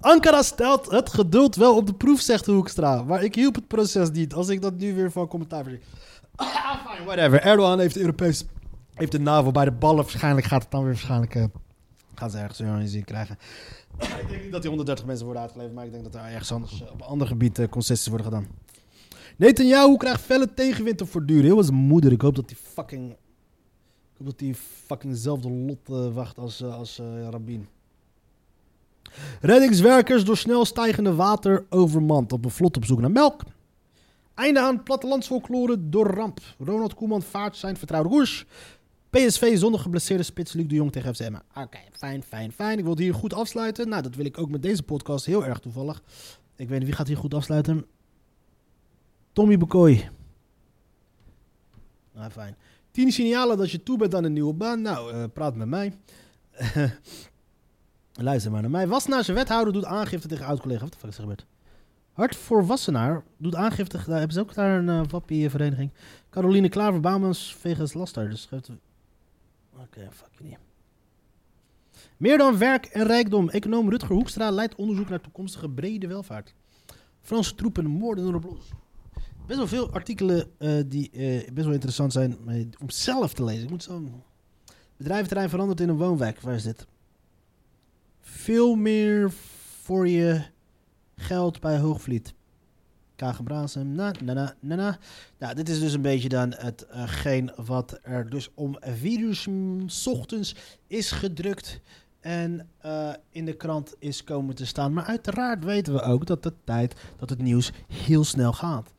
Ankara 0.00 0.42
stelt 0.42 0.90
het 0.90 1.08
geduld 1.12 1.56
wel 1.56 1.76
op 1.76 1.86
de 1.86 1.94
proef, 1.94 2.20
zegt 2.20 2.46
Hoekstra. 2.46 3.02
Maar 3.02 3.22
ik 3.22 3.34
hielp 3.34 3.54
het 3.54 3.66
proces 3.66 4.10
niet, 4.10 4.34
als 4.34 4.48
ik 4.48 4.62
dat 4.62 4.78
nu 4.78 4.94
weer 4.94 5.10
van 5.10 5.28
commentaar 5.28 5.64
zie. 5.64 5.80
Ah, 6.64 6.86
fine, 6.86 7.04
whatever. 7.04 7.40
Erdogan 7.40 7.78
heeft 7.78 7.94
de 7.94 8.00
Europees... 8.00 8.44
Heeft 8.94 9.12
de 9.12 9.20
NAVO 9.20 9.50
bij 9.50 9.64
de 9.64 9.72
ballen. 9.72 10.02
Waarschijnlijk 10.02 10.46
gaat 10.46 10.62
het 10.62 10.70
dan 10.70 10.80
weer 10.82 10.92
waarschijnlijk... 10.92 11.34
Uh, 11.34 11.44
gaan 12.14 12.30
ze 12.30 12.38
ergens 12.38 12.90
zin 12.90 13.04
krijgen. 13.04 13.38
ik 14.22 14.28
denk 14.28 14.42
niet 14.42 14.52
dat 14.52 14.60
die 14.60 14.68
130 14.68 15.06
mensen 15.06 15.24
worden 15.24 15.42
uitgeleverd, 15.42 15.76
maar 15.76 15.84
ik 15.84 15.92
denk 15.92 16.04
dat 16.04 16.14
er 16.14 16.20
ergens 16.20 16.52
anders 16.52 16.80
uh, 16.80 16.90
op 16.92 17.00
een 17.00 17.06
ander 17.06 17.26
gebied 17.26 17.58
uh, 17.58 17.68
concessies 17.68 18.06
worden 18.06 18.26
gedaan. 18.26 18.46
Netanyahu 19.36 19.96
krijgt 19.96 20.20
felle 20.20 20.54
tegenwind 20.54 20.98
te 20.98 21.06
voortduren. 21.06 21.44
Heel 21.44 21.56
als 21.56 21.70
moeder. 21.70 22.12
Ik 22.12 22.20
hoop 22.20 22.34
dat 22.34 22.50
hij 22.50 22.58
fucking... 22.62 23.10
Ik 23.10 24.18
hoop 24.18 24.26
dat 24.26 24.40
hij 24.40 24.54
fucking 24.86 25.12
hetzelfde 25.12 25.50
lot 25.50 26.12
wacht 26.14 26.38
als, 26.38 26.62
als 26.62 27.00
Rabin. 27.30 27.68
Reddingswerkers 29.40 30.24
door 30.24 30.36
snel 30.36 30.64
stijgende 30.64 31.14
water 31.14 31.64
overmand 31.68 32.32
op 32.32 32.44
een 32.44 32.50
vlot 32.50 32.76
op 32.76 32.84
zoek 32.84 33.00
naar 33.00 33.10
melk. 33.10 33.42
Einde 34.34 34.60
aan 34.60 34.82
plattelandsfolklore 34.82 35.88
door 35.88 36.06
ramp. 36.06 36.40
Ronald 36.58 36.94
Koeman 36.94 37.22
vaart 37.22 37.56
zijn 37.56 37.76
vertrouwde 37.76 38.08
koers. 38.08 38.46
PSV 39.10 39.58
zonder 39.58 39.80
geblesseerde 39.80 40.22
spits 40.22 40.52
Luc 40.52 40.66
de 40.66 40.74
Jong 40.74 40.92
tegen 40.92 41.14
FCM. 41.14 41.34
Oké, 41.54 41.78
fijn, 41.92 42.22
fijn, 42.22 42.52
fijn. 42.52 42.78
Ik 42.78 42.84
wil 42.84 42.98
hier 42.98 43.14
goed 43.14 43.34
afsluiten. 43.34 43.88
Nou, 43.88 44.02
dat 44.02 44.14
wil 44.14 44.24
ik 44.24 44.38
ook 44.38 44.50
met 44.50 44.62
deze 44.62 44.82
podcast. 44.82 45.26
Heel 45.26 45.44
erg 45.44 45.58
toevallig. 45.58 46.02
Ik 46.56 46.68
weet 46.68 46.78
niet 46.78 46.86
wie 46.86 46.96
gaat 46.96 47.06
hier 47.06 47.16
goed 47.16 47.34
afsluiten. 47.34 47.86
Tommy 49.32 49.58
Bekoy. 49.58 50.10
Nou, 52.12 52.30
fijn. 52.30 52.56
Tien 52.90 53.12
signalen 53.12 53.56
dat 53.56 53.70
je 53.70 53.82
toe 53.82 53.98
bent 53.98 54.14
aan 54.14 54.24
een 54.24 54.32
nieuwe 54.32 54.54
baan. 54.54 54.82
Nou, 54.82 55.14
uh, 55.14 55.24
praat 55.32 55.56
met 55.56 55.68
mij. 55.68 55.98
Luister 58.12 58.50
maar 58.50 58.60
naar 58.60 58.70
mij. 58.70 58.88
Wassenaarse 58.88 59.32
wethouder 59.32 59.72
doet 59.72 59.84
aangifte 59.84 60.28
tegen 60.28 60.46
oud-collega. 60.46 60.84
Wat 61.00 61.10
is 61.10 61.16
er 61.16 61.20
gebeurd? 61.20 61.46
Hart 62.22 62.36
voor 62.36 62.66
Wassenaar 62.66 63.22
doet 63.36 63.54
aangifte. 63.54 63.96
Daar 63.96 64.18
hebben 64.18 64.32
ze 64.32 64.40
ook 64.40 64.54
daar 64.54 64.78
een 64.78 64.88
uh, 64.88 65.02
wappie-vereniging. 65.08 65.90
Caroline 66.30 66.68
Klaver, 66.68 67.00
Bamens, 67.00 67.56
Vegas 67.58 67.94
Laster. 67.94 68.30
Dus 68.30 68.42
schrijft... 68.42 68.68
Oké, 68.68 68.78
okay, 69.82 70.08
fuck 70.10 70.28
je 70.38 70.44
niet. 70.44 70.58
Meer 72.16 72.38
dan 72.38 72.58
werk 72.58 72.84
en 72.84 73.06
rijkdom. 73.06 73.48
Econoom 73.48 73.90
Rutger 73.90 74.14
Hoekstra 74.14 74.50
leidt 74.50 74.74
onderzoek 74.74 75.08
naar 75.08 75.20
toekomstige 75.20 75.68
brede 75.68 76.06
welvaart. 76.06 76.54
Franse 77.20 77.54
troepen 77.54 77.86
moorden 77.86 78.32
de 78.32 78.38
blos. 78.38 78.70
Best 79.46 79.58
wel 79.58 79.68
veel 79.68 79.92
artikelen 79.92 80.50
uh, 80.58 80.82
die 80.86 81.10
uh, 81.12 81.48
best 81.52 81.66
wel 81.66 81.74
interessant 81.74 82.12
zijn 82.12 82.36
om 82.80 82.90
zelf 82.90 83.34
te 83.34 83.44
lezen. 83.44 83.64
Ik 83.64 83.70
moet 83.70 83.82
zo... 83.82 84.22
Bedrijventerrein 84.96 85.48
verandert 85.48 85.80
in 85.80 85.88
een 85.88 85.96
woonwijk. 85.96 86.40
Waar 86.40 86.54
is 86.54 86.62
dit? 86.62 86.86
Veel 88.20 88.74
meer 88.74 89.30
voor 89.82 90.08
je 90.08 90.50
geld 91.22 91.60
bij 91.60 91.78
Hoogvliet. 91.78 92.34
Kagenbrazen, 93.16 93.94
na, 93.94 94.12
na, 94.24 94.32
na, 94.32 94.54
na, 94.60 94.74
na. 94.74 94.98
Nou, 95.38 95.54
dit 95.54 95.68
is 95.68 95.80
dus 95.80 95.92
een 95.92 96.02
beetje 96.02 96.28
dan 96.28 96.54
hetgeen 96.56 97.50
uh, 97.58 97.66
wat 97.66 97.98
er 98.02 98.30
dus 98.30 98.50
om 98.54 98.76
vier 98.80 99.18
uur 99.20 99.44
ochtends 100.04 100.54
is 100.86 101.10
gedrukt 101.10 101.80
en 102.20 102.68
uh, 102.86 103.12
in 103.30 103.44
de 103.44 103.52
krant 103.52 103.94
is 103.98 104.24
komen 104.24 104.54
te 104.54 104.66
staan. 104.66 104.92
Maar 104.92 105.04
uiteraard 105.04 105.64
weten 105.64 105.92
we 105.92 106.02
ook 106.02 106.26
dat 106.26 106.42
de 106.42 106.52
tijd, 106.64 106.94
dat 107.16 107.30
het 107.30 107.42
nieuws 107.42 107.72
heel 107.88 108.24
snel 108.24 108.52
gaat. 108.52 108.92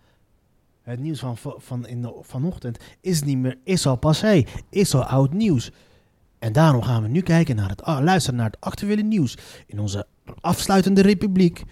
Het 0.81 0.99
nieuws 0.99 1.19
van, 1.19 1.37
van 1.37 1.87
in 1.87 2.01
de, 2.01 2.17
vanochtend 2.21 2.77
is 3.01 3.23
niet 3.23 3.37
meer, 3.37 3.57
is 3.63 3.85
al 3.85 3.95
passé, 3.95 4.43
is 4.69 4.93
al 4.93 5.03
oud 5.03 5.33
nieuws. 5.33 5.71
En 6.39 6.53
daarom 6.53 6.81
gaan 6.81 7.01
we 7.01 7.07
nu 7.07 7.21
kijken 7.21 7.55
naar 7.55 7.69
het, 7.69 7.81
luisteren 7.85 8.39
naar 8.39 8.49
het 8.49 8.59
actuele 8.59 9.01
nieuws 9.01 9.37
in 9.65 9.79
onze 9.79 10.05
afsluitende 10.41 11.01
republiek, 11.01 11.63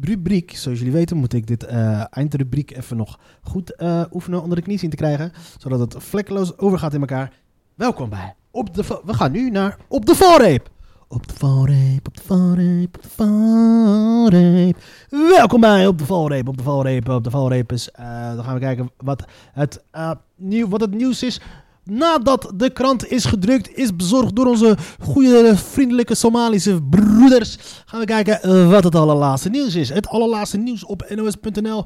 rubriek. 0.00 0.56
Zoals 0.56 0.78
jullie 0.78 0.92
weten 0.92 1.16
moet 1.16 1.32
ik 1.32 1.46
dit 1.46 1.64
uh, 1.64 2.04
eindrubriek 2.10 2.76
even 2.76 2.96
nog 2.96 3.18
goed 3.42 3.74
uh, 3.78 4.02
oefenen 4.12 4.42
onder 4.42 4.56
de 4.56 4.62
knie 4.62 4.78
zien 4.78 4.90
te 4.90 4.96
krijgen. 4.96 5.32
Zodat 5.58 5.80
het 5.80 5.94
vlekkeloos 5.98 6.58
overgaat 6.58 6.94
in 6.94 7.00
elkaar. 7.00 7.32
Welkom 7.74 8.08
bij 8.08 8.34
op 8.50 8.74
de, 8.74 9.00
we 9.04 9.14
gaan 9.14 9.32
nu 9.32 9.50
naar 9.50 9.78
Op 9.88 10.06
de 10.06 10.14
Valreep. 10.14 10.70
Op 11.08 11.26
de 11.28 11.34
valreep, 11.34 12.06
op 12.06 12.16
de 12.16 12.22
valreep, 12.22 12.96
op 12.96 13.02
de 13.02 13.08
valreep. 13.08 14.76
Welkom 15.08 15.60
bij 15.60 15.86
Op 15.86 15.98
de 15.98 16.04
Valreep, 16.04 16.48
op 16.48 16.56
de 16.56 16.62
valreep, 16.62 17.08
op 17.08 17.24
de 17.24 17.30
valreep. 17.30 17.72
Uh, 17.72 17.78
dan 18.34 18.44
gaan 18.44 18.54
we 18.54 18.60
kijken 18.60 18.90
wat 18.96 19.24
het, 19.52 19.82
nieuw, 20.36 20.68
wat 20.68 20.80
het 20.80 20.94
nieuws 20.94 21.22
is 21.22 21.40
nadat 21.84 22.52
de 22.54 22.70
krant 22.70 23.10
is 23.10 23.24
gedrukt, 23.24 23.76
is 23.76 23.96
bezorgd 23.96 24.36
door 24.36 24.46
onze 24.46 24.76
goede, 25.02 25.56
vriendelijke 25.56 26.14
Somalische 26.14 26.82
broeders. 26.82 27.56
Gaan 27.86 28.00
we 28.00 28.06
kijken 28.06 28.70
wat 28.70 28.84
het 28.84 28.94
allerlaatste 28.94 29.48
nieuws 29.48 29.74
is. 29.74 29.88
Het 29.88 30.08
allerlaatste 30.08 30.58
nieuws 30.58 30.84
op 30.84 31.04
nos.nl. 31.08 31.84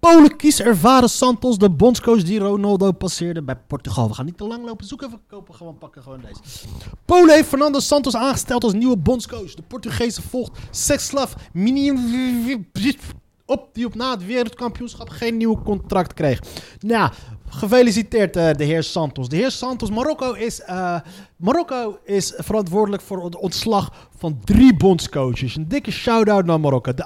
Polen 0.00 0.36
kiest 0.36 0.60
ervaren 0.60 1.10
Santos, 1.10 1.58
de 1.58 1.70
bondscoach 1.70 2.22
die 2.22 2.38
Ronaldo 2.38 2.92
passeerde 2.92 3.42
bij 3.42 3.56
Portugal. 3.56 4.08
We 4.08 4.14
gaan 4.14 4.24
niet 4.24 4.36
te 4.36 4.46
lang 4.46 4.64
lopen 4.64 4.86
zoeken, 4.86 5.06
even 5.06 5.20
kopen, 5.28 5.54
gewoon 5.54 5.78
pakken 5.78 6.02
gewoon 6.02 6.20
deze. 6.20 6.68
Polen 7.04 7.34
heeft 7.34 7.48
Fernando 7.48 7.80
Santos 7.80 8.16
aangesteld 8.16 8.64
als 8.64 8.72
nieuwe 8.72 8.96
bondscoach. 8.96 9.54
De 9.54 9.62
Portugese 9.62 10.22
volgt 10.22 10.58
Sexslav 10.70 11.32
Minium 11.52 12.66
op 13.46 13.68
die 13.72 13.86
op 13.86 13.94
na 13.94 14.10
het 14.10 14.26
wereldkampioenschap 14.26 15.08
geen 15.08 15.36
nieuw 15.36 15.62
contract 15.62 16.14
kreeg. 16.14 16.40
Nou, 16.80 17.10
gefeliciteerd 17.48 18.36
uh, 18.36 18.50
de 18.52 18.64
heer 18.64 18.82
Santos. 18.82 19.28
De 19.28 19.36
heer 19.36 19.50
Santos, 19.50 19.90
Marokko 19.90 20.32
is, 20.32 20.60
uh, 20.60 21.00
Marokko 21.36 21.98
is 22.04 22.32
verantwoordelijk 22.36 23.02
voor 23.02 23.24
het 23.24 23.36
ontslag 23.36 24.08
van 24.18 24.40
drie 24.44 24.76
bondscoaches. 24.76 25.56
Een 25.56 25.68
dikke 25.68 25.90
shout-out 25.90 26.44
naar 26.44 26.60
Marokko. 26.60 26.94
De 26.94 27.04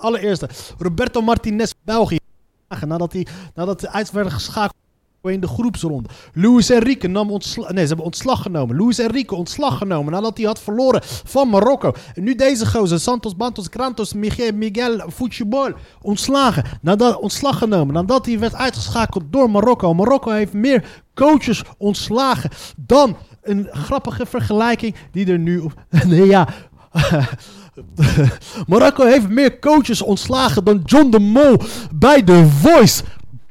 allereerste, 0.00 0.48
Roberto 0.78 1.20
Martinez, 1.20 1.72
België. 1.84 2.18
Nadat, 2.86 3.12
hij, 3.12 3.26
nadat 3.54 3.80
de 3.80 3.90
uit 3.90 4.10
geschakeld 4.14 4.85
in 5.32 5.40
de 5.40 5.48
groepsronde. 5.48 6.08
Luis 6.32 6.70
Enrique 6.70 7.08
nam 7.08 7.30
ontslag. 7.30 7.72
Nee, 7.72 7.82
ze 7.82 7.88
hebben 7.88 8.04
ontslag 8.06 8.42
genomen. 8.42 8.76
Luis 8.76 8.98
Enrique 8.98 9.36
ontslag 9.36 9.78
genomen 9.78 10.12
nadat 10.12 10.36
hij 10.36 10.46
had 10.46 10.60
verloren 10.60 11.00
van 11.04 11.48
Marokko. 11.48 11.92
En 12.14 12.24
nu 12.24 12.34
deze 12.34 12.66
gozer, 12.66 13.00
Santos 13.00 13.36
Bantos 13.36 13.66
Grantos 13.70 14.12
Miguel, 14.12 14.52
Miguel 14.52 15.10
Futebol, 15.10 15.72
ontslagen. 16.02 16.64
Nadat, 16.82 17.20
ontslag 17.20 17.58
genomen 17.58 17.94
nadat 17.94 18.26
hij 18.26 18.38
werd 18.38 18.54
uitgeschakeld 18.54 19.24
door 19.30 19.50
Marokko. 19.50 19.94
Marokko 19.94 20.30
heeft 20.30 20.52
meer 20.52 20.84
coaches 21.14 21.62
ontslagen 21.78 22.50
dan 22.76 23.16
een 23.42 23.68
grappige 23.70 24.26
vergelijking 24.26 24.94
die 25.12 25.26
er 25.26 25.38
nu. 25.38 25.62
Nee, 26.06 26.26
ja. 26.26 26.48
Marokko 28.66 29.04
heeft 29.04 29.28
meer 29.28 29.58
coaches 29.58 30.02
ontslagen 30.02 30.64
dan 30.64 30.82
John 30.84 31.10
de 31.10 31.18
Mol 31.18 31.56
bij 31.94 32.22
The 32.22 32.46
Voice. 32.46 33.02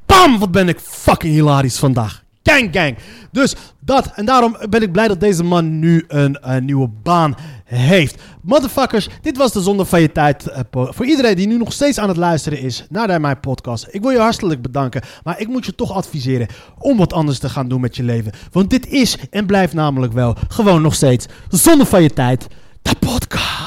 Bam! 0.06 0.40
Wat 0.40 0.52
ben 0.52 0.68
ik 0.68 0.80
fucking 0.80 1.34
hilarisch 1.34 1.78
vandaag. 1.80 2.24
Gang, 2.44 2.70
gang. 2.72 2.98
Dus 3.32 3.56
dat. 3.80 4.12
En 4.16 4.26
daarom 4.26 4.58
ben 4.70 4.82
ik 4.82 4.92
blij 4.92 5.08
dat 5.08 5.20
deze 5.20 5.44
man 5.44 5.80
nu 5.80 6.06
een, 6.08 6.38
nieuwe 6.60 6.90
baan 7.04 7.36
heeft. 7.66 8.22
Motherfuckers, 8.42 9.10
dit 9.22 9.38
was 9.38 9.52
de 9.52 9.62
Zonde 9.62 9.86
van 9.86 10.02
je 10.02 10.12
tijd. 10.12 10.48
eh, 10.48 10.60
voor 10.72 11.06
iedereen 11.06 11.36
die 11.36 11.48
nu 11.48 11.58
nog 11.58 11.74
steeds 11.74 11.98
aan 11.98 12.08
het 12.08 12.18
luisteren 12.18 12.60
is 12.60 12.86
naar 12.90 13.22
mijn 13.22 13.40
podcast. 13.40 13.88
Ik 13.90 14.02
wil 14.02 14.12
je 14.12 14.20
hartelijk 14.20 14.62
bedanken. 14.62 15.02
Maar 15.24 15.40
ik 15.40 15.48
moet 15.48 15.66
je 15.66 15.76
toch 15.76 15.92
adviseren 15.92 16.48
om 16.78 16.98
wat 16.98 17.14
anders 17.14 17.40
te 17.40 17.50
gaan 17.50 17.68
doen 17.68 17.82
met 17.82 17.96
je 17.96 18.04
leven. 18.04 18.32
Want 18.52 18.70
dit 18.70 18.88
is 18.88 19.18
en 19.30 19.46
blijft 19.46 19.74
namelijk 19.74 20.14
wel 20.14 20.36
gewoon 20.48 20.82
nog 20.82 20.96
steeds 20.96 21.26
de 21.50 21.58
Zonde 21.58 21.86
van 21.86 22.02
je 22.02 22.14
tijd. 22.14 22.48
De 22.82 22.96
podcast. 23.00 23.65